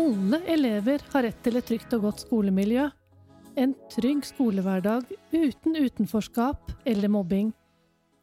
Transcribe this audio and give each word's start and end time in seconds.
Alle 0.00 0.38
elever 0.46 1.02
har 1.12 1.24
rett 1.26 1.40
til 1.44 1.58
et 1.58 1.66
trygt 1.66 1.94
og 1.96 2.04
godt 2.06 2.22
skolemiljø. 2.24 2.86
En 3.58 3.72
trygg 3.92 4.24
skolehverdag 4.24 5.10
uten 5.34 5.76
utenforskap 5.76 6.70
eller 6.88 7.10
mobbing. 7.12 7.50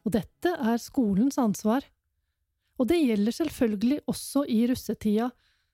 Og 0.08 0.14
dette 0.16 0.54
er 0.56 0.80
skolens 0.82 1.38
ansvar. 1.42 1.84
Og 2.80 2.88
det 2.90 3.02
gjelder 3.02 3.36
selvfølgelig 3.36 4.00
også 4.08 4.46
i 4.48 4.62
russetida, 4.70 5.30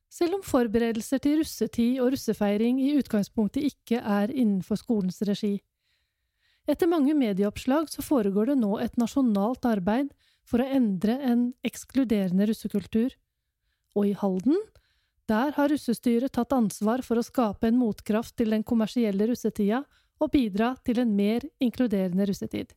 selv 0.10 0.40
om 0.40 0.44
forberedelser 0.46 1.22
til 1.22 1.40
russetid 1.42 2.00
og 2.02 2.14
russefeiring 2.14 2.82
i 2.82 2.96
utgangspunktet 3.00 3.66
ikke 3.70 4.00
er 4.02 4.32
innenfor 4.32 4.80
skolens 4.80 5.22
regi. 5.26 5.58
Etter 6.70 6.88
mange 6.88 7.16
medieoppslag 7.18 7.90
så 7.92 8.04
foregår 8.06 8.54
det 8.54 8.60
nå 8.62 8.78
et 8.80 8.96
nasjonalt 8.98 9.66
arbeid 9.68 10.14
for 10.48 10.64
å 10.64 10.70
endre 10.70 11.18
en 11.24 11.50
ekskluderende 11.66 12.48
russekultur. 12.50 13.16
Og 13.96 14.10
i 14.10 14.16
Halden 14.18 14.60
der 15.30 15.54
har 15.56 15.72
russestyret 15.72 16.34
tatt 16.36 16.52
ansvar 16.52 17.02
for 17.06 17.20
å 17.20 17.24
skape 17.24 17.70
en 17.70 17.80
motkraft 17.80 18.36
til 18.36 18.52
den 18.52 18.66
kommersielle 18.68 19.30
russetida 19.30 19.84
og 20.20 20.32
bidra 20.34 20.74
til 20.84 21.00
en 21.00 21.14
mer 21.16 21.46
inkluderende 21.64 22.28
russetid. 22.28 22.74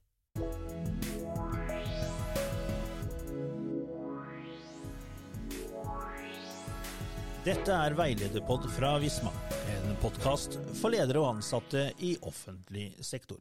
Dette 7.47 7.71
er 7.71 7.95
Veilederpod 7.95 8.65
fra 8.75 8.97
Visma, 8.99 9.31
en 9.71 9.93
podkast 10.03 10.57
for 10.81 10.91
ledere 10.91 11.21
og 11.23 11.37
ansatte 11.37 11.93
i 12.03 12.17
offentlig 12.27 12.89
sektor. 13.07 13.39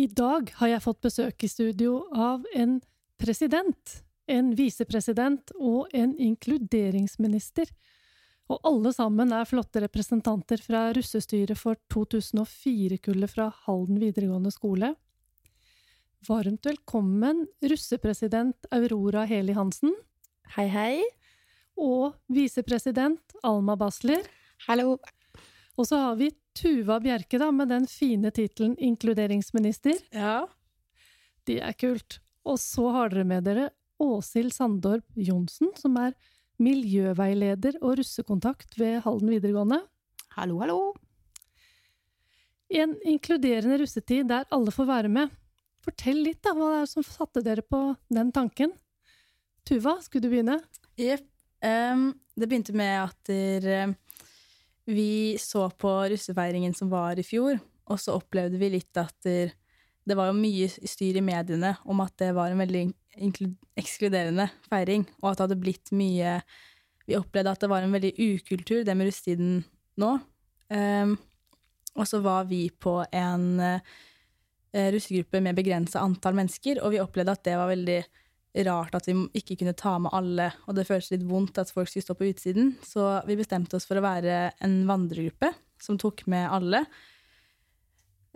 I 0.00 0.06
dag 0.08 0.48
har 0.60 0.70
jeg 0.70 0.84
fått 0.84 1.02
besøk 1.04 1.44
i 1.44 1.50
studio 1.52 1.98
av 2.12 2.44
en 2.56 2.78
president, 3.18 4.02
en 4.26 4.52
visepresident 4.58 5.52
og 5.56 5.92
en 5.94 6.14
inkluderingsminister. 6.18 7.70
Og 8.46 8.60
alle 8.68 8.92
sammen 8.94 9.32
er 9.34 9.48
flotte 9.48 9.82
representanter 9.82 10.60
fra 10.62 10.88
russestyret 10.94 11.58
for 11.58 11.78
2004-kullet 11.92 13.32
fra 13.32 13.48
Halden 13.64 13.98
videregående 14.02 14.52
skole. 14.54 14.92
Varmt 16.26 16.66
velkommen, 16.66 17.44
russepresident 17.62 18.68
Aurora 18.74 19.24
Heli 19.26 19.54
Hansen. 19.54 19.94
Hei, 20.56 20.68
hei 20.70 21.02
og 21.76 22.16
visepresident 22.32 23.36
Alma 23.44 23.76
Basler. 23.78 24.24
Hallo. 24.66 24.96
Og 25.76 25.88
så 25.88 25.98
har 26.00 26.14
vi 26.16 26.30
Tuva 26.56 26.96
Bjerke, 27.04 27.38
da, 27.38 27.50
med 27.52 27.68
den 27.68 27.84
fine 27.90 28.30
tittelen 28.32 28.78
inkluderingsminister. 28.80 29.98
Ja. 30.14 30.46
Det 31.46 31.60
er 31.62 31.76
kult. 31.76 32.20
Og 32.46 32.60
så 32.62 32.86
har 32.94 33.10
dere 33.10 33.26
med 33.26 33.46
dere 33.46 33.70
Åshild 34.02 34.54
Sandorp 34.54 35.06
Johnsen, 35.18 35.72
som 35.78 35.96
er 35.98 36.14
miljøveileder 36.62 37.80
og 37.82 37.98
russekontakt 38.00 38.76
ved 38.78 39.00
Halden 39.04 39.32
videregående. 39.34 39.80
Hallo, 40.36 40.60
hallo. 40.62 40.78
En 42.70 42.94
inkluderende 43.06 43.80
russetid 43.82 44.28
der 44.30 44.46
alle 44.54 44.72
får 44.74 44.88
være 44.88 45.12
med. 45.12 45.34
Fortell 45.84 46.22
litt, 46.26 46.42
da, 46.44 46.54
hva 46.56 46.72
det 46.72 46.80
er 46.82 46.90
som 46.90 47.06
satte 47.06 47.42
dere 47.46 47.62
på 47.62 47.80
den 48.12 48.32
tanken? 48.34 48.72
Tuva, 49.66 49.96
skulle 50.02 50.26
du 50.26 50.32
begynne? 50.32 50.60
Jepp. 50.98 51.26
Um, 51.66 52.10
det 52.36 52.46
begynte 52.50 52.74
med 52.76 52.92
at 53.00 53.30
der, 53.30 53.94
vi 54.86 55.36
så 55.40 55.64
på 55.72 55.92
russefeiringen 56.12 56.74
som 56.76 56.90
var 56.92 57.18
i 57.18 57.24
fjor, 57.26 57.56
og 57.88 58.00
så 58.02 58.18
opplevde 58.18 58.60
vi 58.60 58.68
litt 58.76 59.00
at 59.00 59.16
der, 59.24 59.54
det 60.06 60.16
var 60.18 60.30
jo 60.30 60.38
mye 60.38 60.68
styr 60.70 61.18
i 61.18 61.24
mediene 61.24 61.74
om 61.84 62.00
at 62.04 62.14
det 62.22 62.32
var 62.36 62.52
en 62.52 62.62
veldig 62.62 62.84
ekskluderende 63.80 64.48
feiring, 64.68 65.06
og 65.22 65.30
at 65.30 65.38
det 65.38 65.46
hadde 65.46 65.62
blitt 65.62 65.92
mye 65.96 66.40
Vi 67.06 67.14
opplevde 67.14 67.52
at 67.54 67.62
det 67.62 67.70
var 67.70 67.84
en 67.86 67.92
veldig 67.94 68.12
ukultur, 68.18 68.80
det 68.82 68.94
med 68.98 69.06
russetiden 69.06 69.60
nå. 70.02 70.08
Um, 70.74 71.12
og 71.94 72.08
så 72.10 72.18
var 72.18 72.48
vi 72.50 72.64
på 72.70 72.96
en 73.14 73.44
uh, 73.62 73.78
russegruppe 74.74 75.38
med 75.38 75.54
begrensa 75.54 76.02
antall 76.02 76.34
mennesker, 76.34 76.80
og 76.82 76.90
vi 76.96 76.98
opplevde 76.98 77.36
at 77.38 77.44
det 77.46 77.54
var 77.60 77.70
veldig 77.70 78.00
rart 78.66 78.96
at 78.98 79.06
vi 79.06 79.14
ikke 79.38 79.54
kunne 79.60 79.76
ta 79.78 79.92
med 80.02 80.14
alle, 80.16 80.48
og 80.66 80.74
det 80.74 80.88
føltes 80.88 81.12
litt 81.14 81.26
vondt 81.28 81.60
at 81.62 81.70
folk 81.70 81.90
skulle 81.92 82.08
stå 82.08 82.16
på 82.18 82.26
utsiden. 82.32 82.74
Så 82.82 83.04
vi 83.28 83.38
bestemte 83.38 83.78
oss 83.78 83.86
for 83.88 84.00
å 84.00 84.04
være 84.04 84.50
en 84.64 84.80
vandregruppe 84.88 85.52
som 85.82 85.98
tok 86.00 86.24
med 86.30 86.48
alle. 86.50 86.82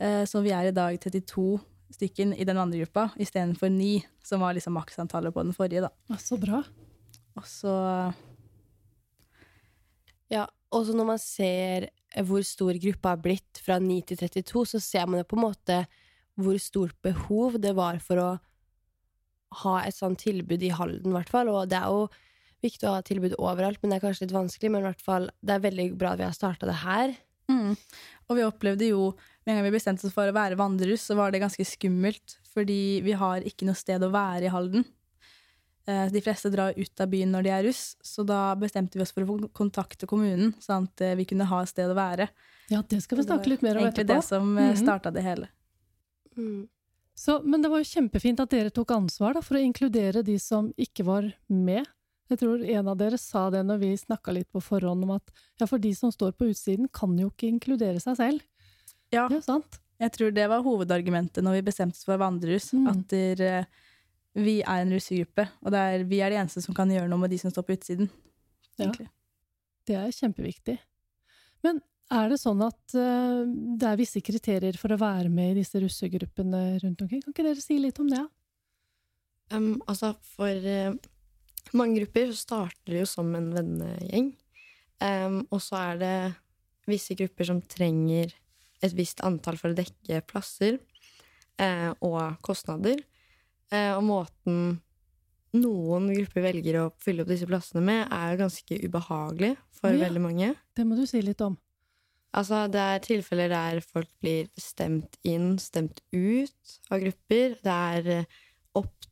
Eh, 0.01 0.25
så 0.25 0.41
vi 0.45 0.55
er 0.57 0.71
i 0.71 0.75
dag 0.75 0.97
32 1.03 1.61
stykken 1.93 2.33
i 2.39 2.47
den 2.47 2.59
andre 2.61 2.81
gruppa, 2.85 3.09
istedenfor 3.21 3.71
ni, 3.73 3.99
som 4.25 4.41
var 4.41 4.55
liksom 4.57 4.77
maksantallet 4.79 5.35
på 5.35 5.45
den 5.45 5.57
forrige, 5.57 5.89
da. 5.89 6.19
Så 6.19 6.39
bra. 6.41 6.63
Og 7.39 7.47
så 7.47 7.75
Ja, 10.31 10.47
og 10.71 10.87
så 10.87 10.95
når 10.95 11.07
man 11.07 11.19
ser 11.19 11.89
hvor 12.27 12.43
stor 12.47 12.79
gruppa 12.79 13.17
har 13.17 13.23
blitt 13.23 13.59
fra 13.63 13.81
9 13.83 14.01
til 14.07 14.21
32, 14.23 14.67
så 14.75 14.81
ser 14.81 15.07
man 15.07 15.19
jo 15.21 15.27
på 15.27 15.39
en 15.39 15.47
måte 15.49 15.79
hvor 16.39 16.59
stort 16.63 16.95
behov 17.03 17.59
det 17.61 17.75
var 17.77 17.99
for 17.99 18.23
å 18.23 18.31
ha 19.65 19.77
et 19.83 19.97
sånt 19.97 20.23
tilbud 20.23 20.63
i 20.63 20.71
Halden, 20.75 21.11
i 21.11 21.17
hvert 21.19 21.31
fall. 21.33 21.51
Og 21.51 21.69
det 21.71 21.79
er 21.81 21.91
jo 21.91 22.07
viktig 22.63 22.87
å 22.87 22.95
ha 22.97 23.03
tilbud 23.03 23.35
overalt, 23.39 23.81
men 23.83 23.91
det 23.91 23.99
er 23.99 24.05
kanskje 24.07 24.29
litt 24.29 24.37
vanskelig. 24.37 24.71
Men 24.71 24.85
i 24.85 24.89
hvert 24.91 25.03
fall, 25.05 25.29
det 25.43 25.57
er 25.57 25.67
veldig 25.67 25.89
bra 25.99 26.15
at 26.15 26.23
vi 26.23 26.29
har 26.29 26.37
starta 26.37 26.71
det 26.71 26.79
her. 26.85 27.17
Mm. 27.51 27.75
Og 28.31 28.39
vi 28.39 28.47
opplevde 28.47 28.93
jo, 28.93 29.11
med 29.45 29.53
en 29.53 29.61
gang 29.61 29.67
vi 29.67 29.75
bestemte 29.75 30.07
oss 30.07 30.15
for 30.15 30.31
å 30.31 30.37
være 30.37 30.59
vandrerus, 30.61 31.09
så 31.11 31.17
var 31.19 31.35
det 31.35 31.43
ganske 31.43 31.67
skummelt. 31.67 32.39
Fordi 32.55 33.01
vi 33.05 33.15
har 33.19 33.45
ikke 33.47 33.67
noe 33.69 33.79
sted 33.79 34.03
å 34.03 34.13
være 34.15 34.49
i 34.49 34.55
Halden. 34.55 34.87
Eh, 35.91 36.07
de 36.13 36.23
fleste 36.23 36.51
drar 36.53 36.77
ut 36.77 37.03
av 37.03 37.11
byen 37.11 37.31
når 37.33 37.47
de 37.47 37.53
er 37.55 37.65
russ, 37.67 37.85
så 38.05 38.25
da 38.27 38.55
bestemte 38.59 38.99
vi 38.99 39.05
oss 39.05 39.15
for 39.17 39.25
å 39.25 39.51
kontakte 39.57 40.09
kommunen, 40.11 40.53
sånn 40.63 40.89
at 40.91 41.05
eh, 41.07 41.17
vi 41.19 41.27
kunne 41.31 41.49
ha 41.49 41.63
et 41.63 41.73
sted 41.73 41.91
å 41.91 41.97
være. 41.97 42.29
Ja, 42.71 42.83
det 42.87 43.01
skal 43.05 43.19
vi 43.19 43.27
snakke 43.27 43.51
litt 43.51 43.65
mer 43.67 43.81
om 43.81 43.89
etterpå. 43.89 44.13
Det 44.13 44.23
som 44.27 44.53
mm 44.53 44.59
-hmm. 44.59 44.83
starta 44.83 45.11
det 45.11 45.25
hele. 45.27 45.49
Mm. 46.37 46.69
Så, 47.15 47.43
men 47.43 47.63
det 47.63 47.69
var 47.69 47.79
jo 47.79 47.85
kjempefint 47.85 48.41
at 48.41 48.51
dere 48.51 48.71
tok 48.71 48.91
ansvar 48.91 49.35
da, 49.35 49.43
for 49.43 49.57
å 49.57 49.61
inkludere 49.61 50.23
de 50.23 50.39
som 50.39 50.73
ikke 50.77 51.05
var 51.05 51.33
med. 51.47 51.87
Jeg 52.31 52.39
tror 52.39 52.63
en 52.63 52.89
av 52.93 52.99
dere 52.99 53.19
sa 53.19 53.49
det 53.51 53.65
når 53.67 53.81
vi 53.83 53.91
snakka 53.99 54.33
litt 54.37 54.49
på 54.55 54.63
forhånd 54.63 55.07
om 55.07 55.17
at 55.17 55.33
ja, 55.59 55.67
for 55.67 55.83
de 55.83 55.91
som 55.97 56.13
står 56.15 56.37
på 56.39 56.51
utsiden, 56.53 56.87
kan 56.95 57.17
jo 57.19 57.31
ikke 57.33 57.49
inkludere 57.51 58.03
seg 58.03 58.19
selv. 58.21 58.45
Ja, 59.11 59.27
det 59.27 59.41
er 59.41 59.47
sant. 59.47 59.81
jeg 59.99 60.15
tror 60.15 60.35
det 60.35 60.47
var 60.53 60.63
hovedargumentet 60.63 61.43
når 61.43 61.59
vi 61.59 61.67
bestemte 61.67 61.99
oss 61.99 62.07
for 62.07 62.21
vandrerus. 62.23 62.71
Mm. 62.77 62.87
At 62.93 63.03
der, 63.11 63.43
eh, 63.43 63.89
vi 64.39 64.61
er 64.63 64.85
en 64.85 64.95
russegruppe, 64.95 65.49
og 65.65 65.75
er, 65.75 66.07
vi 66.07 66.23
er 66.23 66.31
de 66.31 66.39
eneste 66.39 66.63
som 66.63 66.77
kan 66.77 66.91
gjøre 66.93 67.11
noe 67.11 67.25
med 67.25 67.35
de 67.35 67.41
som 67.43 67.51
står 67.51 67.67
på 67.67 67.75
utsiden. 67.75 68.11
Egentlig. 68.79 69.09
Ja, 69.11 69.17
det 69.91 69.99
er 69.99 70.19
kjempeviktig. 70.21 70.77
Men 71.67 71.83
er 72.11 72.31
det 72.31 72.41
sånn 72.43 72.63
at 72.65 72.95
uh, 72.95 73.43
det 73.79 73.87
er 73.87 73.99
visse 73.99 74.23
kriterier 74.25 74.79
for 74.79 74.95
å 74.95 75.01
være 75.01 75.31
med 75.31 75.53
i 75.53 75.61
disse 75.61 75.83
russegruppene 75.83 76.63
rundt 76.83 77.03
omkring? 77.05 77.23
Kan 77.23 77.35
ikke 77.35 77.47
dere 77.47 77.63
si 77.63 77.79
litt 77.83 77.99
om 78.03 78.09
det? 78.11 78.23
Um, 79.51 79.73
altså, 79.91 80.13
for 80.37 80.71
uh, 80.71 80.95
mange 81.77 82.01
grupper 82.01 82.35
starter 82.37 83.01
jo 83.01 83.07
som 83.09 83.31
en 83.37 83.51
vennegjeng. 83.55 84.33
Um, 85.01 85.41
og 85.49 85.63
så 85.65 85.79
er 85.81 86.01
det 86.01 86.15
visse 86.91 87.17
grupper 87.17 87.49
som 87.49 87.63
trenger 87.63 88.33
et 88.81 88.95
visst 88.97 89.23
antall 89.25 89.59
for 89.61 89.73
å 89.73 89.79
dekke 89.79 90.23
plasser 90.29 90.79
uh, 91.61 91.93
og 92.01 92.41
kostnader. 92.45 93.03
og 93.71 94.03
måten 94.03 94.81
noen 95.57 96.11
grupper 96.15 96.45
velger 96.45 96.79
å 96.81 96.91
fylle 97.03 97.25
opp 97.25 97.31
disse 97.31 97.49
plassene 97.49 97.83
med, 97.83 98.05
er 98.11 98.33
jo 98.33 98.43
ganske 98.45 98.79
ubehagelig 98.85 99.55
for 99.81 99.95
ja, 99.95 100.05
veldig 100.05 100.23
mange. 100.23 100.53
Det 100.77 100.87
må 100.87 100.99
du 100.99 101.05
si 101.11 101.23
litt 101.25 101.43
om. 101.43 101.57
Altså, 102.39 102.69
det 102.71 102.83
er 102.83 103.03
tilfeller 103.03 103.51
der 103.51 103.81
folk 103.83 104.11
blir 104.23 104.47
stemt 104.61 105.19
inn, 105.27 105.57
stemt 105.59 105.99
ut 106.15 106.77
av 106.93 107.03
grupper. 107.03 107.57
Det 107.65 107.79
er 107.97 108.11
eh, 108.15 108.39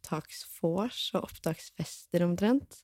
opptaksvors 0.09 1.15
og 1.17 1.29
opptaksfester 1.29 2.25
omtrent. 2.25 2.83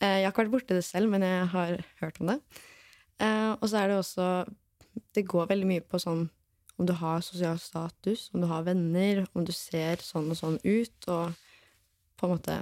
Eh, 0.00 0.22
jeg 0.22 0.26
har 0.26 0.32
ikke 0.32 0.44
vært 0.44 0.54
borti 0.54 0.76
det 0.76 0.84
selv, 0.86 1.10
men 1.10 1.22
jeg 1.22 1.48
har 1.52 1.80
hørt 2.00 2.20
om 2.20 2.30
det. 2.32 2.38
Eh, 3.20 3.50
og 3.52 3.66
så 3.68 3.82
er 3.82 3.88
det 3.88 3.98
også 3.98 4.26
Det 5.14 5.26
går 5.26 5.46
veldig 5.46 5.66
mye 5.66 5.82
på 5.86 5.98
sånn 6.00 6.28
om 6.80 6.86
du 6.86 6.92
har 6.96 7.20
sosial 7.20 7.58
status, 7.60 8.30
om 8.32 8.40
du 8.40 8.46
har 8.48 8.64
venner, 8.64 9.26
om 9.34 9.44
du 9.44 9.52
ser 9.52 10.00
sånn 10.00 10.30
og 10.32 10.38
sånn 10.38 10.56
ut, 10.64 11.08
og 11.12 11.34
på 12.16 12.26
en 12.26 12.32
måte 12.32 12.56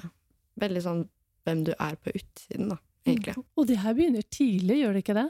veldig 0.58 0.82
sånn 0.82 1.04
hvem 1.46 1.62
du 1.64 1.70
er 1.78 1.94
på 2.02 2.10
utsiden, 2.10 2.72
da, 2.72 2.78
egentlig. 3.06 3.36
Mm. 3.38 3.46
Og 3.54 3.68
det 3.70 3.78
her 3.78 3.94
begynner 3.94 4.26
tidlig, 4.26 4.80
gjør 4.82 4.96
det 4.96 5.04
ikke 5.04 5.16
det? 5.20 5.28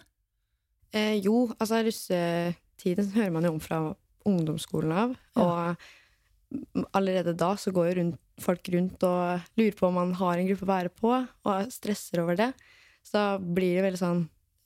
Eh, 0.97 1.15
jo, 1.21 1.51
altså 1.59 1.83
russetiden 1.85 3.13
hører 3.13 3.35
man 3.37 3.45
jo 3.45 3.53
om 3.59 3.61
fra 3.61 3.83
ungdomsskolen 4.29 4.97
av. 5.05 5.15
Ja. 5.37 5.75
Allerede 6.97 7.35
da 7.37 7.53
så 7.61 7.73
går 7.75 7.91
jo 7.91 7.95
rundt, 8.01 8.19
folk 8.41 8.69
rundt 8.73 9.05
og 9.05 9.49
lurer 9.59 9.77
på 9.77 9.89
om 9.89 9.97
man 9.99 10.15
har 10.17 10.39
en 10.39 10.49
gruppe 10.49 10.65
å 10.65 10.71
være 10.71 10.93
på, 10.95 11.13
og 11.45 11.73
stresser 11.75 12.23
over 12.23 12.39
det. 12.39 12.53
Så 13.05 13.17
da 13.17 13.27
blir 13.39 13.79
det 13.79 13.85
veldig 13.87 14.01
sånn 14.01 14.23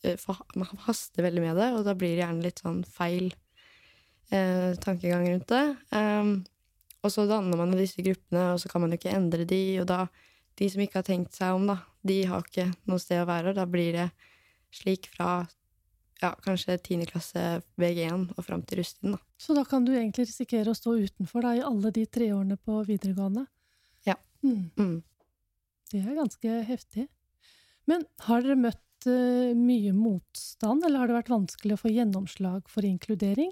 eh, 0.06 0.26
Man 0.58 0.82
haster 0.87 1.25
veldig 1.26 1.43
med 1.44 1.58
det, 1.58 1.70
og 1.76 1.87
da 1.87 1.94
blir 1.99 2.14
det 2.14 2.25
gjerne 2.25 2.46
litt 2.46 2.62
sånn 2.62 2.82
feil 2.87 3.32
eh, 4.31 4.73
tankegang 4.82 5.26
rundt 5.29 5.49
det. 5.52 5.64
Um, 5.94 6.34
og 7.02 7.11
så 7.11 7.26
danner 7.26 7.58
man 7.58 7.75
disse 7.75 8.02
gruppene, 8.05 8.52
og 8.55 8.61
så 8.62 8.70
kan 8.70 8.85
man 8.85 8.94
jo 8.94 9.00
ikke 9.00 9.17
endre 9.17 9.49
de, 9.49 9.64
og 9.82 9.88
da 9.90 10.06
De 10.61 10.67
som 10.69 10.82
ikke 10.85 10.99
har 11.00 11.06
tenkt 11.06 11.32
seg 11.32 11.56
om, 11.56 11.62
da, 11.64 11.78
de 12.05 12.19
har 12.28 12.43
ikke 12.44 12.67
noe 12.85 13.00
sted 13.00 13.23
å 13.23 13.25
være, 13.25 13.50
og 13.50 13.56
da 13.56 13.64
blir 13.64 13.94
det 13.96 14.11
slik 14.69 15.06
fra 15.08 15.46
ja, 16.22 16.30
kanskje 16.44 16.76
10. 16.78 17.06
klasse 17.10 17.40
VG1 17.80 18.28
og 18.36 18.44
fram 18.46 18.62
til 18.66 18.80
russetiden. 18.80 19.16
da. 19.16 19.22
Så 19.40 19.56
da 19.56 19.64
kan 19.69 19.86
du 19.86 19.92
egentlig 19.94 20.28
risikere 20.28 20.70
å 20.70 20.78
stå 20.78 20.94
utenfor 21.02 21.44
da, 21.44 21.56
i 21.58 21.64
alle 21.66 21.90
de 21.94 22.06
tre 22.06 22.30
årene 22.34 22.58
på 22.60 22.82
videregående? 22.88 23.46
Ja. 24.06 24.16
Mm. 24.44 24.70
Mm. 24.78 25.00
Det 25.92 26.00
er 26.00 26.20
ganske 26.20 26.60
heftig. 26.69 27.08
Men 27.90 28.06
har 28.28 28.44
dere 28.44 28.58
møtt 28.60 29.08
uh, 29.08 29.50
mye 29.58 29.92
motstand, 29.96 30.86
eller 30.86 31.02
har 31.02 31.10
det 31.10 31.19
vært 31.19 31.34
vanskelig 31.34 31.76
å 31.76 31.82
få 31.82 31.92
gjennomslag 31.92 32.70
for 32.70 32.86
inkludering? 32.86 33.50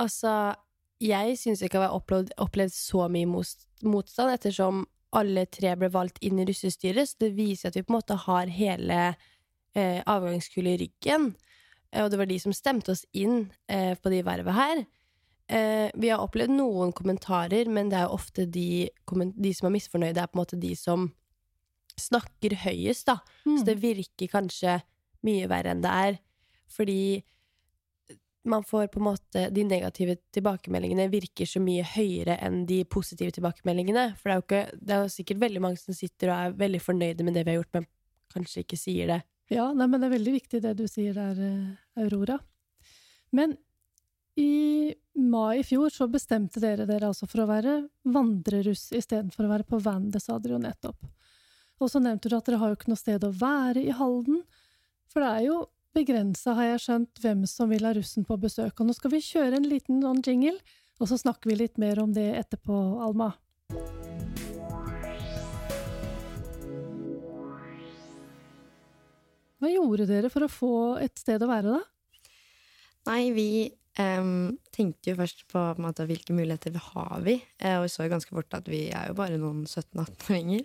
Altså, 0.00 0.54
jeg 1.00 1.36
syns 1.40 1.60
ikke 1.62 1.78
jeg 1.78 1.90
har 1.90 1.96
opplevd, 1.96 2.32
opplevd 2.40 2.72
så 2.74 3.06
mye 3.12 3.28
motstand, 3.28 4.32
ettersom 4.32 4.86
alle 5.16 5.44
tre 5.50 5.74
ble 5.78 5.90
valgt 5.92 6.20
inn 6.24 6.40
i 6.40 6.46
russestyret, 6.48 7.08
så 7.10 7.24
det 7.24 7.34
viser 7.36 7.70
at 7.70 7.76
vi 7.76 7.84
på 7.84 7.92
en 7.92 7.98
måte 7.98 8.16
har 8.24 8.50
hele 8.54 8.98
eh, 9.74 10.00
avgangskullet 10.06 10.76
i 10.76 10.82
ryggen. 10.84 11.32
Eh, 11.92 12.04
Og 12.04 12.10
det 12.10 12.18
var 12.18 12.26
de 12.30 12.38
som 12.38 12.52
stemte 12.52 12.92
oss 12.92 13.04
inn 13.12 13.50
eh, 13.68 13.94
på 13.98 14.10
de 14.12 14.22
vervet 14.26 14.54
her. 14.54 14.84
Eh, 15.50 15.90
vi 15.98 16.08
har 16.12 16.22
opplevd 16.22 16.52
noen 16.54 16.92
kommentarer, 16.92 17.66
men 17.68 17.88
det 17.90 17.98
er 17.98 18.06
jo 18.06 18.14
ofte 18.18 18.46
de, 18.46 18.88
de 19.34 19.54
som 19.54 19.66
er 19.66 19.74
misfornøyde, 19.74 20.20
er 20.22 20.30
på 20.30 20.38
en 20.38 20.44
måte 20.44 20.60
de 20.60 20.74
som 20.78 21.08
snakker 22.00 22.54
høyest, 22.62 23.06
da. 23.10 23.18
Så 23.58 23.64
det 23.66 23.80
virker 23.82 24.30
kanskje 24.30 24.78
mye 25.26 25.48
verre 25.50 25.74
enn 25.74 25.82
det 25.84 25.90
er. 25.90 26.18
Fordi 26.70 27.22
man 28.48 28.62
får 28.64 28.86
på 28.88 29.00
en 29.00 29.04
måte 29.04 29.40
De 29.52 29.64
negative 29.68 30.14
tilbakemeldingene 30.32 31.10
virker 31.12 31.44
så 31.44 31.60
mye 31.60 31.82
høyere 31.84 32.38
enn 32.40 32.62
de 32.64 32.84
positive 32.88 33.34
tilbakemeldingene. 33.36 34.14
For 34.16 34.30
det 34.30 34.32
er 34.32 34.38
jo 34.38 34.46
ikke 34.46 34.78
Det 34.86 34.94
er 34.94 35.02
jo 35.02 35.08
sikkert 35.12 35.40
veldig 35.42 35.60
mange 35.60 35.76
som 35.82 35.94
sitter 35.94 36.30
og 36.30 36.36
er 36.38 36.56
veldig 36.62 36.80
fornøyde 36.80 37.26
med 37.26 37.34
det 37.36 37.44
vi 37.44 37.50
har 37.52 37.58
gjort, 37.60 37.74
men 37.74 37.86
kanskje 38.32 38.62
ikke 38.64 38.78
sier 38.80 39.06
det. 39.12 39.20
Ja, 39.50 39.72
nei, 39.74 39.88
men 39.90 39.98
det 39.98 40.06
er 40.06 40.14
veldig 40.14 40.36
viktig 40.36 40.60
det 40.62 40.76
du 40.78 40.84
sier 40.86 41.16
der, 41.16 41.38
eh, 41.42 42.02
Aurora. 42.04 42.38
Men 43.34 43.56
i 44.38 44.94
mai 45.18 45.58
i 45.58 45.64
fjor 45.66 45.90
så 45.90 46.06
bestemte 46.10 46.62
dere 46.62 46.86
dere 46.86 47.10
altså 47.10 47.26
for 47.28 47.42
å 47.42 47.48
være 47.50 47.80
vandreruss 48.14 48.92
istedenfor 48.94 49.46
å 49.46 49.50
være 49.50 49.66
på 49.66 49.80
van, 49.82 50.06
det 50.14 50.22
sa 50.22 50.38
dere 50.38 50.54
jo 50.54 50.62
nettopp. 50.62 51.10
Og 51.80 51.90
så 51.90 52.00
nevnte 52.02 52.30
du 52.30 52.36
at 52.36 52.46
dere 52.46 52.60
har 52.60 52.70
jo 52.70 52.78
ikke 52.78 52.92
noe 52.92 53.00
sted 53.00 53.26
å 53.26 53.34
være 53.34 53.82
i 53.82 53.96
Halden, 53.96 54.44
for 55.10 55.24
det 55.24 55.30
er 55.34 55.46
jo 55.48 55.58
begrensa, 55.96 56.54
har 56.54 56.68
jeg 56.76 56.82
skjønt, 56.84 57.22
hvem 57.22 57.46
som 57.50 57.70
vil 57.72 57.86
ha 57.88 57.94
russen 57.96 58.26
på 58.28 58.38
besøk. 58.38 58.78
Og 58.78 58.86
nå 58.86 58.94
skal 58.94 59.10
vi 59.16 59.24
kjøre 59.24 59.58
en 59.58 59.66
liten 59.66 60.02
sånn 60.04 60.22
jingle, 60.22 60.58
og 61.00 61.10
så 61.10 61.18
snakker 61.18 61.50
vi 61.50 61.58
litt 61.64 61.80
mer 61.82 61.98
om 62.02 62.12
det 62.14 62.28
etterpå, 62.38 62.76
Alma. 63.02 63.32
Hva 69.60 69.68
gjorde 69.68 70.08
dere 70.08 70.30
for 70.32 70.46
å 70.46 70.52
få 70.52 70.74
et 71.02 71.20
sted 71.20 71.42
å 71.44 71.50
være, 71.50 71.76
da? 71.76 72.30
Nei, 73.10 73.30
vi 73.36 73.50
um, 74.00 74.52
tenkte 74.72 75.12
jo 75.12 75.18
først 75.18 75.44
på, 75.50 75.60
på 75.76 75.84
måte, 75.84 76.06
hvilke 76.08 76.36
muligheter 76.36 76.72
vi 76.74 76.82
har 76.84 77.24
vi, 77.24 77.36
eh, 77.60 77.76
og 77.78 77.84
vi 77.84 77.92
så 77.92 78.06
jo 78.06 78.12
ganske 78.14 78.36
fort 78.36 78.56
at 78.56 78.68
vi 78.70 78.86
er 78.88 79.10
jo 79.10 79.16
bare 79.18 79.40
noen 79.40 79.66
17-18-åringer. 79.66 80.64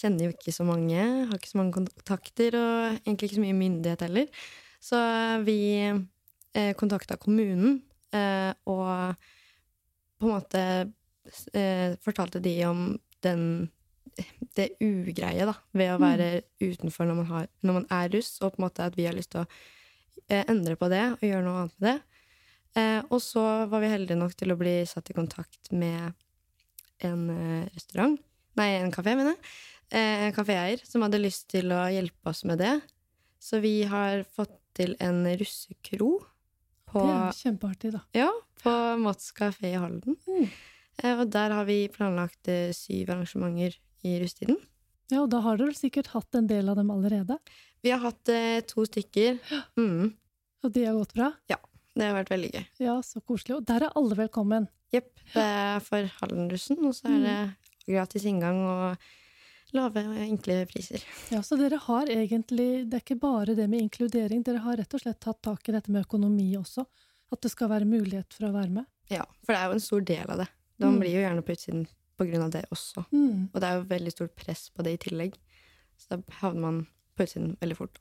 Kjenner 0.00 0.28
jo 0.28 0.34
ikke 0.36 0.54
så 0.54 0.66
mange, 0.68 1.00
har 1.00 1.34
ikke 1.34 1.50
så 1.50 1.60
mange 1.60 1.74
kontakter, 1.80 2.58
og 2.58 3.00
egentlig 3.00 3.30
ikke 3.30 3.40
så 3.40 3.46
mye 3.46 3.58
myndighet 3.58 4.06
heller. 4.06 4.46
Så 4.82 5.00
vi 5.46 5.58
eh, 5.82 6.72
kontakta 6.78 7.18
kommunen, 7.18 7.80
eh, 8.14 8.52
og 8.70 9.18
på 10.18 10.28
en 10.28 10.34
måte 10.34 10.62
eh, 11.54 11.98
fortalte 12.02 12.42
de 12.42 12.54
om 12.66 12.86
den 13.26 13.42
det 14.58 14.68
ugreie 14.82 15.46
da, 15.48 15.54
ved 15.76 15.92
å 15.94 16.00
være 16.02 16.28
utenfor 16.60 17.08
når 17.08 17.18
man, 17.20 17.28
har, 17.32 17.48
når 17.62 17.76
man 17.80 17.88
er 17.94 18.12
russ, 18.14 18.30
og 18.42 18.54
på 18.54 18.60
en 18.60 18.66
måte 18.66 18.86
at 18.86 18.96
vi 18.98 19.06
har 19.08 19.16
lyst 19.16 19.32
til 19.34 19.44
å 19.44 19.48
eh, 20.28 20.44
endre 20.44 20.76
på 20.78 20.90
det 20.92 21.04
og 21.14 21.26
gjøre 21.26 21.44
noe 21.46 21.64
annet 21.64 21.76
med 21.78 21.88
det. 21.88 22.22
Eh, 22.78 23.00
og 23.08 23.20
så 23.24 23.44
var 23.70 23.82
vi 23.84 23.92
heldige 23.92 24.18
nok 24.20 24.34
til 24.38 24.54
å 24.54 24.58
bli 24.60 24.76
satt 24.88 25.10
i 25.10 25.16
kontakt 25.16 25.70
med 25.72 26.12
en 27.06 27.28
eh, 27.32 27.68
restaurant 27.74 28.18
Nei, 28.58 28.72
en 28.80 28.90
kafé, 28.90 29.12
mener 29.14 29.36
jeg. 29.36 29.50
Eh, 29.94 30.22
en 30.26 30.32
kaféeier 30.34 30.80
som 30.82 31.04
hadde 31.04 31.20
lyst 31.20 31.44
til 31.52 31.70
å 31.70 31.84
hjelpe 31.94 32.32
oss 32.32 32.42
med 32.48 32.58
det. 32.58 32.72
Så 33.38 33.60
vi 33.62 33.84
har 33.86 34.24
fått 34.34 34.56
til 34.74 34.96
en 35.02 35.20
russekro 35.38 36.16
på, 36.88 37.04
Det 37.04 37.14
er 37.14 37.38
kjempeartig, 37.38 37.92
da. 37.94 38.00
ja, 38.16 38.32
på 38.62 38.72
Mats 38.98 39.30
kafé 39.36 39.70
i 39.70 39.78
Halden. 39.78 40.18
Mm. 40.26 40.48
Eh, 41.04 41.14
og 41.14 41.28
der 41.30 41.54
har 41.54 41.68
vi 41.68 41.84
planlagt 41.92 42.50
eh, 42.50 42.72
syv 42.74 43.12
arrangementer 43.14 43.78
i 44.04 44.18
rusttiden. 44.22 44.56
Ja, 45.10 45.22
og 45.22 45.30
da 45.32 45.40
har 45.40 45.56
dere 45.56 45.72
sikkert 45.74 46.10
hatt 46.12 46.34
en 46.36 46.46
del 46.50 46.68
av 46.68 46.76
dem 46.76 46.90
allerede? 46.92 47.38
Vi 47.82 47.90
har 47.94 48.02
hatt 48.02 48.28
eh, 48.28 48.60
to 48.68 48.84
stykker. 48.84 49.38
Mm, 49.78 50.12
Og 50.64 50.72
de 50.74 50.84
har 50.84 50.94
gått 50.98 51.14
bra? 51.14 51.32
Ja. 51.48 51.56
det 51.94 52.04
har 52.08 52.14
vært 52.18 52.30
veldig 52.34 52.50
gøy. 52.54 52.64
Ja, 52.82 52.96
så 53.02 53.20
koselig. 53.22 53.56
Og 53.56 53.64
der 53.66 53.86
er 53.86 53.94
alle 53.96 54.14
velkommen. 54.18 54.68
Jepp. 54.92 55.12
Det 55.34 55.42
er 55.44 55.80
for 55.84 56.06
Hallenrussen, 56.20 56.78
og 56.86 56.94
så 56.96 57.08
er 57.12 57.20
det 57.24 57.38
gratis 57.88 58.24
inngang 58.28 58.58
og 58.64 58.96
lave 59.76 60.02
og 60.08 60.16
enkle 60.22 60.62
priser. 60.70 61.02
Ja, 61.30 61.42
Så 61.44 61.58
dere 61.60 61.76
har 61.84 62.08
egentlig 62.08 62.86
Det 62.88 62.96
er 62.96 63.02
ikke 63.04 63.18
bare 63.20 63.54
det 63.54 63.66
med 63.68 63.82
inkludering, 63.84 64.42
dere 64.46 64.62
har 64.64 64.76
rett 64.80 64.94
og 64.96 65.00
slett 65.02 65.20
tatt 65.20 65.42
tak 65.44 65.68
i 65.68 65.72
dette 65.76 65.90
med 65.92 66.06
økonomi 66.06 66.50
også. 66.56 66.86
At 67.32 67.42
det 67.44 67.50
skal 67.52 67.68
være 67.68 67.84
mulighet 67.84 68.32
for 68.32 68.48
å 68.48 68.52
være 68.54 68.70
med. 68.78 68.86
Ja, 69.12 69.24
for 69.44 69.52
det 69.52 69.60
er 69.60 69.66
jo 69.68 69.76
en 69.76 69.84
stor 69.84 70.00
del 70.00 70.30
av 70.30 70.38
det. 70.44 70.48
Man 70.80 70.94
Mm. 70.94 71.00
blir 71.00 71.12
jo 71.12 71.20
gjerne 71.26 71.42
på 71.44 71.52
utsiden 71.52 71.86
på 72.18 72.26
grunn 72.28 72.44
av 72.48 72.52
det 72.54 72.64
også. 72.74 73.06
Mm. 73.14 73.48
Og 73.52 73.56
det 73.60 73.68
er 73.68 73.78
jo 73.78 73.88
veldig 73.92 74.12
stort 74.14 74.34
press 74.38 74.68
på 74.74 74.84
det 74.86 74.96
i 74.96 75.00
tillegg. 75.06 75.38
Så 75.98 76.12
da 76.14 76.38
havner 76.42 76.64
man 76.64 76.84
på 77.16 77.26
utsiden 77.26 77.56
veldig 77.62 77.78
fort. 77.78 78.00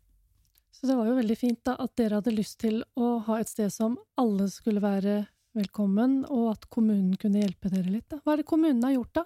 Så 0.74 0.90
det 0.90 0.98
var 0.98 1.08
jo 1.10 1.16
veldig 1.18 1.38
fint 1.40 1.64
da 1.66 1.74
at 1.82 1.96
dere 1.98 2.20
hadde 2.20 2.36
lyst 2.36 2.60
til 2.62 2.84
å 3.00 3.18
ha 3.26 3.40
et 3.42 3.50
sted 3.50 3.72
som 3.74 3.98
alle 4.20 4.50
skulle 4.54 4.84
være 4.84 5.24
velkommen, 5.58 6.20
og 6.30 6.52
at 6.52 6.68
kommunen 6.70 7.16
kunne 7.18 7.42
hjelpe 7.42 7.72
dere 7.74 7.90
litt. 7.90 8.06
da. 8.12 8.20
Hva 8.22 8.36
er 8.36 8.44
det 8.44 8.50
kommunen 8.50 8.84
har 8.86 8.94
gjort, 8.94 9.24
da? 9.24 9.26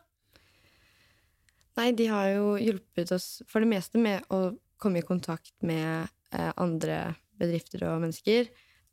Nei, 1.80 1.90
de 1.96 2.08
har 2.12 2.30
jo 2.36 2.56
hjulpet 2.60 3.12
oss 3.16 3.30
for 3.50 3.64
det 3.64 3.72
meste 3.72 4.00
med 4.00 4.24
å 4.32 4.54
komme 4.82 5.02
i 5.02 5.08
kontakt 5.08 5.54
med 5.66 6.08
eh, 6.36 6.52
andre 6.60 7.18
bedrifter 7.40 7.84
og 7.90 8.02
mennesker. 8.04 8.48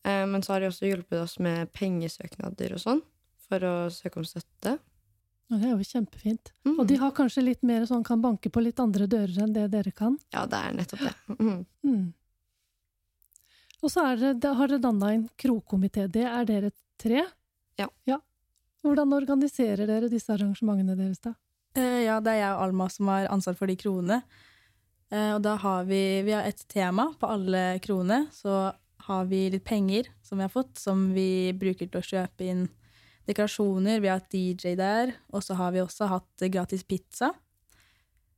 Eh, 0.06 0.24
men 0.30 0.42
så 0.42 0.54
har 0.54 0.62
de 0.62 0.70
også 0.70 0.90
hjulpet 0.90 1.18
oss 1.20 1.38
med 1.42 1.70
pengesøknader 1.76 2.74
og 2.76 2.82
sånn, 2.82 3.02
for 3.48 3.66
å 3.66 3.74
søke 3.92 4.20
om 4.20 4.26
støtte. 4.26 4.78
Og 5.48 5.56
det 5.62 5.70
er 5.70 5.72
jo 5.72 5.88
kjempefint. 5.88 6.52
Mm. 6.68 6.74
Og 6.76 6.86
de 6.90 6.98
har 7.00 7.14
kanskje 7.16 7.44
litt 7.46 7.62
mer 7.66 7.86
sånn 7.88 8.04
kan 8.04 8.20
banke 8.20 8.50
på 8.52 8.60
litt 8.60 8.80
andre 8.82 9.06
dører 9.08 9.44
enn 9.46 9.54
det 9.54 9.68
dere 9.72 9.92
kan. 9.96 10.18
Ja, 10.34 10.44
det 10.50 10.60
er 10.60 10.76
nettopp 10.76 11.04
det. 11.06 11.14
Mm. 11.38 11.62
Mm. 11.88 12.06
Og 13.78 13.92
så 13.92 14.04
er 14.10 14.22
det, 14.34 14.52
har 14.58 14.68
dere 14.68 14.82
danna 14.82 15.12
en 15.14 15.28
krokomité. 15.40 16.08
Det 16.10 16.26
er 16.28 16.48
dere 16.48 16.72
tre? 17.00 17.24
Ja. 17.78 18.18
Hvordan 18.82 19.14
organiserer 19.14 19.88
dere 19.88 20.10
disse 20.10 20.32
arrangementene 20.34 20.96
deres, 20.98 21.22
da? 21.22 21.32
Eh, 21.78 22.04
ja, 22.06 22.18
det 22.22 22.34
er 22.34 22.42
jeg 22.42 22.54
og 22.56 22.62
Alma 22.66 22.88
som 22.92 23.10
har 23.12 23.28
ansvar 23.32 23.56
for 23.58 23.70
de 23.70 23.76
kronene. 23.78 24.20
Eh, 25.10 25.32
og 25.34 25.42
da 25.46 25.56
har 25.62 25.86
vi, 25.88 26.02
vi 26.26 26.34
har 26.34 26.46
et 26.48 26.62
tema 26.70 27.08
på 27.18 27.30
alle 27.30 27.78
kroene. 27.84 28.26
Så 28.34 28.68
har 29.08 29.30
vi 29.30 29.46
litt 29.54 29.64
penger 29.66 30.10
som 30.22 30.38
vi 30.38 30.46
har 30.46 30.52
fått, 30.52 30.76
som 30.78 31.08
vi 31.14 31.54
bruker 31.56 31.88
til 31.88 32.00
å 32.00 32.08
kjøpe 32.10 32.48
inn 32.48 32.66
dekorasjoner. 33.28 34.00
Vi 34.00 34.10
har 34.10 34.20
hatt 34.20 34.32
DJ 34.32 34.74
der, 34.78 35.12
og 35.32 35.44
så 35.44 35.56
har 35.58 35.74
vi 35.74 35.84
også 35.84 36.08
hatt 36.10 36.48
gratis 36.48 36.84
pizza. 36.88 37.32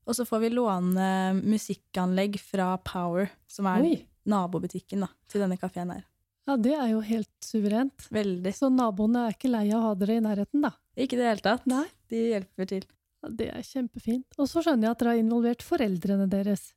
Og 0.09 0.17
så 0.17 0.27
får 0.27 0.45
vi 0.45 0.53
låne 0.55 1.09
musikkanlegg 1.39 2.41
fra 2.43 2.73
Power, 2.83 3.31
som 3.51 3.69
er 3.71 3.85
Oi! 3.87 3.99
nabobutikken 4.31 5.05
da, 5.05 5.11
til 5.31 5.45
denne 5.45 5.59
kafeen 5.61 5.93
her. 5.95 6.07
Ja, 6.49 6.57
det 6.59 6.73
er 6.75 6.89
jo 6.91 7.03
helt 7.05 7.31
suverent. 7.45 8.09
Veldig. 8.11 8.53
Så 8.57 8.71
naboene 8.73 9.29
er 9.29 9.37
ikke 9.37 9.51
lei 9.53 9.69
av 9.71 9.79
å 9.79 9.91
ha 9.91 9.93
dere 10.01 10.17
i 10.19 10.25
nærheten, 10.25 10.65
da? 10.65 10.73
Ikke 10.99 11.15
i 11.15 11.21
det 11.21 11.29
hele 11.29 11.45
tatt. 11.45 11.69
Nei. 11.71 11.85
De 12.11 12.23
hjelper 12.33 12.71
til. 12.73 12.87
Ja, 13.21 13.31
det 13.39 13.49
er 13.53 13.67
kjempefint. 13.67 14.27
Og 14.41 14.49
så 14.51 14.65
skjønner 14.65 14.89
jeg 14.89 14.97
at 14.97 15.03
dere 15.03 15.15
har 15.15 15.23
involvert 15.23 15.63
foreldrene 15.63 16.27
deres. 16.33 16.73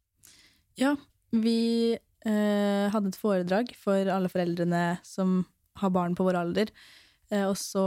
Ja, 0.79 0.93
vi 1.33 1.95
eh, 1.95 2.85
hadde 2.93 3.09
et 3.09 3.17
foredrag 3.19 3.73
for 3.79 4.13
alle 4.13 4.29
foreldrene 4.29 4.83
som 5.07 5.41
har 5.81 5.93
barn 5.95 6.13
på 6.17 6.27
vår 6.27 6.41
alder. 6.43 6.73
Eh, 7.33 7.45
og 7.47 7.57
så 7.57 7.83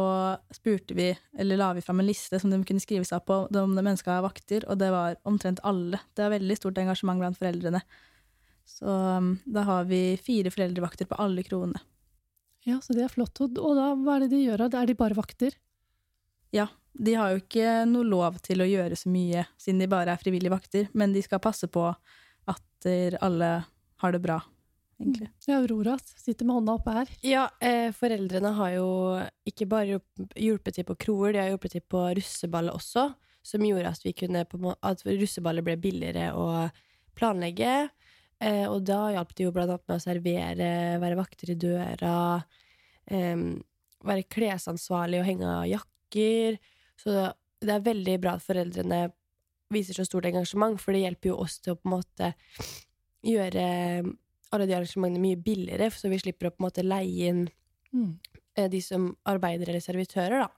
spurte 0.54 0.96
vi, 0.96 1.10
eller 1.38 1.60
la 1.60 1.70
vi 1.76 1.84
fram 1.84 2.00
en 2.02 2.08
liste 2.08 2.40
som 2.42 2.50
de 2.50 2.58
kunne 2.66 2.82
skrive 2.82 3.06
seg 3.06 3.22
på 3.28 3.44
om 3.46 3.76
de 3.76 3.84
ønska 3.84 4.18
vakter, 4.24 4.66
og 4.70 4.80
det 4.80 4.90
var 4.94 5.18
omtrent 5.28 5.62
alle. 5.66 6.00
Det 6.14 6.24
var 6.24 6.34
veldig 6.34 6.56
stort 6.58 6.80
engasjement 6.82 7.22
blant 7.22 7.38
foreldrene. 7.38 7.82
Så 8.66 8.90
um, 8.90 9.36
da 9.46 9.62
har 9.68 9.86
vi 9.86 10.16
fire 10.18 10.50
foreldrevakter 10.50 11.06
på 11.06 11.18
alle 11.22 11.44
kronene. 11.46 11.78
Ja, 12.66 12.80
så 12.82 12.96
det 12.96 13.04
er 13.06 13.12
flott. 13.12 13.38
Og 13.44 13.60
og 13.62 13.78
da, 13.78 13.92
hva 13.94 14.16
er 14.16 14.24
det 14.24 14.32
de 14.34 14.42
gjør? 14.42 14.66
da? 14.66 14.82
Er 14.82 14.90
de 14.90 14.98
bare 14.98 15.14
vakter? 15.14 15.54
Ja, 16.54 16.66
de 16.98 17.14
har 17.14 17.30
jo 17.30 17.44
ikke 17.44 17.84
noe 17.86 18.08
lov 18.08 18.40
til 18.42 18.64
å 18.64 18.66
gjøre 18.66 18.98
så 18.98 19.12
mye, 19.12 19.46
siden 19.60 19.84
de 19.84 19.90
bare 19.92 20.16
er 20.16 20.22
frivillige 20.22 20.54
vakter, 20.54 20.90
men 20.98 21.14
de 21.14 21.22
skal 21.22 21.42
passe 21.44 21.68
på 21.70 21.86
at 21.86 22.90
eh, 22.90 23.14
alle 23.22 23.52
har 24.02 24.14
det 24.14 24.24
bra 24.24 24.40
egentlig. 25.00 25.28
Ja, 25.46 25.58
Aurora 25.60 25.98
sitter 25.98 26.46
med 26.48 26.58
hånda 26.58 26.76
oppe 26.78 26.94
her. 26.94 27.12
Ja, 27.26 27.44
eh, 27.60 27.92
foreldrene 27.96 28.52
har 28.56 28.72
jo 28.76 28.88
ikke 29.48 29.68
bare 29.70 30.00
hjulpet 30.38 30.78
til 30.78 30.86
på 30.88 30.96
kroer, 31.06 31.34
de 31.34 31.42
har 31.42 31.52
hjulpet 31.52 31.76
til 31.76 31.84
på 31.84 32.02
russeballet 32.18 32.74
også, 32.76 33.08
som 33.46 33.64
gjorde 33.64 33.92
at, 33.92 34.02
vi 34.04 34.14
kunne 34.16 34.42
at 34.46 35.06
russeballet 35.06 35.66
ble 35.66 35.76
billigere 35.80 36.32
å 36.34 36.48
planlegge. 37.16 37.88
Eh, 38.42 38.64
og 38.68 38.82
da 38.84 39.12
hjalp 39.14 39.32
det 39.36 39.46
jo 39.46 39.52
blant 39.54 39.72
annet 39.72 39.88
med 39.88 39.96
å 39.96 40.04
servere, 40.04 40.70
være 41.00 41.18
vakter 41.18 41.52
i 41.54 41.60
døra, 41.60 42.16
eh, 43.06 43.36
være 44.06 44.28
klesansvarlig 44.32 45.22
og 45.22 45.28
henge 45.28 45.52
av 45.52 45.68
jakker. 45.70 46.58
Så 47.00 47.14
det 47.62 47.72
er 47.72 47.86
veldig 47.86 48.18
bra 48.20 48.36
at 48.36 48.44
foreldrene 48.44 49.06
viser 49.72 49.96
så 49.96 50.04
stort 50.06 50.28
engasjement, 50.28 50.78
for 50.78 50.94
det 50.94 51.06
hjelper 51.06 51.32
jo 51.32 51.40
oss 51.42 51.58
til 51.58 51.74
å 51.74 51.80
på 51.80 51.88
en 51.88 51.96
måte 51.96 52.28
gjøre 53.26 53.66
alle 54.52 54.66
de 54.66 54.74
arrangementene 54.76 55.20
mye 55.22 55.36
billigere, 55.42 55.90
så 55.90 56.08
vi 56.10 56.18
slipper 56.18 56.48
å 56.48 56.54
på 56.54 56.62
en 56.62 56.68
måte 56.70 56.84
leie 56.86 57.28
inn 57.30 57.48
Mm. 57.94 58.18
eh, 58.56 58.68
de 58.68 58.80
som 58.80 59.16
arbeider 59.24 59.68
eller 59.68 59.80
servitører, 59.80 60.40
da. 60.40 60.48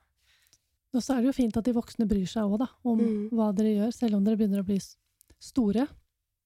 Og 0.95 1.03
så 1.03 1.15
er 1.17 1.21
det 1.23 1.27
jo 1.29 1.33
fint 1.37 1.57
at 1.57 1.65
de 1.65 1.73
voksne 1.77 2.07
bryr 2.09 2.27
seg 2.27 2.43
òg, 2.49 2.59
da, 2.59 2.67
om 2.85 2.99
Mm. 2.99 3.31
hva 3.31 3.55
dere 3.55 3.75
gjør, 3.77 3.93
selv 3.95 4.15
om 4.17 4.25
dere 4.25 4.37
begynner 4.37 4.61
å 4.63 4.67
bli 4.67 4.79
store. 5.39 5.87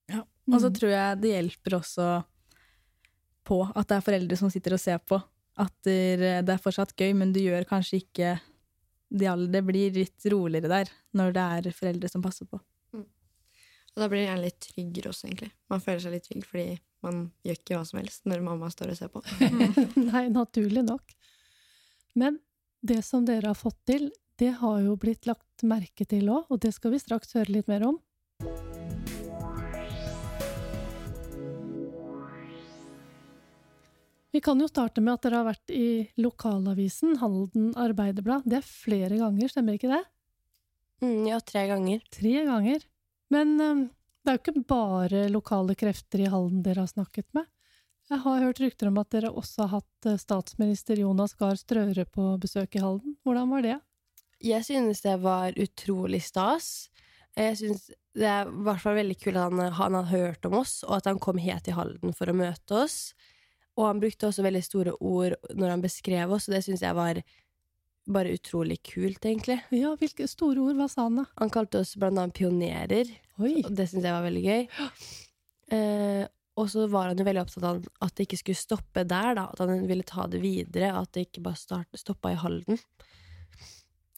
Ja. 0.09 0.21
Og 0.51 0.61
så 0.61 0.69
Mm. 0.71 0.75
tror 0.75 0.91
jeg 0.91 1.21
det 1.21 1.31
hjelper 1.31 1.79
også 1.79 2.25
på 3.45 3.73
at 3.77 3.89
det 3.89 3.97
er 3.97 4.01
foreldre 4.13 4.37
som 4.39 4.51
sitter 4.51 4.73
og 4.75 4.81
ser 4.81 4.99
på. 4.99 5.23
At 5.57 5.73
det 5.83 6.49
er 6.49 6.59
fortsatt 6.59 6.95
gøy, 6.97 7.15
men 7.15 7.33
du 7.33 7.41
gjør 7.41 7.65
kanskje 7.67 8.03
ikke 8.03 8.41
de 9.15 9.27
alle, 9.27 9.47
Det 9.53 9.65
blir 9.67 9.93
litt 9.93 10.25
roligere 10.25 10.69
der 10.69 10.87
når 11.15 11.33
det 11.33 11.67
er 11.69 11.73
foreldre 11.73 12.09
som 12.11 12.23
passer 12.23 12.47
på. 12.47 12.59
Og 12.95 13.97
da 14.01 14.09
blir 14.09 14.25
det 14.25 14.29
gjerne 14.29 14.43
litt 14.47 14.61
tryggere 14.61 15.09
også, 15.13 15.29
egentlig. 15.29 15.51
Man 15.69 15.81
føler 15.81 16.01
seg 16.01 16.13
litt 16.13 16.25
trygg 16.29 16.45
fordi 16.47 16.81
man 17.03 17.27
gjør 17.47 17.59
ikke 17.59 17.77
hva 17.77 17.85
som 17.89 18.01
helst 18.01 18.27
når 18.31 18.45
mamma 18.47 18.71
står 18.73 18.95
og 18.95 18.99
ser 18.99 19.13
på. 19.13 19.23
Nei, 20.13 20.27
naturlig 20.33 20.85
nok. 20.87 21.15
Men 22.19 22.39
det 22.83 23.01
som 23.07 23.27
dere 23.27 23.53
har 23.53 23.59
fått 23.59 23.81
til, 23.89 24.11
det 24.41 24.55
har 24.63 24.81
jo 24.85 24.97
blitt 25.01 25.29
lagt 25.29 25.65
merke 25.67 26.07
til 26.09 26.31
òg, 26.33 26.49
og 26.51 26.63
det 26.65 26.73
skal 26.75 26.95
vi 26.95 27.03
straks 27.03 27.37
høre 27.39 27.59
litt 27.59 27.71
mer 27.71 27.87
om. 27.87 28.01
Vi 34.33 34.41
kan 34.41 34.61
jo 34.63 34.67
starte 34.71 35.03
med 35.05 35.19
at 35.19 35.27
dere 35.27 35.43
har 35.43 35.51
vært 35.51 35.73
i 35.77 36.09
lokalavisen 36.17 37.19
Halden 37.21 37.75
Arbeiderblad. 37.77 38.47
Det 38.49 38.63
er 38.63 38.65
flere 38.65 39.19
ganger, 39.21 39.51
stemmer 39.53 39.77
ikke 39.77 39.93
det? 39.93 40.01
Mm, 41.05 41.27
ja, 41.29 41.41
tre 41.45 41.67
ganger. 41.69 42.01
Tre 42.15 42.33
ganger. 42.49 42.87
Men 43.33 43.53
det 44.23 44.31
er 44.31 44.38
jo 44.38 44.43
ikke 44.43 44.67
bare 44.71 45.25
lokale 45.33 45.75
krefter 45.79 46.23
i 46.23 46.31
Halden 46.31 46.62
dere 46.62 46.85
har 46.85 46.91
snakket 46.91 47.26
med. 47.35 47.49
Jeg 48.11 48.21
har 48.25 48.43
hørt 48.45 48.61
rykter 48.61 48.91
om 48.91 48.99
at 49.00 49.11
dere 49.14 49.31
også 49.31 49.64
har 49.64 49.81
hatt 49.81 50.09
eh, 50.11 50.21
statsminister 50.21 51.00
Jonas 51.00 51.35
Gahr 51.38 51.57
Strøre 51.59 52.05
på 52.05 52.35
besøk 52.43 52.76
i 52.76 52.83
Halden. 52.83 53.17
Hvordan 53.25 53.50
var 53.50 53.67
det? 53.67 53.76
Jeg 54.43 54.67
synes 54.67 55.02
det 55.05 55.17
var 55.23 55.55
utrolig 55.59 56.23
stas. 56.26 56.91
Jeg 57.38 57.57
synes 57.61 57.87
det 58.19 58.29
er 58.29 58.49
i 58.50 58.64
hvert 58.67 58.83
fall 58.83 58.99
veldig 58.99 59.17
kult 59.23 59.38
at 59.38 59.47
han, 59.49 59.62
han 59.79 59.95
har 59.97 60.11
hørt 60.11 60.49
om 60.49 60.59
oss, 60.59 60.83
og 60.85 60.99
at 60.99 61.09
han 61.09 61.23
kom 61.23 61.38
helt 61.41 61.64
til 61.64 61.79
Halden 61.79 62.12
for 62.17 62.29
å 62.29 62.37
møte 62.37 62.83
oss. 62.83 63.14
Og 63.79 63.87
han 63.88 64.02
brukte 64.02 64.29
også 64.29 64.45
veldig 64.45 64.64
store 64.67 64.97
ord 65.00 65.38
når 65.57 65.76
han 65.76 65.85
beskrev 65.85 66.35
oss, 66.35 66.50
og 66.50 66.59
det 66.59 66.64
synes 66.67 66.85
jeg 66.85 66.99
var 66.99 67.23
bare 68.12 68.35
utrolig 68.35 68.81
kult, 68.83 69.25
egentlig. 69.25 69.61
Ja, 69.71 69.95
hvilke 69.97 70.26
store 70.29 70.61
ord, 70.61 70.76
hva 70.76 70.88
sa 70.91 71.07
han 71.07 71.23
da? 71.23 71.26
Han 71.38 71.52
kalte 71.55 71.81
oss 71.81 71.95
blant 71.97 72.19
annet 72.19 72.37
pionerer, 72.37 73.12
Oi! 73.43 73.57
og 73.67 73.75
det 73.77 73.89
synes 73.91 74.07
jeg 74.07 74.15
var 74.15 74.25
veldig 74.29 74.45
gøy. 74.47 74.63
Eh, 75.73 76.23
og 76.61 76.69
så 76.69 76.85
var 76.93 77.09
han 77.11 77.17
jo 77.21 77.25
veldig 77.25 77.43
opptatt 77.47 77.65
av 77.65 77.79
at 78.05 78.15
det 78.19 78.27
ikke 78.27 78.39
skulle 78.43 78.61
stoppe 78.61 79.05
der, 79.09 79.35
da. 79.39 79.47
At 79.55 79.63
han 79.65 79.87
ville 79.89 80.05
ta 80.07 80.27
det 80.29 80.43
videre, 80.43 80.91
at 81.01 81.13
det 81.17 81.27
ikke 81.31 81.45
bare 81.47 81.57
start, 81.61 81.89
stoppa 81.97 82.35
i 82.35 82.41
Halden. 82.41 82.77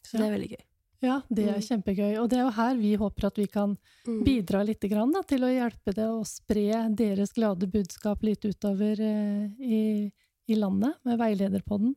Så 0.05 0.19
det 0.19 0.25
er 0.27 0.33
veldig 0.35 0.49
gøy. 0.55 0.63
Ja, 1.05 1.15
det 1.29 1.43
er 1.45 1.57
Mm. 1.59 1.65
kjempegøy. 1.67 2.11
Og 2.21 2.29
det 2.31 2.37
er 2.39 2.43
jo 2.45 2.51
her 2.55 2.75
vi 2.79 2.95
håper 2.97 3.25
at 3.27 3.35
vi 3.37 3.45
kan 3.51 3.77
bidra 4.05 4.63
litt 4.65 4.81
grann, 4.89 5.11
da, 5.13 5.21
til 5.27 5.43
å 5.43 5.51
hjelpe 5.53 5.93
det 5.93 6.07
å 6.09 6.23
spre 6.25 6.95
deres 6.95 7.33
glade 7.35 7.67
budskap 7.71 8.23
litt 8.23 8.43
utover 8.45 8.99
eh, 8.99 9.49
i, 9.59 10.11
i 10.47 10.55
landet, 10.55 10.95
med 11.05 11.19
veilederpodden. 11.19 11.95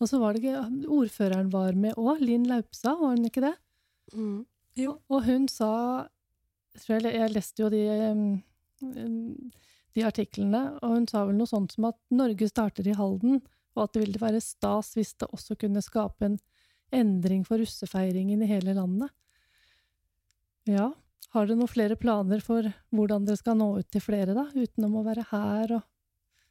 Og 0.00 0.08
så 0.10 0.18
var 0.18 0.34
det 0.34 0.42
gøy, 0.42 0.86
ordføreren 0.88 1.50
var 1.52 1.72
med 1.78 1.94
òg, 2.00 2.20
Linn 2.20 2.44
Laupstad, 2.50 2.98
var 2.98 3.14
hun 3.16 3.24
ikke 3.28 3.44
det? 3.44 3.54
Mm. 4.16 4.44
Og 4.80 5.24
hun 5.26 5.48
sa 5.50 5.72
jeg, 6.72 7.04
jeg, 7.04 7.32
leste 7.34 7.60
jo 7.60 7.68
de, 7.72 7.82
de 9.92 10.04
artiklene, 10.08 10.62
og 10.80 10.94
hun 10.96 11.08
sa 11.10 11.26
vel 11.28 11.36
noe 11.36 11.50
sånt 11.50 11.74
som 11.74 11.90
at 11.90 11.98
Norge 12.14 12.48
starter 12.48 12.88
i 12.88 12.96
Halden, 12.96 13.42
og 13.76 13.84
at 13.84 13.94
det 13.94 14.06
ville 14.06 14.22
være 14.22 14.40
stas 14.44 14.94
hvis 14.96 15.14
det 15.20 15.28
også 15.32 15.56
kunne 15.60 15.84
skape 15.84 16.28
en 16.28 16.38
endring 16.92 17.44
for 17.44 17.60
russefeiringen 17.60 18.42
i 18.44 18.48
hele 18.48 18.74
landet. 18.76 19.12
Ja, 20.68 20.90
har 21.32 21.48
dere 21.48 21.58
noen 21.58 21.70
flere 21.70 21.96
planer 21.96 22.42
for 22.44 22.68
hvordan 22.92 23.24
dere 23.26 23.40
skal 23.40 23.56
nå 23.58 23.70
ut 23.80 23.88
til 23.92 24.04
flere, 24.04 24.36
da, 24.36 24.46
utenom 24.52 25.00
å 25.00 25.06
være 25.06 25.24
her 25.30 25.78
og 25.78 25.86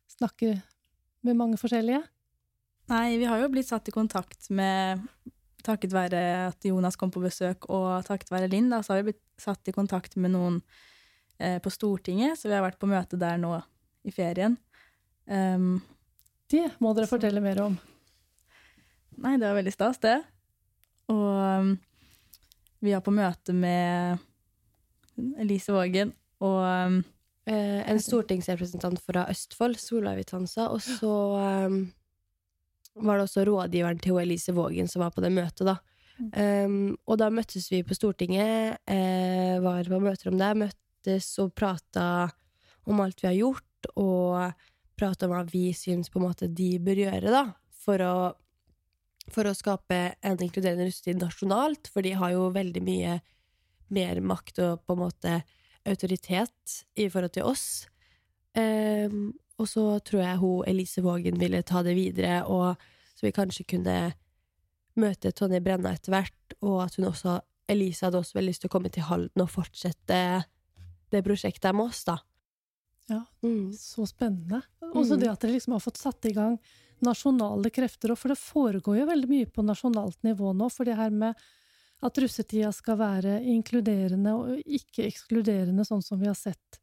snakke 0.10 0.56
med 1.26 1.38
mange 1.38 1.60
forskjellige? 1.62 2.02
Nei, 2.92 3.20
vi 3.22 3.30
har 3.30 3.40
jo 3.40 3.52
blitt 3.54 3.70
satt 3.70 3.88
i 3.88 3.94
kontakt 3.96 4.50
med 4.50 5.06
Takket 5.66 5.94
være 5.94 6.22
at 6.48 6.66
Jonas 6.66 6.98
kom 7.00 7.12
på 7.14 7.24
besøk, 7.24 7.68
og 7.70 8.06
takket 8.08 8.32
være 8.34 8.50
Linn, 8.52 8.72
da, 8.72 8.82
så 8.82 8.94
har 8.94 9.02
vi 9.02 9.12
blitt 9.12 9.22
satt 9.42 9.70
i 9.70 9.76
kontakt 9.76 10.18
med 10.18 10.34
noen 10.34 10.60
eh, 11.38 11.60
på 11.62 11.74
Stortinget, 11.74 12.40
så 12.40 12.50
vi 12.50 12.58
har 12.58 12.66
vært 12.66 12.80
på 12.82 12.90
møte 12.90 13.20
der 13.22 13.38
nå 13.42 13.54
i 14.08 14.14
ferien. 14.16 14.58
Um, 15.30 15.80
Det 16.50 16.66
må 16.84 16.96
dere 16.98 17.08
fortelle 17.08 17.44
mer 17.44 17.62
om. 17.64 17.78
Nei, 19.22 19.38
det 19.38 19.46
var 19.46 19.60
veldig 19.60 19.74
stas, 19.76 20.02
det. 20.02 20.18
Og 21.14 21.30
um, 21.62 21.72
vi 22.82 22.96
er 22.96 23.06
på 23.06 23.14
møte 23.14 23.54
med 23.54 24.20
Elise 25.40 25.76
Vågen 25.76 26.16
og 26.42 26.60
um, 26.66 27.02
Eh, 27.50 27.90
en 27.90 28.00
stortingsrepresentant 28.00 29.00
fra 29.02 29.26
Østfold, 29.32 29.80
Solveig 29.82 30.20
Vitanza, 30.20 30.68
og 30.70 30.82
så 30.86 31.14
var 33.02 33.18
det 33.18 33.26
også 33.28 33.46
rådgiveren 33.48 34.02
til 34.02 34.20
Elise 34.22 34.54
Vågen 34.56 34.90
som 34.90 35.04
var 35.04 35.14
på 35.16 35.24
det 35.24 35.34
møtet, 35.34 35.66
da. 35.68 35.78
Um, 36.22 36.94
og 37.10 37.18
da 37.18 37.32
møttes 37.34 37.72
vi 37.72 37.82
på 37.86 37.96
Stortinget, 37.98 38.78
eh, 38.86 39.58
var 39.64 39.88
på 39.90 40.00
møter 40.04 40.30
om 40.30 40.38
det, 40.38 40.52
møttes 40.60 41.32
og 41.42 41.54
prata 41.58 42.30
om 42.86 43.02
alt 43.02 43.24
vi 43.24 43.30
har 43.30 43.40
gjort, 43.40 43.90
og 43.98 44.68
prata 45.00 45.26
om 45.26 45.34
hva 45.34 45.42
vi 45.50 45.72
syns 45.74 46.12
på 46.14 46.22
en 46.22 46.28
måte 46.28 46.50
de 46.52 46.76
bør 46.84 47.02
gjøre, 47.08 47.34
da, 47.34 47.44
for 47.74 48.04
å, 48.06 48.16
for 49.34 49.50
å 49.50 49.56
skape 49.58 50.02
en 50.22 50.38
inkluderende 50.46 50.86
russetid 50.86 51.22
nasjonalt, 51.22 51.90
for 51.90 52.06
de 52.06 52.14
har 52.18 52.36
jo 52.36 52.52
veldig 52.54 52.86
mye 52.86 53.18
mer 53.92 54.22
makt 54.24 54.62
og 54.64 54.86
på 54.86 54.96
en 54.96 55.02
måte 55.02 55.40
autoritet 55.90 56.84
i 56.96 57.10
forhold 57.10 57.34
til 57.36 57.50
oss. 57.50 57.66
Um, 58.54 59.32
og 59.62 59.70
så 59.70 59.86
tror 60.06 60.24
jeg 60.24 60.42
hun 60.42 60.66
Elise 60.70 61.04
Vågen 61.06 61.38
ville 61.42 61.62
ta 61.68 61.84
det 61.86 61.94
videre, 61.98 62.42
og 62.50 62.82
så 63.14 63.28
vi 63.28 63.34
kanskje 63.36 63.68
kunne 63.76 63.96
møte 65.00 65.32
Tonje 65.32 65.62
Brenna 65.64 65.94
etter 65.96 66.16
hvert, 66.16 66.58
og 66.60 66.82
at 66.88 66.98
hun 66.98 67.08
også 67.12 67.40
Elise 67.72 68.08
hadde 68.08 68.20
også 68.20 68.36
veldig 68.36 68.52
lyst 68.52 68.66
til 68.66 68.72
å 68.72 68.74
komme 68.74 68.92
til 68.92 69.06
Halden 69.08 69.46
og 69.46 69.52
fortsette 69.54 70.20
det 71.12 71.24
prosjektet 71.24 71.76
med 71.76 71.92
oss, 71.92 72.04
da. 72.08 72.18
Ja. 73.12 73.22
Mm. 73.44 73.72
Så 73.76 74.06
spennende. 74.10 74.62
Også 74.92 75.16
Mm. 75.16 75.20
det 75.20 75.30
at 75.30 75.40
dere 75.42 75.56
liksom 75.56 75.74
har 75.74 75.84
fått 75.84 76.00
satt 76.00 76.26
i 76.26 76.34
gang 76.36 76.58
nasjonale 77.02 77.70
krefter, 77.74 78.12
og 78.12 78.20
for 78.20 78.30
det 78.30 78.38
foregår 78.38 79.00
jo 79.00 79.08
veldig 79.10 79.30
mye 79.30 79.50
på 79.50 79.66
nasjonalt 79.66 80.22
nivå 80.24 80.54
nå, 80.54 80.70
for 80.70 80.86
det 80.86 80.98
her 80.98 81.10
med 81.10 81.36
at 82.02 82.18
russetida 82.18 82.72
skal 82.74 82.98
være 82.98 83.40
inkluderende 83.46 84.34
og 84.34 84.62
ikke 84.66 85.06
ekskluderende, 85.08 85.86
sånn 85.86 86.04
som 86.04 86.20
vi 86.20 86.30
har 86.30 86.38
sett 86.38 86.81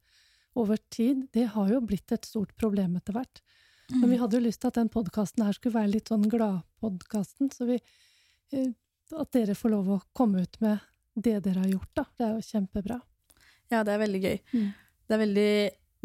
over 0.59 0.81
tid, 0.91 1.27
det 1.33 1.51
har 1.55 1.69
jo 1.73 1.81
blitt 1.85 2.13
et 2.13 2.25
stort 2.25 2.55
problem 2.57 2.97
etter 2.99 3.17
hvert. 3.17 3.43
Men 3.89 4.11
vi 4.11 4.19
hadde 4.21 4.37
jo 4.37 4.45
lyst 4.45 4.61
til 4.61 4.69
at 4.69 4.77
den 4.77 4.91
podkasten 4.93 5.45
her 5.47 5.57
skulle 5.57 5.79
være 5.79 5.95
litt 5.95 6.11
sånn 6.11 6.27
gladpodkasten, 6.29 7.53
så 7.55 7.69
vi 7.71 7.79
eh, 8.53 8.73
At 9.17 9.33
dere 9.33 9.55
får 9.57 9.73
lov 9.73 9.87
å 9.89 10.03
komme 10.13 10.43
ut 10.45 10.59
med 10.61 10.83
det 11.17 11.39
dere 11.47 11.63
har 11.63 11.71
gjort, 11.71 11.93
da. 11.97 12.05
Det 12.13 12.25
er 12.27 12.35
jo 12.37 12.45
kjempebra. 12.45 12.99
Ja, 13.73 13.81
det 13.81 13.95
er 13.95 14.03
veldig 14.03 14.21
gøy. 14.21 14.37
Mm. 14.53 14.67
Det 15.09 15.17
er 15.17 15.23
veldig 15.23 15.53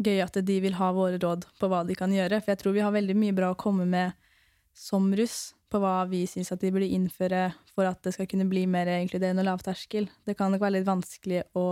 gøy 0.08 0.22
at 0.24 0.38
de 0.48 0.56
vil 0.64 0.78
ha 0.78 0.88
våre 0.96 1.18
råd 1.20 1.44
på 1.60 1.68
hva 1.68 1.82
de 1.84 1.96
kan 1.98 2.12
gjøre, 2.12 2.40
for 2.40 2.54
jeg 2.54 2.62
tror 2.62 2.74
vi 2.76 2.82
har 2.84 2.94
veldig 2.94 3.16
mye 3.20 3.36
bra 3.36 3.50
å 3.52 3.58
komme 3.60 3.84
med 3.84 4.16
som 4.74 5.12
russ, 5.14 5.52
på 5.68 5.80
hva 5.82 6.04
vi 6.08 6.22
syns 6.30 6.52
at 6.54 6.62
de 6.62 6.70
burde 6.72 6.88
innføre 6.96 7.48
for 7.74 7.88
at 7.88 8.00
det 8.06 8.14
skal 8.14 8.28
kunne 8.30 8.46
bli 8.48 8.64
mer 8.70 8.88
inkluderende 8.94 9.42
og 9.42 9.48
lavterskel. 9.48 10.08
Det 10.24 10.36
kan 10.38 10.54
nok 10.54 10.62
være 10.62 10.78
litt 10.78 10.88
vanskelig 10.88 11.44
å 11.58 11.66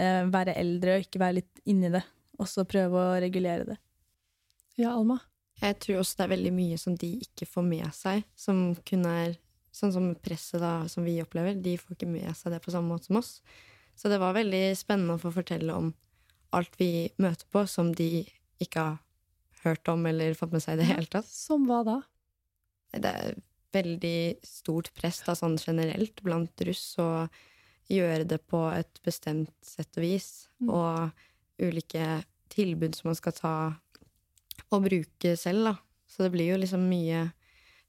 eh, 0.00 0.22
være 0.32 0.56
eldre 0.60 0.96
og 0.96 1.06
ikke 1.06 1.22
være 1.22 1.38
litt 1.40 1.62
inni 1.68 1.92
det, 1.92 2.02
og 2.38 2.48
så 2.50 2.66
prøve 2.68 2.98
å 3.00 3.20
regulere 3.22 3.66
det. 3.72 3.78
Ja, 4.80 4.94
Alma? 4.94 5.18
Jeg 5.62 5.78
tror 5.84 6.00
også 6.00 6.18
det 6.18 6.24
er 6.24 6.34
veldig 6.34 6.52
mye 6.56 6.78
som 6.80 6.96
de 6.98 7.12
ikke 7.22 7.46
får 7.46 7.66
med 7.66 7.88
seg, 7.94 8.26
som 8.38 8.70
kun 8.88 9.08
er 9.08 9.38
Sånn 9.72 9.88
som 9.88 10.10
presset 10.20 10.60
da, 10.60 10.82
som 10.84 11.00
vi 11.00 11.14
opplever, 11.22 11.54
de 11.56 11.78
får 11.80 11.94
ikke 11.94 12.08
med 12.12 12.36
seg 12.36 12.52
det 12.52 12.58
på 12.60 12.74
samme 12.74 12.92
måte 12.92 13.08
som 13.08 13.16
oss. 13.22 13.30
Så 13.96 14.10
det 14.12 14.18
var 14.20 14.34
veldig 14.36 14.74
spennende 14.76 15.16
å 15.16 15.22
få 15.22 15.30
fortelle 15.32 15.72
om 15.72 15.86
alt 16.52 16.76
vi 16.76 17.08
møter 17.16 17.48
på 17.48 17.62
som 17.64 17.88
de 17.96 18.26
ikke 18.60 18.84
har 18.84 18.98
hørt 19.64 19.88
om 19.88 20.04
eller 20.10 20.36
fått 20.36 20.52
med 20.52 20.60
seg 20.64 20.76
i 20.76 20.82
det 20.82 20.90
hele 20.90 21.08
tatt. 21.08 21.28
Som 21.28 21.64
hva 21.70 21.80
da? 21.88 21.96
Det 22.92 23.14
er 23.16 23.40
veldig 23.72 24.44
stort 24.44 24.92
press 24.98 25.22
da, 25.24 25.34
sånn 25.38 25.56
generelt 25.56 26.20
blant 26.24 26.66
russ 26.68 26.84
å 27.00 27.08
gjøre 27.90 28.26
det 28.28 28.40
på 28.48 28.60
et 28.76 29.00
bestemt 29.04 29.50
sett 29.62 29.96
og 29.98 30.02
vis, 30.04 30.48
Mm. 30.62 30.68
og 30.70 31.10
ulike 31.58 32.24
tilbud 32.48 32.94
som 32.94 33.08
man 33.08 33.14
skal 33.18 33.32
ta 33.32 33.54
og 34.70 34.82
bruke 34.84 35.36
selv, 35.36 35.64
da. 35.64 35.74
Så 36.06 36.22
det 36.24 36.32
blir 36.32 36.52
jo 36.52 36.58
liksom 36.60 36.84
mye 36.88 37.32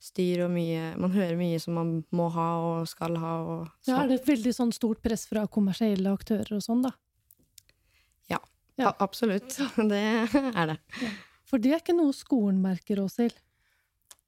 styr 0.03 0.45
og 0.45 0.51
mye 0.51 0.97
Man 0.97 1.11
hører 1.11 1.37
mye 1.37 1.59
som 1.61 1.73
man 1.75 2.03
må 2.11 2.29
ha 2.31 2.47
og 2.59 2.87
skal 2.87 3.15
ha 3.17 3.33
og 3.43 3.67
Ja, 3.85 3.93
sånn. 3.97 4.03
er 4.03 4.07
det 4.07 4.21
et 4.21 4.27
veldig 4.27 4.53
sånn 4.55 4.73
stort 4.73 5.01
press 5.01 5.25
fra 5.27 5.45
kommersielle 5.47 6.11
aktører 6.11 6.51
og 6.57 6.61
sånn, 6.63 6.81
da? 6.83 6.91
Ja. 8.29 8.39
Ja, 8.77 8.93
absolutt. 8.99 9.55
Det 9.77 10.01
er 10.55 10.67
det. 10.73 10.77
For 11.45 11.57
det 11.61 11.71
er 11.75 11.79
ikke 11.83 11.95
noe 11.95 12.11
skolen 12.15 12.61
merker, 12.63 12.97
Åshild. 13.03 13.35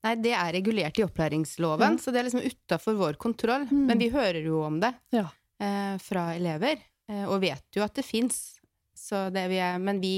Nei, 0.06 0.14
det 0.22 0.34
er 0.38 0.52
regulert 0.54 1.00
i 1.00 1.04
opplæringsloven, 1.04 1.96
mm. 1.96 2.00
så 2.00 2.12
det 2.14 2.20
er 2.22 2.28
liksom 2.30 2.44
utafor 2.46 2.94
vår 3.00 3.16
kontroll. 3.18 3.66
Mm. 3.72 3.86
Men 3.90 3.98
vi 3.98 4.10
hører 4.14 4.44
jo 4.46 4.62
om 4.62 4.80
det 4.80 4.94
Ja. 5.16 5.26
Eh, 5.62 5.96
fra 6.02 6.30
elever, 6.36 6.82
eh, 7.10 7.26
og 7.26 7.42
vet 7.44 7.78
jo 7.78 7.84
at 7.86 7.96
det 7.98 8.06
fins. 8.08 8.60
Men 9.36 10.00
vi 10.02 10.18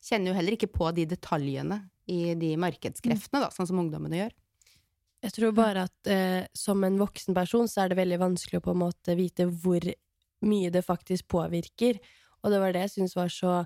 kjenner 0.00 0.30
jo 0.30 0.36
heller 0.38 0.56
ikke 0.56 0.70
på 0.72 0.90
de 0.96 1.04
detaljene 1.10 1.82
i 2.10 2.34
de 2.38 2.54
markedskreftene, 2.60 3.42
da, 3.44 3.50
sånn 3.54 3.68
som 3.68 3.82
ungdommene 3.82 4.22
gjør. 4.22 4.36
Jeg 5.20 5.34
tror 5.36 5.52
bare 5.52 5.84
at 5.88 6.08
eh, 6.08 6.46
som 6.56 6.80
en 6.86 6.96
voksen 7.00 7.36
person 7.36 7.68
så 7.68 7.84
er 7.84 7.92
det 7.92 8.00
veldig 8.00 8.20
vanskelig 8.22 8.60
å 8.60 8.64
på 8.64 8.72
en 8.72 8.82
måte 8.86 9.16
vite 9.18 9.44
hvor 9.50 9.84
mye 10.48 10.70
det 10.72 10.86
faktisk 10.86 11.28
påvirker. 11.28 12.00
Og 12.40 12.54
det 12.54 12.60
var 12.62 12.72
det 12.72 12.86
jeg 12.86 12.94
syntes 12.94 13.18
var 13.18 13.32
så 13.34 13.58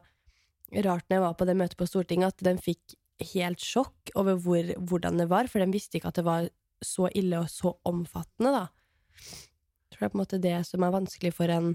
rart 0.83 1.07
når 1.07 1.15
jeg 1.17 1.25
var 1.29 1.39
på 1.39 1.47
det 1.47 1.57
møtet 1.61 1.79
på 1.79 1.87
Stortinget, 1.87 2.35
at 2.35 2.47
den 2.47 2.59
fikk 2.59 2.97
helt 3.35 3.63
sjokk 3.63 4.11
over 4.19 4.39
hvor, 4.43 4.73
hvordan 4.91 5.21
det 5.23 5.29
var, 5.31 5.47
for 5.51 5.63
den 5.63 5.75
visste 5.75 6.01
ikke 6.01 6.11
at 6.11 6.19
det 6.19 6.27
var 6.27 6.49
så 6.85 7.07
ille 7.15 7.45
og 7.45 7.53
så 7.53 7.77
omfattende, 7.87 8.51
da. 8.51 8.65
Tror 9.95 10.03
det 10.03 10.09
er 10.09 10.13
på 10.13 10.19
en 10.19 10.25
måte 10.25 10.43
det 10.43 10.57
som 10.67 10.83
er 10.83 10.95
vanskelig 10.95 11.31
for 11.37 11.51
en 11.55 11.75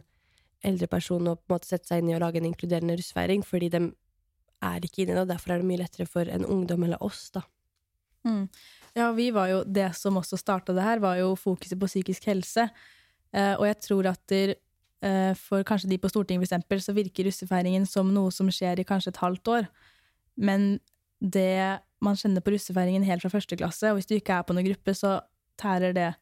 eldre 0.67 0.89
person 0.91 1.31
å 1.31 1.37
på 1.39 1.47
en 1.47 1.55
måte 1.55 1.69
sette 1.69 1.87
seg 1.87 2.01
inn 2.01 2.11
i 2.11 2.17
å 2.17 2.21
lage 2.21 2.41
en 2.41 2.49
inkluderende 2.49 2.97
russfeiring, 2.99 3.45
fordi 3.47 3.71
de 3.71 3.85
er 4.59 4.83
ikke 4.83 5.05
inne 5.05 5.13
i 5.13 5.15
det, 5.15 5.23
og 5.23 5.31
derfor 5.31 5.55
er 5.55 5.61
det 5.61 5.69
mye 5.69 5.79
lettere 5.79 6.07
for 6.09 6.27
en 6.27 6.43
ungdom 6.43 6.83
eller 6.83 6.99
oss, 7.03 7.29
da. 7.31 7.45
Mm. 8.27 8.49
Ja, 8.97 9.11
vi 9.15 9.29
var 9.31 9.47
jo, 9.47 9.59
det 9.63 9.87
som 9.95 10.19
også 10.19 10.39
starta 10.39 10.75
det 10.75 10.83
her, 10.83 10.99
var 10.99 11.15
jo 11.21 11.31
fokuset 11.39 11.79
på 11.79 11.87
psykisk 11.87 12.27
helse. 12.27 12.67
Eh, 13.31 13.53
og 13.53 13.63
jeg 13.69 13.79
tror 13.85 14.09
at 14.11 14.21
der, 14.27 14.55
eh, 15.05 15.31
for 15.39 15.63
kanskje 15.63 15.91
de 15.93 16.01
på 16.01 16.11
Stortinget, 16.11 16.43
for 16.43 16.49
eksempel, 16.49 16.81
så 16.83 16.95
virker 16.97 17.29
russefeiringen 17.29 17.87
som 17.87 18.11
noe 18.13 18.33
som 18.35 18.49
skjer 18.51 18.81
i 18.81 18.87
kanskje 18.87 19.13
et 19.13 19.23
halvt 19.23 19.53
år. 19.55 19.69
Men 20.35 20.81
det 21.21 21.79
man 22.01 22.15
kjenner 22.15 22.43
på 22.43 22.51
russefeiringen 22.51 23.03
helt 23.07 23.23
fra 23.23 23.31
første 23.31 23.55
klasse, 23.59 23.91
og 23.91 23.99
hvis 23.99 24.09
du 24.09 24.15
ikke 24.17 24.39
er 24.39 24.43
på 24.47 24.55
noen 24.55 24.67
gruppe, 24.67 24.95
så 24.95 25.19
tærer 25.59 25.95
det 25.95 26.13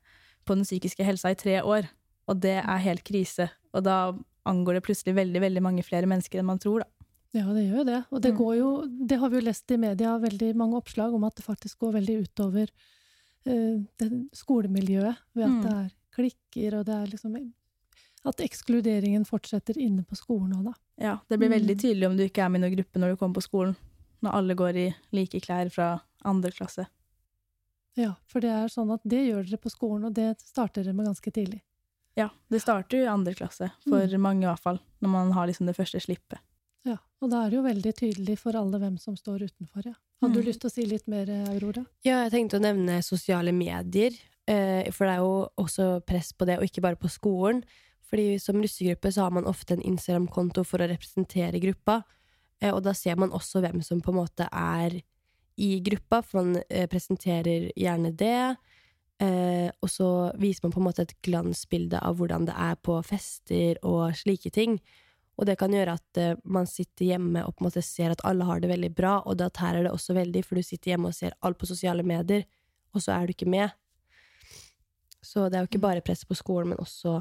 på 0.47 0.55
den 0.57 0.65
psykiske 0.67 1.03
helsa 1.05 1.31
i 1.33 1.37
tre 1.39 1.59
år. 1.61 1.89
Og 2.27 2.39
det 2.43 2.57
er 2.63 2.83
helt 2.83 3.03
krise. 3.07 3.49
Og 3.75 3.83
da 3.87 4.13
angår 4.47 4.77
det 4.79 4.83
plutselig 4.87 5.13
veldig, 5.15 5.41
veldig 5.43 5.61
mange 5.63 5.83
flere 5.83 6.07
mennesker 6.09 6.39
enn 6.39 6.47
man 6.49 6.59
tror, 6.63 6.83
da. 6.85 6.89
Ja, 7.35 7.43
det 7.53 7.65
gjør 7.67 7.81
jo 7.81 7.83
det. 7.83 7.97
Og 8.11 8.21
det 8.23 8.31
Mm. 8.33 8.37
går 8.37 8.53
jo 8.57 8.69
Det 9.07 9.17
har 9.19 9.29
vi 9.29 9.35
jo 9.37 9.45
lest 9.45 9.71
i 9.71 9.77
media, 9.77 10.17
veldig 10.17 10.55
mange 10.55 10.77
oppslag 10.79 11.13
om 11.13 11.23
at 11.27 11.35
det 11.35 11.45
faktisk 11.45 11.77
går 11.79 11.93
veldig 11.99 12.15
utover 12.23 12.69
uh, 13.47 13.83
skolemiljøet, 14.33 15.15
ved 15.35 15.43
at 15.43 15.49
Mm. 15.51 15.61
det 15.63 15.71
er 15.71 15.91
klikker, 16.15 16.79
og 16.79 16.85
det 16.85 16.95
er 16.95 17.05
liksom 17.07 17.53
At 18.25 18.37
ekskluderingen 18.37 19.23
fortsetter 19.25 19.77
inne 19.77 20.03
på 20.03 20.15
skolen 20.17 20.51
òg, 20.53 20.63
da. 20.65 20.73
Ja, 20.99 21.17
det 21.29 21.39
blir 21.39 21.49
Mm. 21.49 21.61
veldig 21.61 21.77
tydelig 21.79 22.07
om 22.07 22.17
du 22.17 22.23
ikke 22.27 22.43
er 22.43 22.49
med 22.49 22.61
i 22.63 22.67
noen 22.67 22.75
gruppe 22.75 22.99
når 22.99 23.09
du 23.11 23.15
kommer 23.17 23.35
på 23.35 23.43
skolen. 23.47 23.75
Når 24.23 24.33
alle 24.33 24.55
går 24.55 24.75
i 24.75 24.95
like 25.13 25.39
klær 25.39 25.71
fra 25.71 26.01
andre 26.25 26.49
klasse. 26.51 26.87
Ja, 27.97 28.13
for 28.29 28.43
det 28.43 28.51
er 28.53 28.67
sånn 28.69 28.91
at 28.93 29.01
det 29.03 29.23
gjør 29.27 29.47
dere 29.47 29.57
på 29.57 29.71
skolen, 29.73 30.05
og 30.05 30.13
det 30.13 30.35
starter 30.39 30.83
dere 30.85 30.93
med 30.93 31.07
ganske 31.09 31.31
tidlig. 31.33 31.61
Ja, 32.17 32.29
det 32.49 32.61
starter 32.63 32.97
jo 32.97 33.03
i 33.05 33.09
andre 33.13 33.33
klasse, 33.37 33.71
for 33.87 34.05
Mm. 34.05 34.21
mange 34.21 34.43
i 34.43 34.49
hvert 34.49 34.59
fall. 34.61 34.79
Når 35.01 35.09
man 35.09 35.31
har 35.33 35.47
liksom 35.47 35.65
det 35.67 35.75
første 35.77 35.99
slippet. 36.01 36.39
Ja, 36.85 36.97
Og 37.21 37.31
da 37.31 37.45
er 37.45 37.49
det 37.49 37.57
jo 37.57 37.63
veldig 37.63 37.93
tydelig 37.97 38.37
for 38.37 38.55
alle 38.55 38.77
hvem 38.79 38.97
som 38.99 39.15
står 39.15 39.39
utenfor, 39.49 39.85
ja. 39.85 39.93
Hadde 40.21 40.33
du 40.33 40.39
Mm. 40.41 40.45
lyst 40.45 40.59
til 40.61 40.69
å 40.69 40.73
si 40.73 40.85
litt 40.85 41.07
mer, 41.07 41.25
Aurora? 41.49 41.85
Ja, 42.03 42.23
jeg 42.27 42.31
tenkte 42.31 42.59
å 42.59 42.61
nevne 42.61 43.01
sosiale 43.03 43.51
medier, 43.51 44.11
eh, 44.47 44.89
for 44.91 45.05
det 45.05 45.13
er 45.15 45.17
jo 45.19 45.49
også 45.57 46.05
press 46.05 46.31
på 46.31 46.45
det, 46.45 46.57
og 46.59 46.63
ikke 46.65 46.81
bare 46.81 46.95
på 46.95 47.09
skolen. 47.09 47.63
Fordi 48.09 48.39
som 48.39 48.55
russegruppe 48.61 49.11
så 49.11 49.23
har 49.23 49.31
man 49.31 49.43
ofte 49.45 49.71
en 49.73 49.81
Instagram-konto 49.81 50.63
for 50.65 50.77
å 50.77 50.87
representere 50.89 51.59
gruppa, 51.59 52.03
eh, 52.61 52.71
og 52.71 52.83
da 52.83 52.93
ser 52.93 53.15
man 53.17 53.31
også 53.31 53.61
hvem 53.61 53.83
som 53.83 53.99
på 54.01 54.09
en 54.09 54.15
måte 54.25 54.47
er 54.51 55.01
i 55.57 55.79
gruppa, 55.79 56.21
for 56.21 56.43
man 56.43 56.61
eh, 56.69 56.85
presenterer 56.89 57.71
gjerne 57.75 58.11
det. 58.13 58.55
Eh, 59.17 59.69
og 59.81 59.89
så 59.89 60.09
viser 60.37 60.67
man 60.67 60.75
på 60.75 60.81
en 60.81 60.85
måte 60.85 61.07
et 61.07 61.15
glansbilde 61.25 61.97
av 62.05 62.19
hvordan 62.19 62.45
det 62.45 62.53
er 62.53 62.77
på 62.85 62.99
fester 63.05 63.79
og 63.81 64.13
slike 64.19 64.51
ting. 64.53 64.77
Og 65.37 65.45
det 65.49 65.57
kan 65.57 65.73
gjøre 65.73 65.95
at 65.97 66.21
eh, 66.21 66.37
man 66.45 66.69
sitter 66.69 67.09
hjemme 67.09 67.41
og 67.45 67.55
på 67.55 67.63
en 67.63 67.69
måte 67.69 67.85
ser 67.85 68.13
at 68.13 68.21
alle 68.29 68.45
har 68.45 68.61
det 68.61 68.69
veldig 68.69 68.91
bra, 68.97 69.17
og 69.25 69.39
da 69.41 69.49
tærer 69.53 69.85
det 69.85 69.93
også 69.93 70.17
veldig, 70.17 70.45
for 70.45 70.57
du 70.57 70.65
sitter 70.65 70.93
hjemme 70.93 71.09
og 71.09 71.17
ser 71.17 71.33
alt 71.41 71.57
på 71.57 71.69
sosiale 71.69 72.05
medier, 72.05 72.45
og 72.93 73.01
så 73.01 73.15
er 73.15 73.25
du 73.25 73.33
ikke 73.33 73.49
med. 73.49 73.73
Så 75.25 75.47
det 75.49 75.57
er 75.57 75.65
jo 75.65 75.71
ikke 75.71 75.85
bare 75.87 76.05
press 76.05 76.21
på 76.25 76.37
skolen, 76.37 76.71
men 76.73 76.81
også 76.81 77.17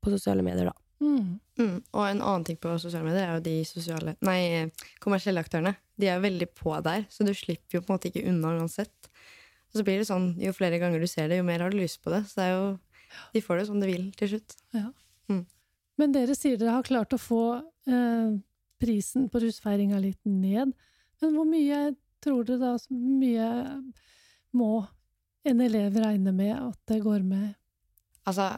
på 0.00 0.12
sosiale 0.16 0.44
medier, 0.44 0.72
da. 0.72 0.85
Mm. 1.02 1.38
Mm. 1.60 1.78
Og 1.92 2.02
en 2.02 2.22
annen 2.22 2.44
ting 2.46 2.58
på 2.60 2.72
sosiale 2.80 3.04
medier 3.04 3.26
er 3.26 3.38
jo 3.38 3.44
de 3.44 3.56
sosiale, 3.68 4.16
nei, 4.24 4.68
kommersielle 5.02 5.42
aktørene. 5.44 5.74
De 6.00 6.08
er 6.12 6.22
veldig 6.22 6.48
på 6.56 6.74
der, 6.84 7.04
så 7.12 7.26
du 7.26 7.32
slipper 7.36 7.78
jo 7.78 7.84
på 7.84 7.92
en 7.92 7.98
måte 7.98 8.10
ikke 8.10 8.26
unna 8.30 8.54
uansett. 8.56 9.10
Og 9.72 9.80
så 9.80 9.84
blir 9.86 10.00
det 10.00 10.08
sånn, 10.08 10.34
jo 10.40 10.54
flere 10.56 10.80
ganger 10.80 11.02
du 11.02 11.08
ser 11.10 11.28
det, 11.28 11.40
jo 11.40 11.48
mer 11.48 11.64
har 11.64 11.72
du 11.72 11.80
lyst 11.80 12.00
på 12.04 12.12
det. 12.14 12.22
Så 12.30 12.40
det 12.40 12.48
er 12.48 12.54
jo, 12.54 12.68
de 13.34 13.44
får 13.44 13.60
det 13.60 13.68
som 13.68 13.82
de 13.82 13.90
vil 13.90 14.08
til 14.16 14.36
slutt. 14.36 14.56
Men 16.00 16.12
dere 16.12 16.36
sier 16.36 16.58
dere 16.60 16.76
har 16.76 16.86
klart 16.86 17.14
å 17.16 17.20
få 17.20 17.42
eh, 17.88 18.36
prisen 18.80 19.30
på 19.32 19.40
rusfeiringa 19.42 20.00
litt 20.02 20.20
ned. 20.28 20.74
Men 21.22 21.36
hvor 21.36 21.48
mye 21.48 21.80
tror 22.24 22.44
dere 22.44 22.74
da 22.74 22.76
mye 22.92 23.48
må 24.56 24.84
en 25.46 25.62
elev 25.62 25.96
regne 26.02 26.34
med 26.36 26.52
at 26.58 26.78
det 26.90 27.00
går 27.04 27.24
med? 27.24 27.54
Altså 28.28 28.56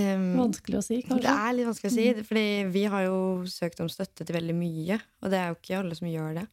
em, 0.00 0.24
Vanskelig 0.38 0.78
å 0.78 0.82
si, 0.84 1.00
Det 1.06 1.30
er 1.30 1.52
litt 1.56 1.68
vanskelig 1.68 1.90
å 1.90 1.94
si, 1.94 2.06
fordi 2.28 2.46
vi 2.74 2.84
har 2.90 3.06
jo 3.06 3.18
søkt 3.50 3.80
om 3.84 3.90
støtte 3.92 4.24
til 4.26 4.36
veldig 4.36 4.56
mye, 4.58 4.98
og 5.22 5.30
det 5.32 5.38
er 5.40 5.48
jo 5.52 5.58
ikke 5.58 5.78
alle 5.80 5.98
som 5.98 6.08
gjør 6.10 6.40
det. 6.40 6.46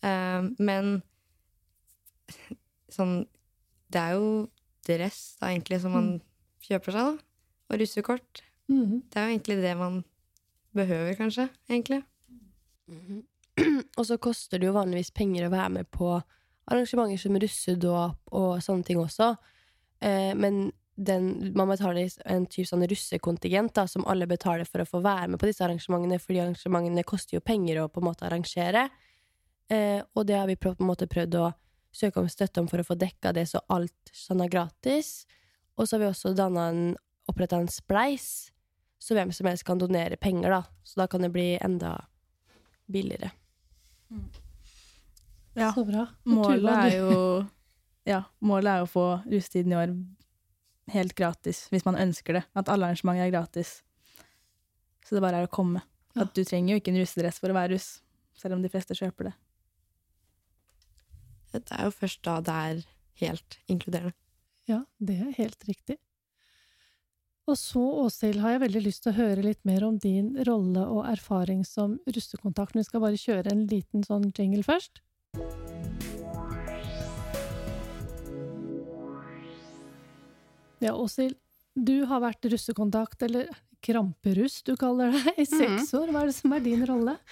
Um, 0.00 0.54
men 0.58 1.02
sånn 2.88 3.26
Det 3.90 4.00
er 4.00 4.14
jo 4.16 4.48
dress 4.86 5.36
da, 5.40 5.50
egentlig 5.50 5.80
som 5.82 5.92
man 5.92 6.12
kjøper 6.64 6.94
seg, 6.94 7.08
da. 7.10 7.24
Og 7.70 7.80
russekort. 7.80 8.42
Mhm. 8.70 9.02
Det 9.10 9.18
er 9.18 9.26
jo 9.26 9.34
egentlig 9.34 9.56
det 9.62 9.76
man 9.78 10.04
behøver, 10.74 11.14
kanskje. 11.18 11.48
egentlig. 11.68 12.02
Og 13.98 14.06
så 14.06 14.16
koster 14.18 14.58
det 14.58 14.68
jo 14.68 14.76
vanligvis 14.76 15.10
penger 15.14 15.46
å 15.46 15.52
være 15.52 15.70
med 15.74 15.90
på 15.90 16.14
arrangementer 16.70 17.18
som 17.18 17.38
russedåp 17.42 18.34
og 18.38 18.62
sånne 18.62 18.86
ting 18.86 19.00
også. 19.02 19.32
Eh, 20.00 20.32
men 20.38 20.70
den, 21.00 21.52
man 21.56 21.70
betaler 21.70 22.10
en 22.28 22.44
type 22.50 22.68
sånn 22.68 22.84
russekontingent 22.88 23.72
da, 23.76 23.86
som 23.88 24.04
alle 24.10 24.26
betaler 24.28 24.68
for 24.68 24.82
å 24.82 24.88
få 24.88 25.00
være 25.04 25.30
med 25.32 25.40
på 25.40 25.48
disse 25.48 25.64
arrangementene, 25.64 26.20
fordi 26.20 26.42
arrangementene 26.42 27.04
koster 27.08 27.38
jo 27.38 27.44
penger 27.44 27.80
å 27.80 27.88
på 27.88 28.02
en 28.02 28.08
måte 28.10 28.26
arrangere. 28.28 28.88
Eh, 29.72 30.02
og 30.12 30.26
det 30.28 30.36
har 30.36 30.50
vi 30.50 30.58
på 30.60 30.74
en 30.74 30.90
måte 30.90 31.08
prøvd 31.08 31.38
å 31.40 31.46
søke 31.96 32.20
om 32.20 32.28
støtte 32.28 32.60
om 32.60 32.68
for 32.68 32.82
å 32.82 32.86
få 32.86 32.98
dekka 33.00 33.32
det, 33.32 33.46
så 33.48 33.62
alt 33.72 34.12
sånn 34.12 34.44
er 34.44 34.52
gratis. 34.52 35.24
Og 35.80 35.88
så 35.88 35.96
har 35.96 36.04
vi 36.04 36.10
også 36.10 36.34
oppretta 37.30 37.56
en 37.56 37.72
spleis, 37.72 38.50
så 39.00 39.16
hvem 39.16 39.32
som 39.32 39.48
helst 39.48 39.64
kan 39.64 39.80
donere 39.80 40.20
penger, 40.20 40.52
da. 40.52 40.62
Så 40.84 41.00
da 41.00 41.08
kan 41.08 41.24
det 41.24 41.32
bli 41.32 41.54
enda 41.56 41.96
billigere. 42.90 43.32
Ja. 45.54 45.72
Så 45.72 45.86
bra. 45.88 46.10
Målet 46.28 46.76
er 46.76 46.96
jo 46.98 47.16
Ja, 48.08 48.24
målet 48.40 48.72
er 48.72 48.84
å 48.84 48.88
få 48.88 49.04
russetiden 49.28 49.74
i 49.74 49.76
år 49.78 49.92
helt 50.94 51.14
gratis, 51.18 51.64
hvis 51.72 51.86
man 51.86 51.98
ønsker 52.00 52.38
det. 52.38 52.44
At 52.58 52.70
alle 52.72 52.88
arrangementer 52.88 53.26
er 53.26 53.32
gratis. 53.34 53.80
Så 55.06 55.16
det 55.16 55.24
bare 55.24 55.42
er 55.42 55.48
å 55.48 55.52
komme. 55.52 55.82
Ja. 56.14 56.24
At 56.24 56.34
du 56.36 56.42
trenger 56.44 56.74
jo 56.74 56.80
ikke 56.80 56.92
en 56.94 57.00
russedress 57.00 57.40
for 57.42 57.52
å 57.52 57.56
være 57.56 57.74
russ, 57.76 57.88
selv 58.38 58.56
om 58.56 58.64
de 58.64 58.70
fleste 58.72 58.96
kjøper 58.98 59.30
det. 59.30 59.34
Det 61.50 61.64
er 61.74 61.88
jo 61.88 61.94
først 61.94 62.22
da 62.26 62.36
det 62.46 62.56
er 62.70 62.84
helt 63.24 63.58
inkluderende. 63.70 64.14
Ja, 64.70 64.84
det 65.02 65.18
er 65.18 65.34
helt 65.38 65.66
riktig. 65.66 65.98
Og 67.50 67.58
så, 67.58 67.82
Åshild, 68.04 68.38
har 68.44 68.54
jeg 68.54 68.62
veldig 68.62 68.82
lyst 68.84 69.02
til 69.02 69.10
å 69.10 69.18
høre 69.18 69.42
litt 69.42 69.62
mer 69.66 69.82
om 69.86 69.96
din 69.98 70.36
rolle 70.46 70.84
og 70.86 71.08
erfaring 71.10 71.64
som 71.66 71.98
russekontakt. 72.06 72.76
Men 72.76 72.84
vi 72.84 72.90
skal 72.92 73.02
bare 73.02 73.18
kjøre 73.18 73.50
en 73.50 73.66
liten 73.70 74.06
sånn 74.06 74.30
jingle 74.36 74.62
først. 74.66 75.02
Ja, 80.80 80.94
Åshild, 80.96 81.36
du 81.76 82.04
har 82.08 82.22
vært 82.24 82.46
russekontakt, 82.50 83.22
eller 83.26 83.48
kramperuss 83.84 84.62
du 84.66 84.74
kaller 84.80 85.12
det, 85.14 85.34
i 85.40 85.46
seks 85.48 85.92
år. 85.96 86.10
Hva 86.12 86.24
er 86.24 86.30
det 86.30 86.36
som 86.36 86.52
er 86.56 86.66
din 86.66 86.84
rolle? 86.88 87.16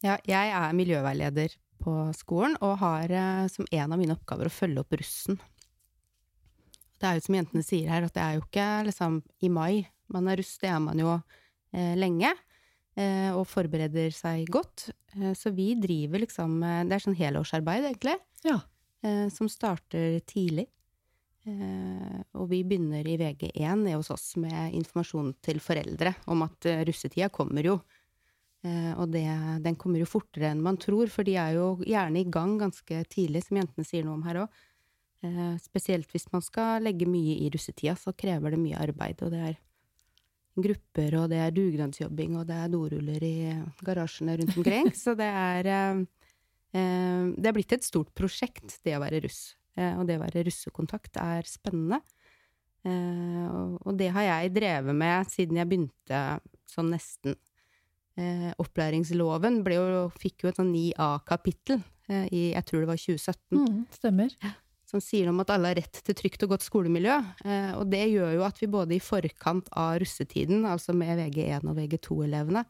Ja, 0.00 0.14
jeg 0.24 0.48
er 0.56 0.70
miljøveileder 0.72 1.52
på 1.84 1.92
skolen 2.16 2.54
og 2.64 2.78
har 2.80 3.12
eh, 3.12 3.42
som 3.52 3.66
en 3.68 3.92
av 3.92 3.98
mine 4.00 4.14
oppgaver 4.14 4.48
å 4.48 4.52
følge 4.54 4.80
opp 4.80 4.94
russen. 4.96 5.36
Det 6.96 7.04
er 7.04 7.18
jo 7.18 7.24
som 7.26 7.36
jentene 7.36 7.64
sier 7.66 7.90
her, 7.92 8.06
at 8.08 8.14
det 8.16 8.22
er 8.24 8.38
jo 8.38 8.44
ikke 8.46 8.68
liksom 8.88 9.18
i 9.44 9.50
mai 9.52 9.82
man 10.08 10.30
er 10.32 10.40
russ, 10.40 10.54
det 10.62 10.70
er 10.72 10.80
man 10.80 11.02
jo 11.04 11.10
eh, 11.12 11.92
lenge. 12.00 12.32
Eh, 12.96 13.28
og 13.36 13.44
forbereder 13.52 14.08
seg 14.16 14.48
godt. 14.48 14.88
Eh, 15.18 15.34
så 15.36 15.52
vi 15.52 15.74
driver 15.76 16.24
liksom 16.24 16.56
eh, 16.64 16.80
Det 16.88 16.96
er 16.96 17.04
sånn 17.04 17.20
helårsarbeid, 17.20 17.90
egentlig. 17.92 18.16
Ja. 18.48 18.56
eh, 19.04 19.26
som 19.36 19.52
starter 19.52 20.16
tidlig. 20.24 20.64
Eh, 21.48 22.18
og 22.36 22.50
vi 22.50 22.60
begynner 22.68 23.06
i 23.08 23.16
VG1 23.16 23.86
hos 23.94 24.10
oss 24.12 24.26
med 24.40 24.74
informasjon 24.76 25.32
til 25.40 25.60
foreldre 25.64 26.12
om 26.28 26.44
at 26.44 26.68
eh, 26.68 26.82
russetida 26.84 27.30
kommer 27.32 27.64
jo. 27.64 27.78
Eh, 28.66 28.92
og 29.00 29.08
det, 29.14 29.24
den 29.64 29.78
kommer 29.80 30.02
jo 30.02 30.08
fortere 30.08 30.50
enn 30.50 30.60
man 30.64 30.76
tror, 30.80 31.08
for 31.12 31.24
de 31.24 31.38
er 31.40 31.56
jo 31.56 31.70
gjerne 31.86 32.20
i 32.20 32.28
gang 32.28 32.58
ganske 32.60 33.04
tidlig, 33.08 33.46
som 33.46 33.60
jentene 33.60 33.88
sier 33.88 34.04
noe 34.04 34.18
om 34.18 34.26
her 34.28 34.44
òg. 34.44 34.66
Spesielt 35.60 36.08
hvis 36.08 36.30
man 36.32 36.40
skal 36.40 36.80
legge 36.80 37.04
mye 37.04 37.34
i 37.44 37.50
russetida, 37.52 37.92
så 37.92 38.14
krever 38.16 38.54
det 38.54 38.60
mye 38.62 38.78
arbeid. 38.80 39.20
Og 39.26 39.34
det 39.34 39.40
er 39.50 39.58
grupper, 40.56 41.16
og 41.20 41.26
det 41.28 41.42
er 41.44 41.52
dugnadsjobbing, 41.52 42.38
og 42.40 42.46
det 42.48 42.56
er 42.56 42.72
doruller 42.72 43.26
i 43.28 43.34
garasjene 43.84 44.38
rundt 44.40 44.56
omkring. 44.56 44.88
så 45.02 45.12
det 45.18 45.28
er 45.28 45.68
Det 46.72 47.50
er 47.50 47.52
blitt 47.52 47.76
et 47.76 47.84
stort 47.84 48.14
prosjekt, 48.16 48.78
det 48.80 48.96
å 48.96 49.02
være 49.04 49.20
russ. 49.26 49.42
Eh, 49.78 49.94
og 49.98 50.06
det 50.08 50.18
å 50.18 50.24
være 50.24 50.46
russekontakt 50.48 51.20
er 51.22 51.46
spennende. 51.48 52.00
Eh, 52.86 53.44
og, 53.84 53.92
det 54.00 54.08
har 54.14 54.24
jeg 54.24 54.54
drevet 54.56 54.96
med 54.96 55.28
siden 55.28 55.60
jeg 55.60 55.68
begynte 55.68 56.22
sånn 56.70 56.90
nesten. 56.94 57.36
Eh, 58.18 58.50
opplæringsloven 58.60 59.60
jo, 59.70 60.08
fikk 60.18 60.44
jo 60.44 60.50
et 60.50 60.58
sånn 60.58 60.72
9A-kapittel 60.74 61.78
eh, 62.10 62.26
i 62.34 62.42
jeg 62.54 62.66
tror 62.66 62.82
det 62.82 62.90
var 62.90 62.98
2017 63.00 63.60
Mm, 63.60 63.78
stemmer. 63.94 64.34
som 64.90 65.00
sier 65.00 65.28
om 65.30 65.38
at 65.40 65.52
alle 65.54 65.70
har 65.70 65.78
rett 65.78 66.00
til 66.04 66.16
trygt 66.18 66.42
og 66.42 66.56
godt 66.56 66.64
skolemiljø. 66.66 67.14
Og 67.78 67.84
det 67.92 68.02
gjør 68.10 68.32
jo 68.34 68.42
at 68.42 68.58
vi 68.58 68.66
både 68.66 68.96
i 68.96 69.00
forkant 69.04 69.68
av 69.78 70.00
russetiden, 70.02 70.64
altså 70.66 70.92
med 70.92 71.14
VG1 71.20 71.68
og 71.70 71.76
VG2-elevene, 71.78 72.64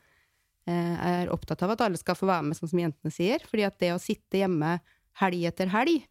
eh, 0.68 1.22
er 1.24 1.32
opptatt 1.32 1.62
av 1.64 1.72
at 1.72 1.80
alle 1.86 1.96
skal 1.96 2.18
få 2.18 2.28
være 2.28 2.50
med, 2.50 2.58
sånn 2.58 2.68
som 2.74 2.82
jentene 2.82 3.14
sier. 3.14 3.40
Fordi 3.48 3.64
at 3.64 3.78
det 3.80 3.94
å 3.94 4.02
sitte 4.02 4.42
hjemme 4.42 4.76
helg 5.22 5.46
etter 5.48 5.72
helg 5.72 6.04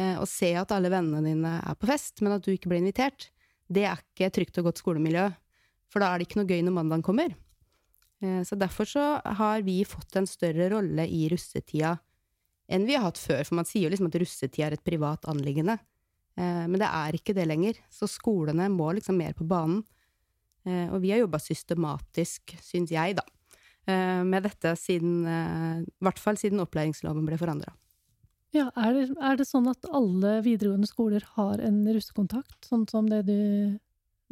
eh, 0.00 0.16
og 0.16 0.28
se 0.30 0.50
at 0.58 0.72
alle 0.74 0.90
vennene 0.92 1.22
dine 1.26 1.54
er 1.60 1.76
på 1.78 1.88
fest, 1.90 2.24
men 2.24 2.34
at 2.36 2.44
du 2.44 2.52
ikke 2.54 2.72
blir 2.72 2.80
invitert, 2.82 3.28
det 3.70 3.84
er 3.86 4.00
ikke 4.00 4.32
trygt 4.34 4.58
og 4.60 4.70
godt 4.70 4.82
skolemiljø. 4.82 5.28
For 5.90 6.02
da 6.02 6.10
er 6.10 6.20
det 6.20 6.28
ikke 6.28 6.40
noe 6.40 6.50
gøy 6.50 6.62
når 6.66 6.76
mandagen 6.76 7.06
kommer. 7.06 7.34
Eh, 8.22 8.42
så 8.46 8.58
derfor 8.58 8.88
så 8.88 9.04
har 9.24 9.64
vi 9.66 9.80
fått 9.88 10.18
en 10.18 10.28
større 10.28 10.70
rolle 10.74 11.06
i 11.06 11.26
russetida 11.32 11.96
enn 12.70 12.84
vi 12.86 12.94
har 12.94 13.08
hatt 13.08 13.18
før. 13.18 13.42
For 13.46 13.58
man 13.58 13.66
sier 13.66 13.88
jo 13.88 13.94
liksom 13.94 14.10
at 14.10 14.18
russetida 14.22 14.68
er 14.68 14.76
et 14.76 14.86
privat 14.86 15.26
anliggende. 15.30 15.78
Eh, 16.38 16.66
men 16.66 16.78
det 16.78 16.90
er 16.90 17.18
ikke 17.18 17.34
det 17.36 17.48
lenger. 17.50 17.80
Så 17.90 18.10
skolene 18.10 18.68
må 18.70 18.92
liksom 18.94 19.18
mer 19.18 19.34
på 19.38 19.48
banen. 19.48 19.82
Og 20.68 20.98
vi 21.00 21.08
har 21.08 21.22
jobba 21.22 21.38
systematisk, 21.40 22.52
syns 22.60 22.90
jeg, 22.92 23.14
da, 23.16 23.22
med 24.28 24.44
dette 24.44 24.74
siden 24.76 25.22
I 25.24 26.04
hvert 26.04 26.20
fall 26.20 26.36
siden 26.36 26.60
opplæringsloven 26.60 27.24
ble 27.24 27.38
forandra. 27.40 27.72
Ja, 28.54 28.66
er 28.74 28.96
det, 28.96 29.04
er 29.22 29.38
det 29.38 29.46
sånn 29.46 29.68
at 29.70 29.86
alle 29.94 30.40
videregående 30.42 30.88
skoler 30.90 31.24
har 31.36 31.62
en 31.62 31.84
russekontakt, 31.86 32.58
sånn 32.66 32.86
som 32.90 33.06
det 33.10 33.22
du, 33.28 33.40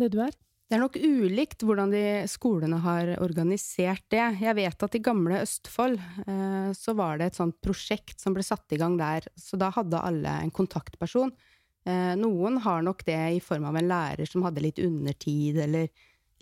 det 0.01 0.11
du 0.15 0.19
er? 0.25 0.35
Det 0.69 0.77
er 0.77 0.83
nok 0.83 0.99
ulikt 1.01 1.63
hvordan 1.65 1.93
de 1.95 2.03
skolene 2.29 2.77
har 2.85 3.15
organisert 3.25 4.05
det. 4.13 4.25
Jeg 4.43 4.57
vet 4.59 4.83
at 4.85 4.97
i 4.99 5.01
gamle 5.01 5.39
Østfold 5.41 5.97
eh, 6.27 6.73
så 6.77 6.93
var 6.99 7.17
det 7.17 7.31
et 7.31 7.39
sånt 7.39 7.57
prosjekt 7.65 8.21
som 8.21 8.35
ble 8.37 8.45
satt 8.45 8.75
i 8.77 8.81
gang 8.81 8.99
der, 9.01 9.25
så 9.39 9.57
da 9.57 9.71
hadde 9.73 10.03
alle 10.11 10.35
en 10.43 10.53
kontaktperson. 10.53 11.33
Eh, 11.89 12.13
noen 12.21 12.59
har 12.67 12.85
nok 12.85 13.07
det 13.07 13.23
i 13.39 13.41
form 13.41 13.65
av 13.71 13.79
en 13.81 13.89
lærer 13.89 14.29
som 14.29 14.45
hadde 14.45 14.67
litt 14.67 14.83
undertid, 14.83 15.57
eller 15.65 15.89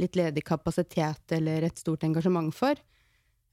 litt 0.02 0.18
ledig 0.18 0.42
kapasitet, 0.48 1.36
eller 1.36 1.68
et 1.68 1.78
stort 1.78 2.02
engasjement 2.08 2.50
for. 2.56 2.74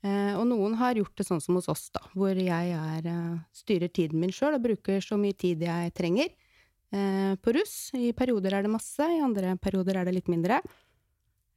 Eh, 0.03 0.33
og 0.35 0.43
noen 0.49 0.75
har 0.81 0.97
gjort 0.99 1.15
det 1.15 1.25
sånn 1.27 1.41
som 1.43 1.55
hos 1.55 1.69
oss, 1.71 1.85
da, 1.95 2.01
hvor 2.11 2.35
jeg 2.35 2.73
er, 2.75 3.05
eh, 3.07 3.35
styrer 3.55 3.87
tiden 3.87 4.19
min 4.19 4.33
sjøl 4.35 4.57
og 4.57 4.65
bruker 4.65 4.99
så 5.03 5.15
mye 5.19 5.35
tid 5.37 5.63
jeg 5.63 5.93
trenger 5.95 6.27
eh, 6.27 7.35
på 7.39 7.53
russ. 7.55 7.93
I 7.95 8.11
perioder 8.11 8.57
er 8.57 8.65
det 8.65 8.73
masse, 8.73 8.99
i 8.99 9.23
andre 9.23 9.55
perioder 9.63 10.01
er 10.01 10.09
det 10.09 10.17
litt 10.17 10.31
mindre. 10.31 10.59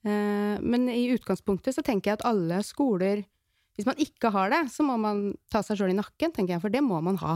Eh, 0.06 0.62
men 0.62 0.86
i 0.92 1.08
utgangspunktet 1.16 1.74
så 1.74 1.82
tenker 1.82 2.12
jeg 2.12 2.20
at 2.20 2.28
alle 2.28 2.60
skoler 2.62 3.24
Hvis 3.76 3.84
man 3.84 3.98
ikke 4.00 4.30
har 4.32 4.48
det, 4.48 4.62
så 4.72 4.80
må 4.86 4.94
man 4.96 5.34
ta 5.52 5.60
seg 5.60 5.76
sjøl 5.76 5.90
i 5.92 5.98
nakken, 5.98 6.30
tenker 6.32 6.54
jeg, 6.54 6.62
for 6.62 6.72
det 6.72 6.80
må 6.80 6.96
man 7.04 7.18
ha. 7.20 7.34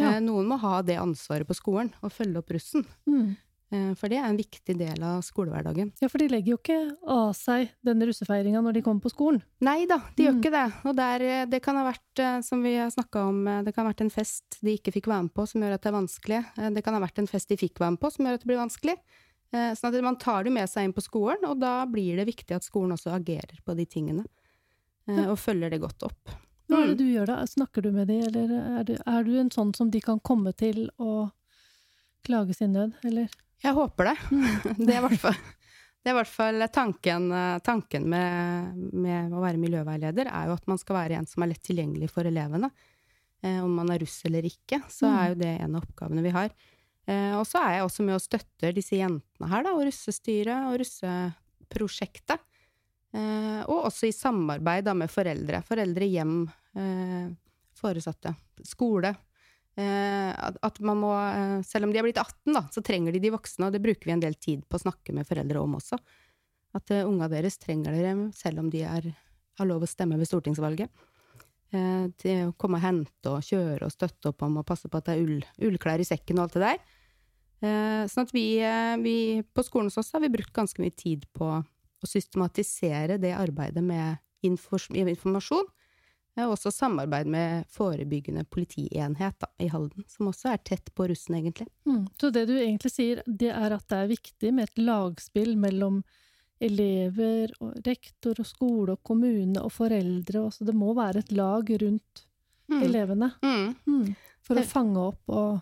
Ja. 0.00 0.14
Noen 0.22 0.46
må 0.48 0.56
ha 0.62 0.78
det 0.80 0.96
ansvaret 0.96 1.44
på 1.44 1.52
skolen, 1.58 1.90
og 2.00 2.14
følge 2.14 2.40
opp 2.40 2.48
russen. 2.54 2.86
Mm. 3.04 3.34
Eh, 3.70 3.90
for 4.00 4.08
det 4.08 4.16
er 4.16 4.24
en 4.30 4.36
viktig 4.38 4.78
del 4.78 5.02
av 5.04 5.18
skolehverdagen. 5.20 5.90
Ja, 6.00 6.08
for 6.08 6.16
de 6.22 6.28
legger 6.32 6.54
jo 6.54 6.56
ikke 6.56 6.78
av 7.06 7.34
seg 7.36 7.68
denne 7.84 8.06
russefeiringa 8.08 8.62
når 8.64 8.78
de 8.78 8.82
kommer 8.86 9.02
på 9.04 9.12
skolen. 9.12 9.42
Nei 9.60 9.84
da, 9.90 9.98
de 10.16 10.24
gjør 10.24 10.32
Mm. 10.36 10.40
ikke 10.40 10.52
det. 10.54 10.72
Og 10.88 10.96
der, 10.96 11.20
eh, 11.22 11.44
det 11.44 11.60
kan 11.62 11.76
ha 11.76 11.84
vært, 11.92 12.18
eh, 12.18 12.40
som 12.40 12.62
vi 12.62 12.76
har 12.76 12.88
snakka 12.90 13.28
om, 13.28 13.44
det 13.64 13.74
kan 13.74 13.84
ha 13.84 13.92
vært 13.92 14.00
en 14.00 14.10
fest 14.10 14.58
de 14.62 14.78
ikke 14.78 14.92
fikk 14.94 15.06
være 15.06 15.22
med 15.24 15.34
på 15.34 15.46
som 15.46 15.60
gjør 15.60 15.74
at 15.74 15.82
det 15.82 15.92
er 15.92 15.98
vanskelig. 16.00 16.44
Det 16.74 16.82
kan 16.84 16.94
ha 16.94 17.00
vært 17.00 17.18
en 17.18 17.26
fest 17.26 17.48
de 17.48 17.56
fikk 17.56 17.74
være 17.78 17.90
med 17.92 18.00
på 18.00 18.10
som 18.12 18.24
gjør 18.24 18.34
at 18.34 18.40
det 18.40 18.46
blir 18.48 18.64
vanskelig. 18.64 18.96
Sånn 19.52 19.94
at 19.94 20.02
man 20.04 20.16
tar 20.16 20.44
det 20.44 20.52
med 20.52 20.68
seg 20.68 20.84
inn 20.84 20.92
på 20.92 21.00
skolen, 21.02 21.44
og 21.44 21.58
da 21.60 21.84
blir 21.86 22.16
det 22.16 22.26
viktig 22.26 22.54
at 22.56 22.62
skolen 22.64 22.92
også 22.92 23.12
agerer 23.16 23.58
på 23.64 23.74
de 23.76 23.84
tingene. 23.86 24.24
Og 25.08 25.36
følger 25.38 25.70
det 25.70 25.80
godt 25.80 26.02
opp. 26.04 26.28
Hva 26.68 26.82
er 26.82 26.86
det 26.88 26.96
Mm. 26.96 26.98
du 26.98 27.04
gjør 27.04 27.26
da? 27.26 27.36
Snakker 27.46 27.82
du 27.82 27.90
med 27.92 28.08
de, 28.08 28.20
eller 28.20 28.50
er 28.80 28.84
du, 28.84 28.96
er 29.06 29.22
du 29.24 29.38
en 29.40 29.48
sånn 29.50 29.74
som 29.74 29.88
de 29.90 30.00
kan 30.00 30.20
komme 30.20 30.54
til 30.54 30.90
og 30.98 31.32
klage 32.24 32.54
sin 32.54 32.72
nød, 32.74 32.92
eller? 33.04 33.28
Jeg 33.64 33.74
håper 33.74 34.10
det. 34.12 34.16
Det 34.86 34.92
er 34.94 34.98
i 35.00 35.04
hvert 35.08 35.20
fall, 35.20 35.38
det 35.98 36.10
er 36.10 36.14
i 36.14 36.18
hvert 36.20 36.30
fall 36.30 36.62
tanken, 36.72 37.24
eh, 37.34 37.56
tanken 37.66 38.04
med, 38.08 38.76
med 38.94 39.32
å 39.34 39.40
være 39.42 39.58
miljøveileder, 39.60 40.30
er 40.30 40.46
jo 40.48 40.54
at 40.54 40.68
man 40.70 40.78
skal 40.78 40.96
være 41.00 41.18
en 41.18 41.26
som 41.26 41.42
er 41.42 41.50
lett 41.52 41.64
tilgjengelig 41.66 42.08
for 42.14 42.28
elevene. 42.28 42.70
Eh, 43.42 43.58
om 43.64 43.74
man 43.80 43.90
er 43.94 43.98
russ 44.04 44.20
eller 44.28 44.46
ikke, 44.46 44.78
så 44.90 45.06
Mm. 45.10 45.16
er 45.18 45.28
jo 45.32 45.34
det 45.42 45.50
en 45.64 45.74
av 45.76 45.82
oppgavene 45.84 46.22
vi 46.22 46.30
har. 46.34 46.50
Eh, 47.08 47.34
og 47.38 47.44
så 47.50 47.58
er 47.64 47.74
jeg 47.78 47.84
også 47.88 48.04
med 48.06 48.14
og 48.14 48.22
støtter 48.22 48.72
disse 48.76 48.96
jentene 48.98 49.48
her, 49.50 49.62
da, 49.66 49.74
og 49.74 49.84
russestyret 49.88 50.68
og 50.70 50.78
russeprosjektet. 50.82 52.40
Eh, 53.14 53.60
og 53.66 53.86
også 53.90 54.08
i 54.08 54.12
samarbeid 54.14 54.84
da, 54.86 54.94
med 54.94 55.10
foreldre. 55.10 55.62
Foreldre, 55.66 56.06
hjem, 56.14 56.34
foresatte, 57.78 58.34
skole. 58.66 59.14
Eh, 59.78 60.30
at, 60.34 60.80
man 60.82 60.98
må, 60.98 61.12
eh, 61.14 61.58
selv 61.66 61.86
om 61.86 61.92
de 61.94 62.00
er 62.00 62.06
blitt 62.06 62.18
18, 62.18 62.54
da, 62.56 62.64
så 62.74 62.82
trenger 62.82 63.14
de 63.14 63.22
de 63.22 63.34
voksne, 63.34 63.68
og 63.68 63.76
det 63.76 63.82
bruker 63.84 64.10
vi 64.10 64.16
en 64.16 64.24
del 64.24 64.34
tid 64.34 64.64
på 64.66 64.78
å 64.78 64.82
snakke 64.82 65.14
med 65.14 65.28
foreldre 65.28 65.62
om 65.62 65.76
også. 65.78 66.00
At 66.76 66.90
uh, 66.92 67.06
unga 67.08 67.30
deres 67.32 67.56
trenger 67.62 67.94
dere, 67.96 68.10
selv 68.36 68.60
om 68.60 68.66
de 68.68 68.82
er, 68.84 69.06
har 69.56 69.68
lov 69.70 69.86
å 69.86 69.88
stemme 69.88 70.18
ved 70.20 70.28
stortingsvalget. 70.28 70.90
Eh, 71.68 72.04
til 72.16 72.46
å 72.48 72.52
komme 72.56 72.78
og 72.78 72.84
hente 72.86 73.28
og 73.28 73.44
kjøre 73.44 73.84
og 73.84 73.92
støtte 73.92 74.30
opp 74.30 74.40
om 74.46 74.54
og 74.56 74.64
passe 74.68 74.88
på 74.88 74.96
at 74.96 75.10
det 75.10 75.16
er 75.18 75.26
ull, 75.26 75.42
ullklær 75.68 76.00
i 76.00 76.06
sekken 76.08 76.38
og 76.38 76.46
alt 76.46 76.56
det 76.56 76.62
der. 76.62 76.78
Eh, 77.58 78.04
sånn 78.08 78.24
at 78.24 78.32
vi, 78.32 78.46
eh, 78.64 78.94
vi 79.02 79.16
på 79.42 79.64
skolen 79.66 79.90
hos 79.90 80.00
oss 80.00 80.14
har 80.14 80.22
vi 80.24 80.32
brukt 80.32 80.54
ganske 80.56 80.80
mye 80.80 80.94
tid 80.96 81.26
på 81.36 81.50
å 81.58 82.08
systematisere 82.08 83.18
det 83.20 83.34
arbeidet 83.36 83.84
med 83.84 84.16
informasjon. 84.46 85.68
Eh, 86.38 86.46
Og 86.46 86.54
også 86.54 86.70
samarbeid 86.74 87.26
med 87.26 87.66
forebyggende 87.74 88.44
politienhet 88.50 89.38
da, 89.42 89.50
i 89.58 89.68
Halden, 89.72 90.04
som 90.08 90.30
også 90.30 90.52
er 90.54 90.62
tett 90.62 90.92
på 90.94 91.08
russen, 91.10 91.34
egentlig. 91.40 91.66
Mm. 91.88 92.06
Så 92.20 92.30
det 92.34 92.46
du 92.48 92.54
egentlig 92.58 92.92
sier, 92.94 93.22
det 93.26 93.50
er 93.50 93.74
at 93.74 93.88
det 93.90 93.98
er 93.98 94.12
viktig 94.14 94.54
med 94.54 94.68
et 94.68 94.82
lagspill 94.86 95.56
mellom 95.58 96.02
elever 96.60 97.52
og 97.62 97.76
rektor 97.86 98.38
og 98.42 98.46
skole 98.46 98.96
og 98.96 99.02
kommune 99.06 99.60
og 99.62 99.70
foreldre. 99.74 100.46
Også. 100.48 100.66
Det 100.66 100.74
må 100.74 100.94
være 100.96 101.22
et 101.22 101.32
lag 101.32 101.70
rundt 101.82 102.24
elevene 102.68 103.30
Mm. 103.42 103.74
mm. 103.86 104.14
for 104.44 104.58
å 104.60 104.64
fange 104.66 104.98
opp 105.00 105.30
og 105.32 105.60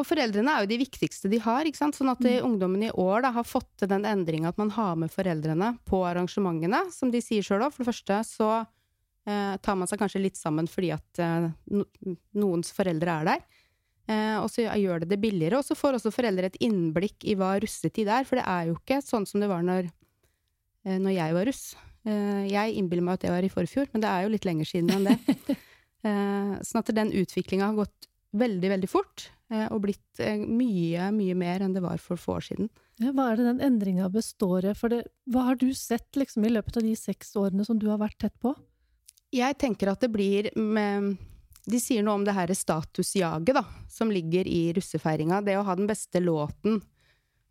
Og 0.00 0.06
foreldrene 0.08 0.48
er 0.48 0.62
jo 0.64 0.68
de 0.70 0.78
viktigste 0.80 1.28
de 1.28 1.38
har, 1.44 1.66
ikke 1.68 1.76
sant? 1.76 1.94
sånn 1.96 2.08
at 2.08 2.20
mm. 2.24 2.44
ungdommen 2.46 2.82
i 2.86 2.90
år 2.90 3.20
da, 3.20 3.30
har 3.36 3.44
fått 3.44 3.68
til 3.76 3.88
den 3.90 4.06
endringa 4.08 4.48
at 4.48 4.56
man 4.56 4.70
har 4.72 4.94
med 4.96 5.12
foreldrene 5.12 5.74
på 5.84 6.00
arrangementene. 6.08 6.86
Som 6.90 7.10
de 7.12 7.20
sier 7.20 7.44
sjøl 7.44 7.66
òg. 7.66 7.74
For 7.74 7.84
det 7.84 7.90
første 7.92 8.20
så 8.24 8.48
eh, 8.62 8.68
tar 9.26 9.76
man 9.76 9.88
seg 9.90 10.00
kanskje 10.00 10.22
litt 10.22 10.38
sammen 10.38 10.68
fordi 10.70 10.92
at 10.96 11.20
eh, 11.22 11.48
no, 11.76 11.84
noens 12.40 12.72
foreldre 12.76 13.18
er 13.20 13.28
der. 13.28 13.42
Eh, 14.10 14.36
og 14.40 14.48
så 14.50 14.64
gjør 14.66 15.04
det 15.04 15.10
det 15.12 15.20
billigere. 15.22 15.60
Og 15.60 15.66
så 15.66 15.76
får 15.78 15.98
også 15.98 16.12
foreldre 16.14 16.48
et 16.50 16.58
innblikk 16.64 17.26
i 17.28 17.36
hva 17.38 17.52
russetid 17.62 18.10
er. 18.10 18.26
For 18.26 18.40
det 18.40 18.46
er 18.48 18.70
jo 18.70 18.78
ikke 18.78 19.00
sånn 19.04 19.26
som 19.28 19.42
det 19.42 19.50
var 19.50 19.62
når, 19.66 19.90
eh, 20.86 20.98
når 20.98 21.14
jeg 21.14 21.36
var 21.36 21.50
russ. 21.50 21.64
Eh, 22.08 22.46
jeg 22.50 22.78
innbiller 22.80 23.04
meg 23.06 23.18
at 23.18 23.26
det 23.26 23.34
var 23.34 23.46
i 23.46 23.52
forfjor, 23.52 23.90
men 23.92 24.02
det 24.02 24.10
er 24.10 24.24
jo 24.24 24.32
litt 24.32 24.48
lenger 24.48 24.70
siden 24.70 24.94
enn 24.96 25.10
det. 25.10 25.18
eh, 26.08 26.54
sånn 26.66 26.80
at 26.82 26.94
den 26.96 27.12
utviklinga 27.20 27.68
har 27.70 27.82
gått 27.84 28.08
veldig, 28.40 28.72
veldig 28.76 28.90
fort. 28.90 29.28
eh, 29.52 29.66
Og 29.68 29.82
blitt 29.84 30.22
eh, 30.22 30.40
mye, 30.40 31.10
mye 31.14 31.36
mer 31.38 31.66
enn 31.66 31.76
det 31.76 31.84
var 31.84 32.00
for 32.02 32.18
få 32.20 32.38
år 32.38 32.48
siden. 32.48 32.70
Ja, 33.00 33.12
hva 33.16 33.30
er 33.30 33.38
det 33.38 33.46
den 33.46 33.62
endringa 33.64 34.10
består 34.12 34.66
i? 34.68 34.74
For 34.76 34.92
det, 34.92 35.04
hva 35.30 35.46
har 35.50 35.60
du 35.60 35.70
sett 35.76 36.18
liksom, 36.18 36.44
i 36.44 36.52
løpet 36.52 36.80
av 36.80 36.84
de 36.84 36.96
seks 36.98 37.32
årene 37.40 37.64
som 37.64 37.78
du 37.80 37.86
har 37.92 38.00
vært 38.02 38.18
tett 38.20 38.34
på? 38.42 38.52
Jeg 39.30 39.58
tenker 39.62 39.92
at 39.92 40.02
det 40.02 40.10
blir 40.10 40.50
med 40.58 41.14
De 41.70 41.78
sier 41.78 42.02
noe 42.02 42.18
om 42.18 42.24
det 42.26 42.34
her 42.34 42.50
statusjaget, 42.56 43.54
da, 43.54 43.62
som 43.92 44.10
ligger 44.10 44.48
i 44.48 44.72
russefeiringa. 44.74 45.42
Det 45.44 45.54
å 45.60 45.64
ha 45.68 45.76
den 45.78 45.86
beste 45.86 46.18
låten, 46.22 46.80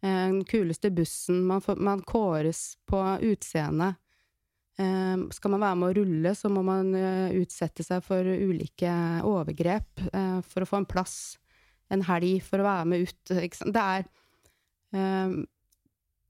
eh, 0.02 0.26
den 0.34 0.44
kuleste 0.50 0.90
bussen, 0.92 1.44
man, 1.48 1.62
får, 1.62 1.78
man 1.78 2.02
kåres 2.04 2.74
på 2.90 3.00
utseende. 3.30 3.94
Eh, 4.82 5.22
Skal 5.32 5.54
man 5.54 5.64
være 5.64 5.78
med 5.80 5.92
å 5.92 5.98
rulle, 6.02 6.34
så 6.36 6.52
må 6.52 6.66
man 6.68 6.90
eh, 6.98 7.38
utsette 7.40 7.86
seg 7.86 8.04
for 8.04 8.28
ulike 8.28 8.92
overgrep 9.24 10.04
eh, 10.10 10.42
for 10.50 10.66
å 10.66 10.70
få 10.74 10.82
en 10.82 10.90
plass. 10.90 11.38
En 11.94 12.04
helg 12.10 12.42
for 12.44 12.60
å 12.60 12.68
være 12.68 12.90
med 12.92 13.06
ut. 13.08 13.24
Det 13.30 13.86
er 13.86 14.04
eh, 14.98 15.38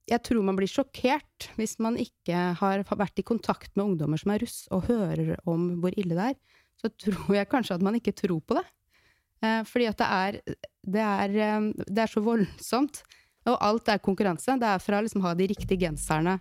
Jeg 0.10 0.24
tror 0.26 0.46
man 0.46 0.58
blir 0.58 0.70
sjokkert 0.70 1.50
hvis 1.60 1.78
man 1.84 1.98
ikke 2.02 2.56
har 2.60 2.82
vært 2.90 3.22
i 3.22 3.26
kontakt 3.26 3.76
med 3.76 3.92
ungdommer 3.92 4.20
som 4.22 4.34
er 4.34 4.42
russ, 4.44 4.64
og 4.74 4.88
hører 4.90 5.36
om 5.50 5.76
hvor 5.84 5.94
ille 5.94 6.18
det 6.18 6.32
er. 6.32 6.38
Så 6.80 6.92
tror 6.96 7.36
jeg 7.36 7.50
kanskje 7.52 7.78
at 7.78 7.86
man 7.86 7.98
ikke 8.00 8.16
tror 8.18 8.42
på 8.42 8.58
det. 8.58 8.66
Eh, 9.40 9.62
fordi 9.68 9.88
at 9.88 10.00
det 10.00 10.08
er, 10.08 10.38
det 10.84 11.04
er 11.04 11.36
eh, 11.40 11.68
Det 11.88 12.04
er 12.04 12.12
så 12.12 12.24
voldsomt. 12.24 13.04
Og 13.50 13.56
alt 13.66 13.90
er 13.90 14.02
konkurranse. 14.04 14.58
Det 14.60 14.68
er 14.68 14.82
fra 14.84 15.00
å 15.00 15.06
liksom 15.06 15.24
ha 15.24 15.34
de 15.38 15.48
riktige 15.50 15.80
genserne 15.86 16.40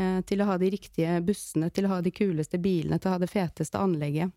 eh, 0.00 0.20
til 0.26 0.42
å 0.42 0.48
ha 0.48 0.56
de 0.58 0.70
riktige 0.72 1.18
bussene, 1.24 1.70
til 1.70 1.86
å 1.86 1.96
ha 1.96 2.00
de 2.02 2.14
kuleste 2.14 2.60
bilene, 2.62 2.98
til 2.98 3.10
å 3.10 3.16
ha 3.16 3.22
det 3.22 3.30
feteste 3.32 3.80
anlegget. 3.80 4.32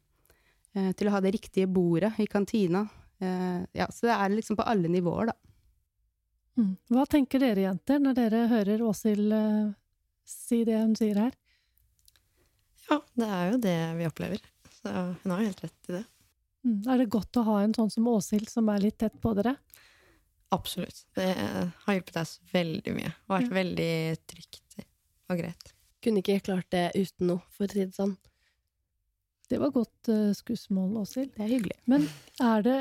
Til 0.76 1.08
å 1.08 1.12
ha 1.14 1.22
det 1.24 1.32
riktige 1.32 1.70
bordet 1.72 2.18
i 2.20 2.26
kantina. 2.28 2.82
Ja, 3.24 3.86
så 3.96 4.10
det 4.10 4.16
er 4.18 4.34
liksom 4.34 4.58
på 4.60 4.66
alle 4.68 4.90
nivåer, 4.92 5.30
da. 5.30 5.36
Mm. 6.56 6.76
Hva 6.92 7.06
tenker 7.10 7.42
dere 7.44 7.66
jenter 7.66 8.00
når 8.00 8.18
dere 8.18 8.46
hører 8.52 8.84
Åshild 8.88 9.34
eh, 9.36 9.72
si 10.30 10.62
det 10.68 10.78
hun 10.80 10.96
sier 10.98 11.20
her? 11.20 11.34
Ja, 12.90 13.00
det 13.18 13.30
er 13.38 13.48
jo 13.52 13.62
det 13.66 13.78
vi 14.00 14.08
opplever. 14.08 14.44
Så 14.78 14.92
hun 14.92 15.34
har 15.34 15.42
jo 15.42 15.50
helt 15.50 15.64
rett 15.66 15.90
i 15.90 15.98
det. 15.98 16.04
Mm. 16.66 16.80
Er 16.90 17.02
det 17.02 17.12
godt 17.14 17.38
å 17.38 17.46
ha 17.46 17.60
en 17.64 17.74
sånn 17.78 17.92
som 17.94 18.08
Åshild 18.10 18.50
som 18.50 18.70
er 18.74 18.84
litt 18.86 18.98
tett 19.02 19.18
på 19.22 19.34
dere? 19.38 19.56
Absolutt. 20.56 21.06
Det 21.18 21.32
har 21.36 21.98
hjulpet 21.98 22.22
oss 22.22 22.38
veldig 22.54 22.94
mye. 22.96 23.12
Og 23.28 23.36
vært 23.36 23.58
veldig 23.58 23.96
trygt 24.30 24.80
og 25.32 25.42
greit. 25.42 25.74
Kunne 26.06 26.22
ikke 26.22 26.44
klart 26.46 26.70
det 26.74 26.92
uten 26.96 27.32
noe, 27.32 27.44
for 27.56 27.66
å 27.66 27.74
si 27.74 27.82
det 27.82 27.98
sånn. 27.98 28.14
Det 29.50 29.60
var 29.62 29.74
godt 29.74 30.10
uh, 30.10 30.32
skussmål, 30.38 30.96
Åshild. 31.02 31.34
Det 31.36 31.44
er 31.46 31.52
hyggelig. 31.52 31.78
Men 31.90 32.08
er 32.42 32.66
det 32.66 32.78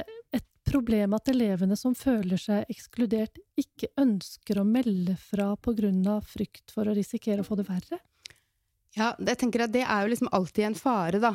et 0.65 0.73
problem 0.73 1.15
at 1.15 1.29
elevene 1.29 1.77
som 1.77 1.95
føler 1.95 2.41
seg 2.41 2.65
ekskludert, 2.73 3.39
ikke 3.57 3.93
ønsker 4.01 4.59
å 4.61 4.65
melde 4.65 5.17
fra 5.17 5.53
av 5.53 6.25
frykt 6.25 6.73
for 6.73 6.89
å 6.89 6.95
risikere 6.95 7.41
å 7.41 7.45
få 7.45 7.57
det 7.57 7.69
verre? 7.69 8.01
Ja, 8.95 9.11
jeg 9.19 9.39
tenker 9.41 9.65
at 9.65 9.73
det 9.75 9.83
er 9.83 10.05
jo 10.05 10.11
liksom 10.13 10.31
alltid 10.31 10.69
en 10.69 10.77
fare, 10.79 11.19
da. 11.19 11.33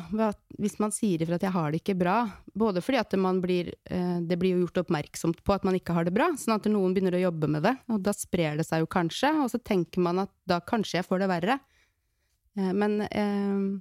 Hvis 0.58 0.78
man 0.80 0.90
sier 0.90 1.20
ifra 1.20 1.34
at 1.36 1.42
'jeg 1.42 1.52
har 1.52 1.70
det 1.70 1.82
ikke 1.84 1.98
bra'. 1.98 2.32
Både 2.56 2.80
fordi 2.80 2.98
at 2.98 3.10
blir, 3.42 3.74
eh, 3.84 4.20
det 4.20 4.38
blir 4.38 4.56
jo 4.56 4.66
gjort 4.66 4.86
oppmerksomt 4.86 5.44
på 5.44 5.54
at 5.54 5.64
man 5.64 5.74
ikke 5.74 5.92
har 5.92 6.04
det 6.04 6.14
bra, 6.14 6.32
sånn 6.32 6.54
at 6.54 6.64
noen 6.64 6.94
begynner 6.94 7.12
å 7.12 7.30
jobbe 7.30 7.48
med 7.48 7.62
det. 7.62 7.76
Og 7.90 8.02
da 8.02 8.12
sprer 8.12 8.56
det 8.56 8.66
seg 8.66 8.80
jo 8.80 8.86
kanskje, 8.86 9.44
og 9.44 9.50
så 9.50 9.62
tenker 9.62 10.00
man 10.00 10.20
at 10.20 10.30
da 10.46 10.60
kanskje 10.60 11.02
jeg 11.02 11.06
får 11.06 11.18
det 11.18 11.28
verre. 11.28 11.60
Eh, 12.56 12.72
Men 12.72 13.02
eh, 13.02 13.80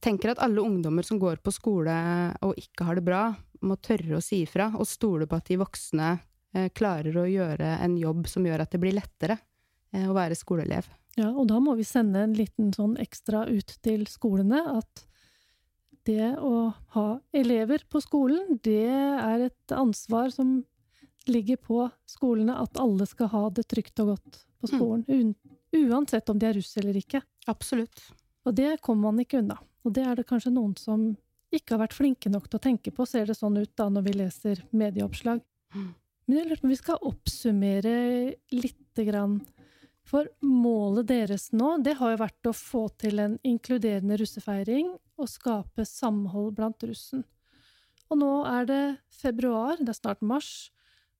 tenker 0.00 0.32
at 0.32 0.42
alle 0.44 0.62
ungdommer 0.62 1.06
som 1.06 1.20
går 1.20 1.40
på 1.44 1.52
skole 1.54 1.94
og 2.44 2.56
ikke 2.60 2.86
har 2.88 2.98
det 2.98 3.06
bra, 3.06 3.22
må 3.64 3.76
tørre 3.82 4.18
å 4.18 4.22
si 4.22 4.42
ifra, 4.44 4.70
og 4.78 4.86
stole 4.86 5.26
på 5.26 5.38
at 5.38 5.50
de 5.50 5.58
voksne 5.58 6.12
eh, 6.54 6.68
klarer 6.70 7.16
å 7.18 7.26
gjøre 7.26 7.74
en 7.82 7.96
jobb 7.98 8.28
som 8.30 8.46
gjør 8.46 8.62
at 8.64 8.74
det 8.74 8.80
blir 8.82 8.96
lettere 8.96 9.38
eh, 9.92 10.06
å 10.06 10.14
være 10.16 10.38
skoleelev. 10.38 10.86
Ja, 11.18 11.32
og 11.32 11.48
da 11.50 11.58
må 11.58 11.74
vi 11.74 11.86
sende 11.86 12.22
en 12.22 12.36
liten 12.38 12.70
sånn 12.74 12.94
ekstra 13.02 13.44
ut 13.50 13.74
til 13.82 14.06
skolene 14.10 14.62
at 14.76 15.04
det 16.08 16.30
å 16.40 16.70
ha 16.94 17.08
elever 17.36 17.82
på 17.90 18.00
skolen, 18.00 18.60
det 18.64 18.86
er 18.88 19.48
et 19.48 19.74
ansvar 19.74 20.30
som 20.32 20.62
ligger 21.28 21.58
på 21.60 21.82
skolene, 22.08 22.54
at 22.56 22.78
alle 22.80 23.04
skal 23.08 23.28
ha 23.34 23.42
det 23.52 23.66
trygt 23.68 24.00
og 24.00 24.14
godt 24.14 24.38
på 24.62 24.70
skolen. 24.70 25.04
Mm. 25.08 25.34
uansett 25.90 26.30
om 26.32 26.38
de 26.38 26.48
er 26.48 26.56
russ 26.56 26.76
eller 26.80 26.96
ikke. 26.96 27.20
Absolutt. 27.50 28.00
Og 28.48 28.54
det 28.56 28.78
kommer 28.80 29.10
man 29.10 29.20
ikke 29.20 29.42
unna. 29.42 29.58
Og 29.88 29.94
det 29.96 30.04
er 30.04 30.18
det 30.18 30.28
kanskje 30.28 30.52
noen 30.52 30.74
som 30.76 31.14
ikke 31.54 31.74
har 31.74 31.86
vært 31.86 31.96
flinke 31.96 32.28
nok 32.28 32.50
til 32.50 32.58
å 32.58 32.64
tenke 32.66 32.92
på, 32.92 33.06
ser 33.08 33.24
det 33.30 33.38
sånn 33.38 33.56
ut 33.56 33.70
da 33.78 33.86
når 33.88 34.04
vi 34.04 34.12
leser 34.18 34.60
medieoppslag. 34.76 35.40
Mm. 35.72 35.86
Men 36.28 36.36
jeg 36.36 36.48
lurer 36.48 36.60
på 36.60 36.68
om 36.68 36.72
vi 36.74 36.76
skal 36.82 37.06
oppsummere 37.08 37.94
lite 38.52 39.04
grann. 39.08 39.38
For 40.08 40.28
målet 40.44 41.08
deres 41.08 41.48
nå, 41.56 41.78
det 41.84 41.96
har 42.00 42.12
jo 42.12 42.20
vært 42.20 42.50
å 42.50 42.56
få 42.56 42.82
til 43.00 43.22
en 43.24 43.38
inkluderende 43.48 44.18
russefeiring 44.20 44.90
og 45.20 45.30
skape 45.32 45.88
samhold 45.88 46.52
blant 46.60 46.84
russen. 46.84 47.24
Og 48.12 48.20
nå 48.20 48.32
er 48.48 48.68
det 48.68 48.82
februar, 49.12 49.80
det 49.80 49.92
er 49.94 50.00
snart 50.02 50.20
mars, 50.24 50.68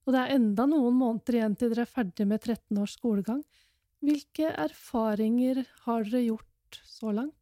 og 0.05 0.13
det 0.13 0.21
er 0.21 0.35
enda 0.37 0.65
noen 0.69 0.97
måneder 0.97 1.39
igjen 1.39 1.57
til 1.57 1.73
dere 1.73 1.85
er 1.85 1.93
ferdig 1.97 2.29
med 2.29 2.41
13 2.41 2.81
års 2.81 2.95
skolegang. 2.97 3.41
Hvilke 4.05 4.53
erfaringer 4.53 5.65
har 5.87 6.05
dere 6.05 6.25
gjort 6.27 6.81
så 6.85 7.13
langt? 7.17 7.38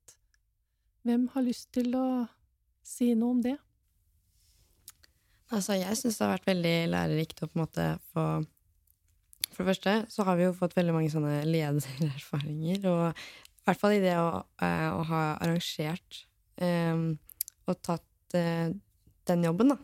Hvem 1.07 1.29
har 1.31 1.45
lyst 1.45 1.69
til 1.71 1.93
å 1.95 2.07
si 2.83 3.13
noe 3.15 3.37
om 3.37 3.41
det? 3.43 3.55
Altså, 5.55 5.77
jeg 5.79 5.95
syns 5.95 6.17
det 6.17 6.25
har 6.25 6.33
vært 6.33 6.49
veldig 6.49 6.75
lærerikt 6.91 7.43
å 7.43 7.47
på 7.47 7.55
en 7.55 7.61
måte 7.63 7.85
få 8.11 8.23
For 9.53 9.61
det 9.63 9.69
første 9.69 9.93
så 10.11 10.25
har 10.27 10.35
vi 10.35 10.43
jo 10.49 10.57
fått 10.57 10.75
veldig 10.75 10.95
mange 10.97 11.11
sånne 11.13 11.45
ledererfaringer, 11.47 12.83
og 12.91 13.05
i 13.07 13.69
hvert 13.69 13.79
fall 13.79 13.95
i 13.95 14.03
det 14.03 14.17
å, 14.19 14.43
eh, 14.63 14.89
å 14.91 15.05
ha 15.07 15.21
arrangert 15.39 16.19
um, 16.59 17.07
og 17.67 17.79
tatt 17.87 18.35
uh, 18.35 18.67
den 19.31 19.47
jobben, 19.47 19.71
da. 19.73 19.79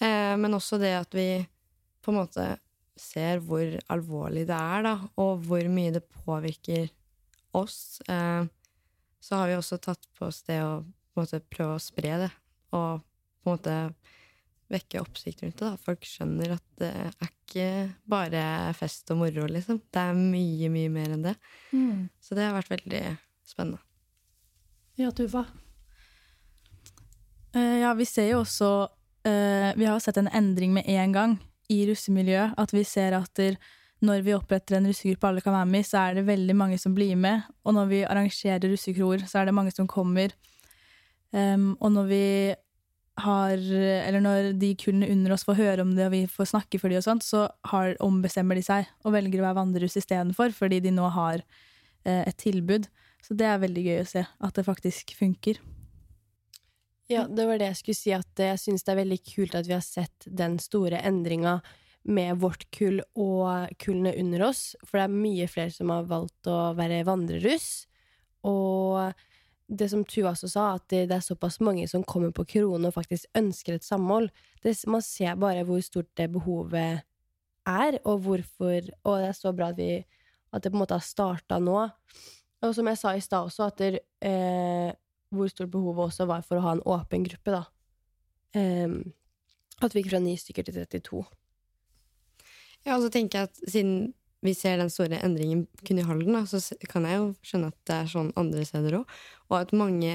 Uh, 0.00 0.34
men 0.40 0.56
også 0.56 0.80
det 0.80 0.94
at 0.96 1.14
vi 1.16 1.28
på 2.04 2.12
en 2.12 2.18
måte 2.22 2.48
ser 2.98 3.44
hvor 3.44 3.76
alvorlig 3.92 4.46
det 4.48 4.56
er, 4.56 4.88
da, 4.88 4.94
og 5.20 5.44
hvor 5.46 5.68
mye 5.72 5.92
det 5.94 6.06
påvirker 6.24 6.88
oss. 7.56 8.00
Eh, 8.08 8.44
så 9.20 9.40
har 9.40 9.50
vi 9.50 9.58
også 9.58 9.80
tatt 9.82 10.04
på 10.18 10.28
oss 10.28 10.42
det 10.46 10.60
å 10.62 10.84
måte 11.18 11.40
prøve 11.50 11.76
å 11.76 11.82
spre 11.82 12.14
det, 12.24 12.30
og 12.76 13.02
på 13.42 13.50
en 13.50 13.56
måte 13.56 13.76
vekke 14.68 15.00
oppsikt 15.00 15.42
rundt 15.42 15.58
det. 15.58 15.70
da. 15.70 15.80
Folk 15.80 16.04
skjønner 16.06 16.56
at 16.58 16.66
det 16.80 16.90
er 17.08 17.30
ikke 17.30 17.68
bare 18.08 18.42
fest 18.76 19.08
og 19.14 19.22
moro, 19.22 19.46
liksom. 19.48 19.80
Det 19.88 20.02
er 20.02 20.18
mye, 20.18 20.68
mye 20.72 20.92
mer 20.92 21.14
enn 21.16 21.24
det. 21.24 21.34
Så 22.24 22.36
det 22.36 22.44
har 22.44 22.56
vært 22.56 22.74
veldig 22.76 23.02
spennende. 23.48 23.80
Ja, 24.98 25.10
Tuva. 25.14 25.46
Uh, 27.56 27.78
ja, 27.80 27.94
vi 27.96 28.04
ser 28.04 28.26
jo 28.28 28.42
også 28.42 28.68
uh, 28.90 29.70
Vi 29.78 29.86
har 29.88 30.00
sett 30.04 30.18
en 30.20 30.28
endring 30.28 30.74
med 30.74 30.88
en 30.90 31.14
gang 31.14 31.36
i 31.72 31.80
russemiljøet. 31.88 32.58
At 32.60 32.74
vi 32.76 32.84
ser 32.84 33.16
at 33.16 33.32
der, 33.40 33.56
når 34.04 34.22
vi 34.26 34.34
oppretter 34.36 34.78
en 34.78 34.86
russegruppe 34.86 35.26
alle 35.26 35.42
kan 35.42 35.56
være 35.56 35.68
med 35.72 35.82
i, 35.82 35.88
så 35.88 36.04
er 36.04 36.18
det 36.18 36.28
veldig 36.28 36.54
mange 36.56 36.78
som 36.78 36.94
blir 36.94 37.16
med. 37.18 37.46
Og 37.66 37.74
når 37.74 37.90
vi 37.90 38.04
arrangerer 38.06 38.70
russekroer, 38.70 39.24
så 39.26 39.40
er 39.40 39.48
det 39.48 39.56
mange 39.58 39.74
som 39.74 39.88
kommer. 39.90 40.34
Um, 41.34 41.74
og 41.80 41.92
når 41.92 42.08
vi 42.08 42.24
har 43.18 43.58
Eller 43.58 44.22
når 44.22 44.52
de 44.54 44.68
kullene 44.78 45.08
under 45.10 45.32
oss 45.34 45.42
får 45.42 45.56
høre 45.58 45.82
om 45.82 45.96
det, 45.96 46.04
og 46.06 46.12
vi 46.12 46.20
får 46.30 46.52
snakke 46.52 46.78
for 46.78 46.86
de 46.86 47.00
og 47.00 47.02
sånt, 47.02 47.24
så 47.26 47.48
har, 47.66 47.96
ombestemmer 47.98 48.54
de 48.54 48.62
seg 48.62 48.86
og 49.02 49.16
velger 49.16 49.42
å 49.42 49.48
være 49.48 49.58
vandreruss 49.58 49.98
istedenfor, 49.98 50.54
fordi 50.54 50.78
de 50.84 50.92
nå 50.94 51.08
har 51.16 51.42
eh, 51.42 52.22
et 52.22 52.38
tilbud. 52.38 52.86
Så 53.26 53.34
det 53.34 53.48
er 53.50 53.58
veldig 53.58 53.84
gøy 53.88 53.98
å 54.04 54.06
se, 54.06 54.22
at 54.22 54.54
det 54.54 54.66
faktisk 54.68 55.16
funker. 55.18 55.58
Ja, 57.10 57.24
det 57.26 57.48
var 57.48 57.58
det 57.58 57.72
jeg 57.72 57.80
skulle 57.80 57.98
si, 57.98 58.14
at 58.14 58.44
jeg 58.44 58.62
syns 58.62 58.86
det 58.86 58.94
er 58.94 59.02
veldig 59.02 59.20
kult 59.26 59.58
at 59.58 59.66
vi 59.66 59.74
har 59.74 59.84
sett 59.84 60.28
den 60.28 60.58
store 60.62 61.02
endringa 61.08 61.58
med 62.08 62.38
vårt 62.40 62.64
kull 62.74 63.00
og 63.18 63.72
kullene 63.82 64.14
under 64.20 64.46
oss, 64.48 64.72
for 64.84 64.98
det 64.98 65.06
er 65.06 65.16
mye 65.24 65.48
flere 65.50 65.72
som 65.74 65.90
har 65.92 66.06
valgt 66.08 66.48
å 66.48 66.72
være 66.78 67.02
vandreruss. 67.08 67.86
Og 68.48 69.12
det 69.68 69.90
som 69.92 70.04
Tuva 70.08 70.32
også 70.32 70.48
sa, 70.50 70.68
at 70.78 70.86
det, 70.92 71.10
er 71.12 71.24
såpass 71.24 71.58
mange 71.64 71.84
som 71.90 72.06
kommer 72.06 72.32
på 72.34 72.46
Krone 72.48 72.88
og 72.88 72.96
faktisk 72.96 73.28
ønsker 73.36 73.76
et 73.76 73.84
samhold. 73.84 74.30
Det, 74.64 74.72
man 74.88 75.04
ser 75.04 75.36
bare 75.40 75.66
hvor 75.68 75.82
stort 75.84 76.08
det 76.16 76.30
behovet 76.32 77.04
er, 77.68 77.98
og 78.08 78.22
hvorfor 78.24 78.88
Og 79.04 79.18
det 79.20 79.28
er 79.28 79.36
så 79.36 79.52
bra 79.52 79.68
at, 79.74 79.76
vi, 79.76 80.00
at 80.52 80.64
det 80.64 80.72
på 80.72 80.78
en 80.78 80.84
måte 80.84 80.96
har 80.96 81.04
starta 81.04 81.58
nå. 81.60 81.82
Og 82.64 82.74
som 82.74 82.88
jeg 82.88 82.98
sa 82.98 83.12
i 83.14 83.20
stad 83.22 83.50
også, 83.50 83.68
at 83.68 83.78
det, 83.78 84.00
eh, 84.24 84.88
hvor 85.30 85.50
stort 85.52 85.70
behovet 85.70 86.08
også 86.08 86.26
var 86.26 86.42
for 86.46 86.58
å 86.58 86.64
ha 86.64 86.72
en 86.74 86.86
åpen 86.88 87.26
gruppe, 87.28 87.52
da. 87.52 87.66
Eh, 88.56 88.96
at 89.84 89.94
vi 89.94 90.00
gikk 90.00 90.14
fra 90.14 90.22
ni 90.22 90.34
stykker 90.40 90.64
til 90.66 90.80
32. 90.80 91.26
Ja, 92.88 92.96
og 92.96 93.04
så 93.04 93.10
tenker 93.12 93.42
jeg 93.42 93.50
at 93.50 93.58
siden 93.68 93.96
vi 94.44 94.54
ser 94.56 94.78
den 94.80 94.88
store 94.88 95.18
endringen 95.26 95.66
kun 95.84 95.98
i 96.00 96.06
Halden, 96.06 96.36
da, 96.38 96.44
så 96.48 96.60
kan 96.88 97.04
jeg 97.04 97.18
jo 97.18 97.26
skjønne 97.44 97.68
at 97.72 97.78
det 97.90 97.96
er 97.96 98.12
sånn 98.12 98.30
andre 98.38 98.64
steder 98.64 99.00
òg. 99.00 99.16
Og 99.50 99.56
at 99.58 99.74
mange 99.76 100.14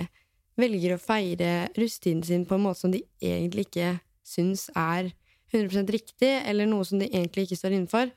velger 0.58 0.96
å 0.96 1.02
feire 1.02 1.52
russetiden 1.78 2.24
sin 2.26 2.48
på 2.50 2.58
en 2.58 2.64
måte 2.66 2.82
som 2.82 2.94
de 2.94 3.04
egentlig 3.22 3.68
ikke 3.68 3.92
syns 4.26 4.70
er 4.80 5.12
100% 5.54 5.92
riktig, 5.94 6.32
eller 6.50 6.70
noe 6.70 6.88
som 6.88 7.02
de 7.02 7.12
egentlig 7.12 7.46
ikke 7.46 7.60
står 7.60 7.76
innenfor, 7.76 8.14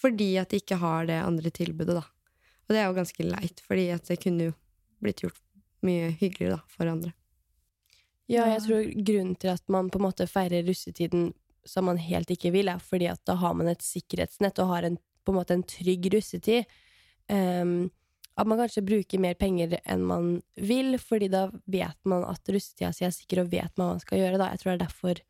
fordi 0.00 0.30
at 0.40 0.52
de 0.52 0.62
ikke 0.62 0.80
har 0.80 1.10
det 1.10 1.20
andre 1.20 1.52
tilbudet, 1.52 1.98
da. 1.98 2.06
Og 2.64 2.72
det 2.72 2.80
er 2.80 2.88
jo 2.88 2.96
ganske 2.96 3.26
leit, 3.26 3.60
fordi 3.66 3.88
at 3.92 4.06
det 4.08 4.20
kunne 4.22 4.48
jo 4.48 4.56
blitt 5.02 5.24
gjort 5.26 5.40
mye 5.84 6.12
hyggeligere 6.14 6.56
da, 6.56 6.62
for 6.72 6.88
andre. 6.88 7.12
Ja, 8.30 8.46
jeg 8.46 8.62
tror 8.62 8.86
grunnen 9.10 9.34
til 9.42 9.50
at 9.50 9.64
man 9.72 9.90
på 9.90 9.98
en 9.98 10.06
måte 10.06 10.28
feirer 10.30 10.62
russetiden 10.68 11.32
som 11.66 11.86
man 11.88 12.00
helt 12.00 12.30
ikke 12.32 12.52
vil, 12.54 12.70
er 12.72 12.82
fordi 12.82 13.08
at 13.10 13.22
da 13.28 13.36
har 13.40 13.54
man 13.56 13.70
et 13.70 13.82
sikkerhetsnett 13.84 14.58
og 14.62 14.72
har 14.72 14.86
en, 14.88 14.98
på 15.24 15.32
en 15.32 15.38
måte 15.40 15.56
en 15.56 15.66
trygg 15.66 16.10
russetid. 16.14 16.68
Um, 17.30 17.90
at 18.40 18.48
man 18.48 18.60
kanskje 18.62 18.84
bruker 18.86 19.20
mer 19.20 19.36
penger 19.36 19.76
enn 19.84 20.04
man 20.06 20.30
vil, 20.56 20.96
fordi 21.02 21.28
da 21.32 21.48
vet 21.70 21.98
man 22.08 22.24
at 22.28 22.48
russetida 22.48 22.92
si 22.96 23.04
er 23.04 23.12
sikker, 23.14 23.42
og 23.42 23.50
vet 23.52 23.74
man 23.76 23.90
hva 23.90 23.96
man 23.98 24.04
skal 24.04 24.22
gjøre. 24.22 24.38
Da. 24.40 24.52
Jeg 24.54 24.62
tror 24.62 24.70
det 24.70 24.76
er 24.78 24.86
derfor 24.86 25.20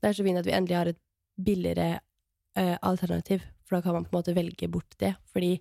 det 0.00 0.08
er 0.08 0.16
så 0.16 0.26
fint 0.26 0.40
at 0.40 0.48
vi 0.48 0.54
endelig 0.56 0.78
har 0.78 0.90
et 0.90 1.02
billigere 1.40 1.90
uh, 2.58 2.76
alternativ, 2.86 3.44
for 3.66 3.76
da 3.76 3.84
kan 3.84 3.98
man 3.98 4.06
på 4.06 4.14
en 4.14 4.18
måte 4.18 4.36
velge 4.36 4.70
bort 4.72 4.96
det. 5.02 5.12
Fordi 5.30 5.58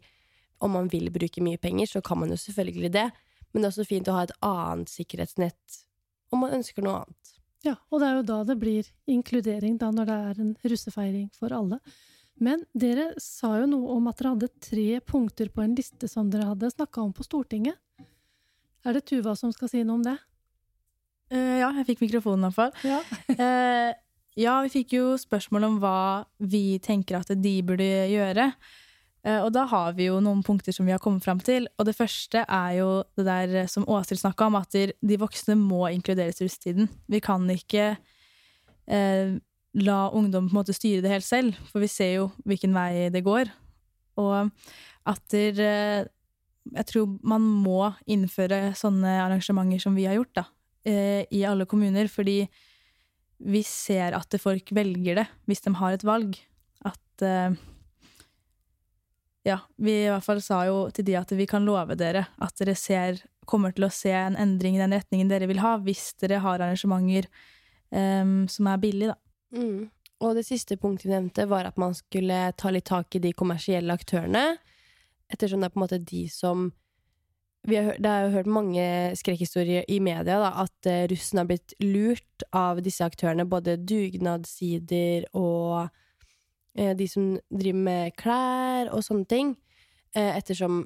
om 0.64 0.74
man 0.76 0.90
vil 0.92 1.12
bruke 1.14 1.44
mye 1.44 1.60
penger, 1.62 1.88
så 1.88 2.02
kan 2.02 2.20
man 2.20 2.32
jo 2.32 2.40
selvfølgelig 2.40 2.94
det, 2.96 3.10
men 3.52 3.62
det 3.62 3.68
er 3.68 3.74
også 3.74 3.88
fint 3.88 4.10
å 4.10 4.18
ha 4.18 4.26
et 4.26 4.36
annet 4.46 4.92
sikkerhetsnett 4.92 5.80
om 6.30 6.44
man 6.44 6.56
ønsker 6.60 6.86
noe 6.86 7.04
annet. 7.04 7.39
Ja, 7.66 7.76
og 7.92 8.00
det 8.00 8.08
er 8.08 8.20
jo 8.20 8.28
da 8.28 8.38
det 8.48 8.56
blir 8.60 8.88
inkludering, 9.10 9.76
da, 9.82 9.90
når 9.92 10.08
det 10.08 10.18
er 10.30 10.40
en 10.46 10.54
russefeiring 10.72 11.28
for 11.36 11.54
alle. 11.56 11.80
Men 12.40 12.64
dere 12.72 13.12
sa 13.20 13.58
jo 13.60 13.68
noe 13.68 13.98
om 13.98 14.08
at 14.08 14.22
dere 14.22 14.34
hadde 14.36 14.52
tre 14.64 14.88
punkter 15.04 15.52
på 15.52 15.64
en 15.66 15.76
liste 15.76 16.08
som 16.08 16.30
dere 16.32 16.48
hadde 16.54 16.72
snakka 16.72 17.04
om 17.04 17.12
på 17.16 17.26
Stortinget. 17.28 17.76
Er 18.88 18.96
det 18.96 19.04
Tuva 19.12 19.36
som 19.36 19.52
skal 19.52 19.72
si 19.72 19.84
noe 19.84 20.00
om 20.00 20.06
det? 20.06 20.16
Uh, 21.30 21.60
ja, 21.60 21.74
jeg 21.82 21.90
fikk 21.92 22.06
mikrofonen 22.08 22.48
iallfall. 22.48 22.72
Ja. 22.88 23.02
uh, 23.36 23.92
ja, 24.46 24.56
vi 24.64 24.72
fikk 24.80 24.96
jo 24.96 25.18
spørsmål 25.20 25.68
om 25.68 25.80
hva 25.84 26.00
vi 26.40 26.80
tenker 26.84 27.20
at 27.20 27.36
de 27.36 27.58
burde 27.68 27.90
gjøre. 28.10 28.54
Uh, 29.26 29.42
og 29.44 29.52
da 29.56 29.66
har 29.68 29.98
vi 29.98 30.08
jo 30.08 30.22
noen 30.24 30.44
punkter 30.46 30.76
som 30.76 30.88
vi 30.88 30.94
har 30.96 31.02
kommet 31.04 31.26
fram 31.26 31.42
til. 31.44 31.68
Og 31.78 31.90
det 31.90 31.98
første 31.98 32.46
er 32.46 32.72
jo 32.80 32.90
det 33.20 33.28
der 33.28 33.68
som 33.72 33.88
Åshild 33.88 34.22
snakka 34.22 34.48
om, 34.48 34.60
at 34.60 34.76
de 34.76 35.20
voksne 35.20 35.58
må 35.60 35.88
inkluderes 35.92 36.40
i 36.40 36.48
russetiden. 36.48 36.90
Vi 37.12 37.20
kan 37.24 37.50
ikke 37.52 37.96
la 39.78 40.10
ungdom 40.10 40.48
på 40.48 40.54
en 40.54 40.60
måte 40.62 40.74
styre 40.74 41.04
det 41.06 41.12
helt 41.12 41.26
selv, 41.28 41.58
for 41.70 41.84
vi 41.84 41.90
ser 41.92 42.14
jo 42.16 42.30
hvilken 42.48 42.74
vei 42.74 43.10
det 43.14 43.22
går. 43.26 43.52
Og 44.20 44.50
at 45.10 45.22
der, 45.32 45.60
eh, 45.64 46.08
jeg 46.76 46.86
tror 46.86 47.20
man 47.24 47.42
må 47.42 47.94
innføre 48.08 48.74
sånne 48.78 49.20
arrangementer 49.24 49.82
som 49.82 49.96
vi 49.96 50.08
har 50.10 50.18
gjort, 50.18 50.34
da, 50.42 50.46
eh, 50.86 51.26
i 51.32 51.46
alle 51.46 51.66
kommuner, 51.66 52.08
fordi 52.08 52.48
vi 53.40 53.64
ser 53.64 54.14
at 54.14 54.36
folk 54.40 54.72
velger 54.76 55.16
det 55.16 55.28
hvis 55.48 55.62
de 55.62 55.74
har 55.74 55.94
et 55.94 56.04
valg. 56.04 56.38
At 56.86 57.22
eh, 57.22 57.56
Ja, 59.48 59.60
vi 59.80 59.94
i 60.04 60.10
hvert 60.10 60.26
fall 60.26 60.42
sa 60.44 60.64
jo 60.68 60.82
til 60.94 61.08
de 61.08 61.16
at 61.20 61.32
vi 61.32 61.48
kan 61.50 61.64
love 61.68 61.96
dere 62.00 62.26
at 62.44 62.58
dere 62.60 62.76
ser, 62.78 63.22
kommer 63.50 63.72
til 63.74 63.88
å 63.88 63.94
se 63.94 64.12
en 64.14 64.36
endring 64.38 64.76
i 64.76 64.82
den 64.82 64.94
retningen 64.94 65.32
dere 65.32 65.48
vil 65.50 65.62
ha, 65.64 65.78
hvis 65.82 66.12
dere 66.22 66.42
har 66.44 66.60
arrangementer 66.60 67.30
um, 67.90 68.44
som 68.52 68.68
er 68.70 68.82
billige, 68.84 69.16
da. 69.16 69.18
Mm. 69.56 69.88
Og 70.20 70.36
det 70.36 70.44
siste 70.46 70.76
punktet 70.78 71.08
vi 71.08 71.16
nevnte, 71.16 71.48
var 71.48 71.70
at 71.70 71.80
man 71.80 71.96
skulle 71.96 72.50
ta 72.60 72.74
litt 72.76 72.90
tak 72.90 73.16
i 73.16 73.24
de 73.24 73.32
kommersielle 73.34 73.96
aktørene. 73.96 74.60
Ettersom 75.32 75.64
det 75.64 75.70
er 75.70 75.74
på 75.74 75.80
en 75.80 75.86
måte 75.86 76.02
de 76.04 76.26
som 76.34 76.70
vi 77.68 77.76
har, 77.76 77.98
Det 78.00 78.08
er 78.08 78.22
jo 78.24 78.36
hørt 78.38 78.48
mange 78.48 78.84
skrekkhistorier 79.20 79.84
i 79.92 79.98
media 80.00 80.38
da, 80.40 80.52
at 80.64 80.88
uh, 80.88 81.08
russen 81.12 81.42
har 81.42 81.48
blitt 81.50 81.74
lurt 81.84 82.46
av 82.56 82.80
disse 82.84 83.04
aktørene. 83.04 83.48
Både 83.50 83.80
dugnadssider 83.80 85.28
og 85.34 85.90
de 86.96 87.08
som 87.12 87.34
driver 87.50 87.82
med 87.86 88.16
klær 88.20 88.92
og 88.96 89.04
sånne 89.04 89.28
ting. 89.30 89.54
Uh, 90.16 90.32
ettersom 90.38 90.84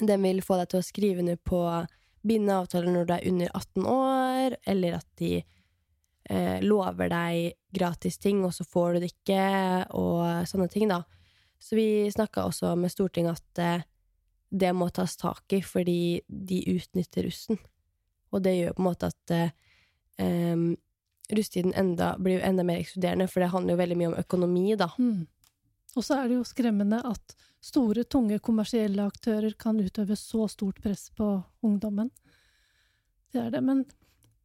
den 0.00 0.24
vil 0.24 0.42
få 0.44 0.58
deg 0.60 0.70
til 0.70 0.82
å 0.82 0.86
skrive 0.86 1.22
under 1.22 1.38
på 1.40 1.60
bindende 2.26 2.60
avtaler 2.60 2.92
når 2.92 3.06
du 3.06 3.12
er 3.14 3.28
under 3.30 3.52
18 3.54 3.86
år, 3.90 4.56
eller 4.66 4.96
at 4.98 5.06
de 5.20 5.32
eh, 6.30 6.58
lover 6.64 7.10
deg 7.12 7.56
gratis 7.76 8.18
ting, 8.22 8.42
og 8.44 8.54
så 8.54 8.66
får 8.66 8.96
du 8.96 9.04
det 9.04 9.12
ikke, 9.12 9.42
og 9.98 10.48
sånne 10.50 10.68
ting, 10.72 10.90
da. 10.90 11.02
Så 11.62 11.78
vi 11.78 12.06
snakka 12.12 12.46
også 12.46 12.74
med 12.78 12.92
Stortinget 12.92 13.40
at 13.40 13.62
eh, 13.62 13.86
det 14.50 14.72
må 14.76 14.88
tas 14.94 15.16
tak 15.18 15.56
i, 15.56 15.62
fordi 15.64 16.22
de 16.26 16.62
utnytter 16.76 17.26
russen. 17.26 17.60
Og 18.34 18.42
det 18.44 18.56
gjør 18.56 18.76
på 18.76 18.82
en 18.82 18.88
måte 18.90 19.10
at 19.12 19.36
eh, 19.36 19.54
russetiden 21.32 21.74
enda, 21.74 22.14
blir 22.18 22.40
enda 22.44 22.64
mer 22.66 22.82
ekskluderende, 22.82 23.28
for 23.30 23.42
det 23.42 23.50
handler 23.52 23.74
jo 23.74 23.80
veldig 23.82 23.98
mye 23.98 24.10
om 24.12 24.20
økonomi, 24.20 24.66
da. 24.78 24.90
Mm. 24.98 25.26
Og 25.96 26.04
så 26.04 26.20
er 26.20 26.28
det 26.28 26.38
jo 26.38 26.46
skremmende 26.46 27.00
at 27.08 27.36
store, 27.64 28.04
tunge 28.04 28.38
kommersielle 28.44 29.06
aktører 29.06 29.56
kan 29.58 29.80
utøve 29.80 30.16
så 30.18 30.46
stort 30.52 30.82
press 30.84 31.08
på 31.16 31.30
ungdommen. 31.66 32.10
Det 33.32 33.40
er 33.42 33.54
det. 33.54 33.62
Men 33.64 33.84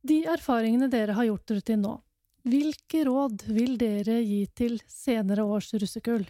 de 0.07 0.23
erfaringene 0.31 0.89
dere 0.91 1.17
har 1.17 1.27
gjort 1.27 1.47
dere 1.51 1.65
til 1.65 1.81
nå, 1.83 1.97
hvilke 2.49 3.03
råd 3.05 3.43
vil 3.53 3.75
dere 3.77 4.17
gi 4.23 4.45
til 4.57 4.79
senere 4.89 5.45
års 5.45 5.69
russekull? 5.75 6.23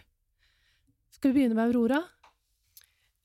Skal 1.12 1.32
vi 1.32 1.40
begynne 1.40 1.56
med 1.56 1.70
Aurora? 1.70 2.02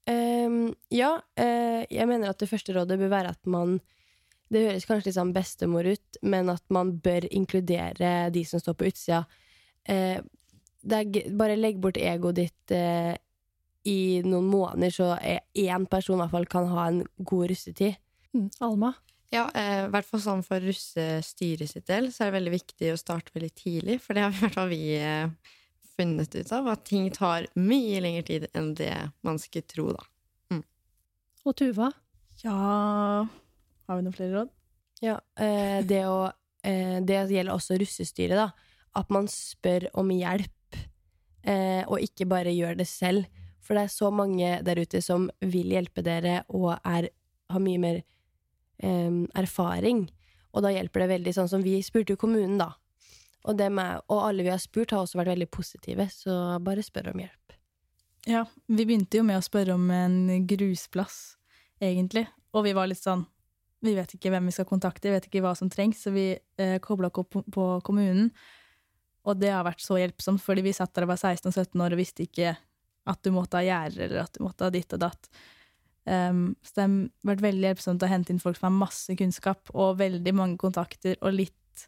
Um, 0.08 0.70
ja, 0.94 1.18
uh, 1.20 1.82
jeg 1.92 2.08
mener 2.08 2.32
at 2.32 2.40
det 2.40 2.48
første 2.48 2.72
rådet 2.78 2.96
bør 3.02 3.12
være 3.12 3.34
at 3.36 3.50
man 3.50 3.80
Det 4.48 4.64
høres 4.64 4.88
kanskje 4.88 5.10
litt 5.10 5.18
sånn 5.18 5.36
bestemor 5.36 5.88
ut, 5.88 6.20
men 6.24 6.50
at 6.54 6.64
man 6.74 6.96
bør 7.04 7.28
inkludere 7.36 8.30
de 8.32 8.44
som 8.48 8.62
står 8.64 8.78
på 8.80 8.90
utsida. 8.92 9.26
Uh, 9.88 10.20
bare 10.88 11.58
legg 11.58 11.82
bort 11.82 11.98
egoet 12.00 12.38
ditt 12.38 12.72
eh, 12.76 13.16
i 13.88 14.22
noen 14.24 14.48
måneder, 14.52 14.92
så 14.92 15.10
én 15.18 15.86
person 15.90 16.18
i 16.18 16.22
hvert 16.22 16.34
fall 16.34 16.48
kan 16.52 16.70
ha 16.72 16.88
en 16.92 17.04
god 17.18 17.50
russetid. 17.52 17.98
Mm, 18.36 18.50
Alma? 18.64 18.94
Ja, 19.34 19.48
eh, 19.56 19.86
i 19.86 19.92
hvert 19.92 20.08
fall 20.08 20.24
sånn 20.24 20.44
for 20.46 20.64
russestyret 20.64 21.72
sitt 21.72 21.88
del, 21.90 22.12
så 22.12 22.24
er 22.24 22.32
det 22.32 22.38
veldig 22.38 22.56
viktig 22.56 22.92
å 22.94 23.00
starte 23.00 23.36
veldig 23.36 23.54
tidlig. 23.60 24.00
For 24.04 24.16
det 24.16 24.26
har 24.26 24.36
i 24.36 24.42
hvert 24.42 24.60
fall 24.60 24.72
vi 24.72 24.84
eh, 25.00 25.56
funnet 25.96 26.36
ut 26.36 26.54
av, 26.56 26.70
at 26.72 26.86
ting 26.88 27.10
tar 27.16 27.50
mye 27.60 28.04
lengre 28.04 28.28
tid 28.28 28.48
enn 28.54 28.74
det 28.78 28.94
man 29.28 29.40
skulle 29.42 29.68
tro, 29.68 29.90
da. 29.96 30.08
Mm. 30.54 30.64
Og 31.48 31.60
Tuva? 31.60 31.92
Ja 32.44 33.28
Har 33.88 34.00
vi 34.00 34.06
noen 34.06 34.15
flere 34.15 34.36
råd? 34.36 34.54
Ja, 35.04 35.19
eh, 35.39 35.80
det 35.86 36.04
å 36.10 36.32
eh, 36.65 37.00
Det 37.06 37.19
gjelder 37.32 37.54
også 37.54 37.78
russestyret, 37.80 38.36
da. 38.36 38.50
At 38.97 39.12
man 39.13 39.30
spør 39.32 39.88
om 39.97 40.10
hjelp, 40.12 40.80
eh, 41.45 41.84
og 41.86 42.02
ikke 42.02 42.28
bare 42.28 42.56
gjør 42.56 42.80
det 42.80 42.88
selv. 42.89 43.28
For 43.62 43.78
det 43.78 43.86
er 43.86 43.93
så 43.93 44.10
mange 44.12 44.50
der 44.63 44.80
ute 44.80 45.02
som 45.04 45.30
vil 45.43 45.71
hjelpe 45.76 46.04
dere, 46.04 46.41
og 46.50 46.78
er, 46.88 47.10
har 47.52 47.63
mye 47.63 47.82
mer 47.84 47.97
um, 48.84 49.26
erfaring. 49.36 50.06
Og 50.56 50.63
da 50.63 50.71
hjelper 50.71 51.04
det 51.04 51.10
veldig, 51.12 51.34
sånn 51.36 51.50
som 51.52 51.65
vi 51.65 51.76
spurte 51.84 52.15
jo 52.15 52.21
kommunen, 52.21 52.56
da. 52.62 52.71
Og, 53.43 53.60
med, 53.60 54.02
og, 54.08 54.21
alle 54.23 54.47
vi 54.47 54.54
har 54.54 54.62
spurt, 54.63 54.95
har 54.95 55.04
også 55.04 55.19
vært 55.19 55.34
veldig 55.36 55.50
positive, 55.52 56.08
så 56.15 56.58
bare 56.63 56.84
spør 56.84 57.12
om 57.12 57.21
hjelp. 57.26 57.58
Ja, 58.28 58.45
vi 58.71 58.88
begynte 58.88 59.19
jo 59.19 59.28
med 59.28 59.39
å 59.39 59.45
spørre 59.45 59.76
om 59.76 59.91
en 59.91 60.47
grusplass, 60.47 61.38
egentlig. 61.84 62.26
Og 62.56 62.65
vi 62.65 62.73
var 62.76 62.88
litt 62.88 63.04
sånn 63.04 63.28
Vi 63.86 63.94
vet 63.94 64.13
ikke 64.16 64.32
hvem 64.34 64.48
vi 64.50 64.56
skal 64.56 64.68
kontakte, 64.70 65.10
vi 65.10 65.18
vet 65.18 65.28
ikke 65.30 65.44
hva 65.46 65.54
som 65.58 65.70
trengs, 65.70 66.00
så 66.06 66.13
vi 66.16 66.32
eh, 66.34 66.78
kobla 66.84 67.12
opp 67.13 67.36
på 67.54 67.68
kommunen. 67.86 68.32
Og 69.28 69.38
det 69.38 69.52
har 69.54 69.66
vært 69.68 69.84
så 69.84 70.00
hjelpsomt, 70.00 70.42
fordi 70.42 70.63
vi 70.66 70.74
satt 70.76 70.96
der 70.96 71.06
og 71.06 71.12
var 71.12 71.20
16 71.20 71.52
og 71.52 71.54
17 71.54 71.84
år 71.84 71.94
og 71.94 72.02
visste 72.02 72.26
ikke 72.26 72.56
at 73.08 73.22
du 73.24 73.32
måtte 73.36 73.60
ha 73.60 73.66
gjerder, 73.66 74.08
eller 74.08 74.24
at 74.24 74.36
du 74.36 74.44
måtte 74.44 74.68
ha 74.68 74.74
ditt 74.74 74.94
og 74.96 75.04
datt. 75.04 75.30
Um, 76.08 76.56
så 76.63 76.78
det 76.78 76.86
har 76.86 77.34
vært 77.34 77.44
veldig 77.44 77.70
hjelpsomt 77.72 78.04
å 78.04 78.10
hente 78.10 78.32
inn 78.32 78.40
folk 78.40 78.56
som 78.56 78.70
har 78.70 78.78
masse 78.78 79.16
kunnskap 79.20 79.74
og 79.74 79.98
veldig 80.00 80.34
mange 80.36 80.56
kontakter 80.62 81.18
og 81.20 81.36
litt 81.36 81.84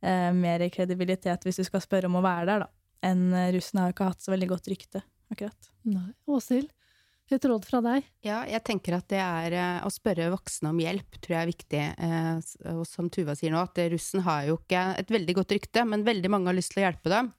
uh, 0.00 0.32
mer 0.32 0.64
kredibilitet 0.72 1.44
hvis 1.44 1.60
du 1.60 1.66
skal 1.68 1.84
spørre 1.84 2.08
om 2.08 2.16
å 2.20 2.24
være 2.24 2.48
der, 2.48 2.64
da. 2.64 2.70
Enn 3.08 3.28
uh, 3.34 3.50
russen 3.52 3.82
har 3.82 3.90
jo 3.90 3.96
ikke 3.96 4.08
hatt 4.08 4.24
så 4.24 4.32
veldig 4.32 4.48
godt 4.54 4.72
rykte, 4.72 5.04
akkurat. 5.32 5.72
Nei. 5.88 6.08
Åshild, 6.32 6.72
et 7.36 7.46
råd 7.50 7.66
fra 7.68 7.80
deg? 7.84 8.06
Ja, 8.24 8.40
jeg 8.48 8.62
tenker 8.66 8.96
at 8.96 9.08
det 9.12 9.20
er 9.20 9.56
uh, 9.58 9.86
å 9.86 9.90
spørre 9.92 10.30
voksne 10.32 10.72
om 10.72 10.80
hjelp, 10.80 11.18
tror 11.20 11.34
jeg 11.34 11.40
er 11.40 11.50
viktig. 11.50 11.82
og 12.72 12.84
som 12.88 13.10
Tuva 13.12 13.36
sier 13.38 13.52
nå, 13.52 13.60
at 13.60 13.80
russen 13.92 14.24
har 14.24 14.46
jo 14.48 14.56
ikke 14.60 14.84
et 15.02 15.12
veldig 15.12 15.36
godt 15.40 15.52
rykte, 15.58 15.84
men 15.88 16.06
veldig 16.06 16.32
mange 16.32 16.50
har 16.50 16.58
lyst 16.58 16.72
til 16.74 16.82
å 16.82 16.86
hjelpe 16.86 17.12
dem. 17.12 17.30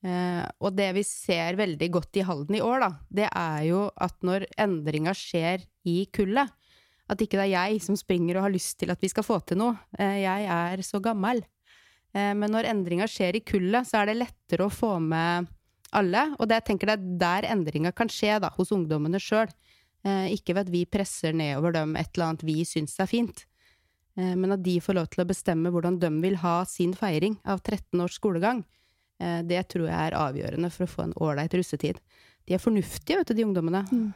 Uh, 0.00 0.46
og 0.64 0.72
det 0.78 0.88
vi 0.96 1.04
ser 1.04 1.58
veldig 1.60 1.90
godt 1.92 2.16
i 2.16 2.24
Halden 2.24 2.56
i 2.56 2.64
år, 2.64 2.86
da, 2.86 2.90
det 3.20 3.28
er 3.28 3.62
jo 3.68 3.84
at 4.00 4.16
når 4.24 4.48
endringa 4.60 5.12
skjer 5.16 5.66
i 5.84 5.98
kullet, 6.14 6.56
at 7.10 7.20
ikke 7.20 7.36
det 7.40 7.48
er 7.48 7.56
jeg 7.56 7.84
som 7.84 7.98
springer 7.98 8.38
og 8.38 8.46
har 8.46 8.54
lyst 8.54 8.78
til 8.80 8.92
at 8.94 9.00
vi 9.02 9.10
skal 9.10 9.26
få 9.26 9.40
til 9.42 9.58
noe. 9.58 9.74
Jeg 9.98 10.44
er 10.46 10.82
så 10.86 11.00
gammel. 11.02 11.40
Men 12.14 12.52
når 12.54 12.68
endringa 12.70 13.08
skjer 13.10 13.34
i 13.34 13.42
kullet, 13.42 13.88
så 13.88 13.98
er 13.98 14.12
det 14.12 14.20
lettere 14.20 14.68
å 14.68 14.70
få 14.70 14.92
med 15.02 15.48
alle. 15.92 16.24
Og 16.38 16.48
det, 16.48 16.60
jeg 16.60 16.66
tenker 16.70 16.90
det 16.90 16.96
er 16.98 17.18
der 17.20 17.48
endringa 17.52 17.92
kan 17.96 18.08
skje, 18.12 18.38
da, 18.42 18.50
hos 18.56 18.72
ungdommene 18.74 19.20
sjøl. 19.22 19.50
Eh, 20.04 20.32
ikke 20.36 20.54
ved 20.56 20.66
at 20.68 20.72
vi 20.72 20.84
presser 20.88 21.34
nedover 21.36 21.72
dem 21.76 21.96
et 22.00 22.08
eller 22.14 22.30
annet 22.30 22.44
vi 22.48 22.62
syns 22.64 22.94
er 23.02 23.06
fint, 23.10 23.42
eh, 24.16 24.34
men 24.34 24.52
at 24.56 24.62
de 24.64 24.78
får 24.80 24.96
lov 24.96 25.10
til 25.12 25.24
å 25.24 25.28
bestemme 25.28 25.68
hvordan 25.74 25.98
de 26.00 26.08
vil 26.22 26.38
ha 26.40 26.62
sin 26.64 26.94
feiring 26.96 27.36
av 27.44 27.60
13 27.60 28.00
års 28.00 28.16
skolegang. 28.16 28.62
Eh, 29.20 29.42
det 29.44 29.66
tror 29.68 29.90
jeg 29.90 29.98
er 30.08 30.16
avgjørende 30.16 30.70
for 30.72 30.86
å 30.86 30.92
få 30.94 31.02
en 31.04 31.12
ålreit 31.20 31.52
russetid. 31.58 32.00
De 32.48 32.56
er 32.56 32.62
fornuftige, 32.62 33.18
vet 33.20 33.28
du, 33.28 33.34
de 33.36 33.44
ungdommene. 33.44 33.84
Mm. 33.92 34.08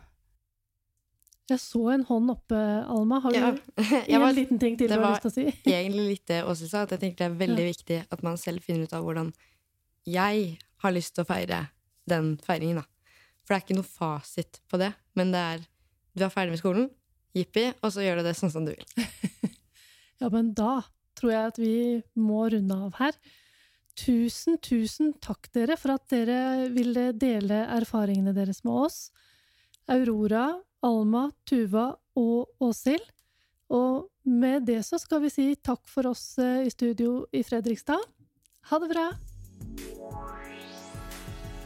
Jeg 1.52 1.60
så 1.60 1.82
en 1.92 2.04
hånd 2.08 2.32
oppe, 2.32 2.56
Alma. 2.88 3.18
Har 3.20 3.34
du 3.34 3.36
Ja. 3.36 3.50
en 4.08 4.20
var 4.22 4.32
liten 4.32 4.58
ting 4.58 4.78
til 4.80 4.88
du 4.88 4.94
har 4.96 5.10
lyst 5.12 5.26
til 5.26 5.30
å 5.30 5.34
si? 5.34 5.44
Det 5.44 5.74
var 5.74 5.82
egentlig 5.82 6.06
litt 6.14 6.26
det 6.32 6.38
Åse 6.48 6.68
sa, 6.70 6.86
at 6.86 6.94
jeg 6.96 7.02
tenker 7.02 7.18
det 7.20 7.26
er 7.28 7.40
veldig 7.42 7.66
Ja. 7.66 7.72
viktig 7.74 7.98
at 8.16 8.22
man 8.24 8.38
selv 8.40 8.64
finner 8.64 8.88
ut 8.88 8.94
av 8.96 9.04
hvordan 9.04 9.34
jeg 10.08 10.56
har 10.84 10.94
lyst 10.94 11.14
til 11.16 11.24
å 11.24 11.28
feire 11.28 11.66
den 12.10 12.34
feiringen, 12.44 12.82
da. 12.82 12.88
For 13.44 13.52
det 13.52 13.56
er 13.58 13.64
ikke 13.66 13.78
noe 13.78 13.88
fasit 13.88 14.60
på 14.70 14.80
det, 14.80 14.92
men 15.18 15.32
det 15.34 15.46
er 15.54 15.64
du 16.14 16.22
er 16.22 16.30
ferdig 16.30 16.54
med 16.54 16.60
skolen, 16.60 16.90
jippi, 17.34 17.66
og 17.82 17.90
så 17.90 18.04
gjør 18.04 18.20
du 18.20 18.28
det 18.28 18.36
sånn 18.38 18.52
som 18.54 18.66
du 18.66 18.74
vil. 18.74 18.86
Ja, 20.22 20.28
men 20.30 20.52
da 20.56 20.78
tror 21.18 21.32
jeg 21.32 21.48
at 21.50 21.56
vi 21.58 21.78
må 22.16 22.44
runde 22.48 22.76
av 22.86 22.94
her. 23.00 23.16
Tusen, 23.98 24.56
tusen 24.62 25.10
takk 25.20 25.50
dere 25.52 25.76
for 25.76 25.96
at 25.96 26.06
dere 26.08 26.68
ville 26.72 27.08
dele 27.18 27.64
erfaringene 27.74 28.32
deres 28.32 28.62
med 28.64 28.86
oss. 28.86 28.98
Aurora, 29.90 30.46
Alma, 30.86 31.26
Tuva 31.50 31.90
og 32.16 32.62
Åshild. 32.62 33.04
Og 33.74 34.06
med 34.24 34.70
det 34.70 34.80
så 34.86 35.02
skal 35.02 35.26
vi 35.26 35.34
si 35.34 35.50
takk 35.56 35.82
for 35.90 36.14
oss 36.14 36.38
eh, 36.38 36.62
i 36.68 36.72
studio 36.72 37.24
i 37.34 37.42
Fredrikstad. 37.44 38.00
Ha 38.70 38.80
det 38.80 38.92
bra! 38.94 39.08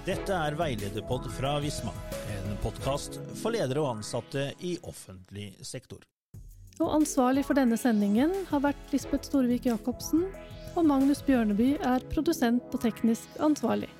Dette 0.08 0.32
er 0.32 0.54
Veilederpod 0.56 1.26
fra 1.36 1.58
Visma, 1.60 1.90
en 2.32 2.54
podkast 2.62 3.18
for 3.36 3.52
ledere 3.52 3.82
og 3.82 3.98
ansatte 3.98 4.46
i 4.64 4.70
offentlig 4.88 5.50
sektor. 5.60 6.00
Og 6.80 6.94
ansvarlig 6.96 7.42
for 7.44 7.58
denne 7.58 7.76
sendingen 7.76 8.32
har 8.48 8.62
vært 8.64 8.94
Lisbeth 8.94 9.28
Storvik 9.28 9.68
Jacobsen, 9.68 10.24
og 10.78 10.88
Magnus 10.88 11.20
Bjørneby 11.26 11.74
er 11.84 12.08
produsent 12.08 12.72
og 12.72 12.80
teknisk 12.86 13.36
ansvarlig. 13.36 13.90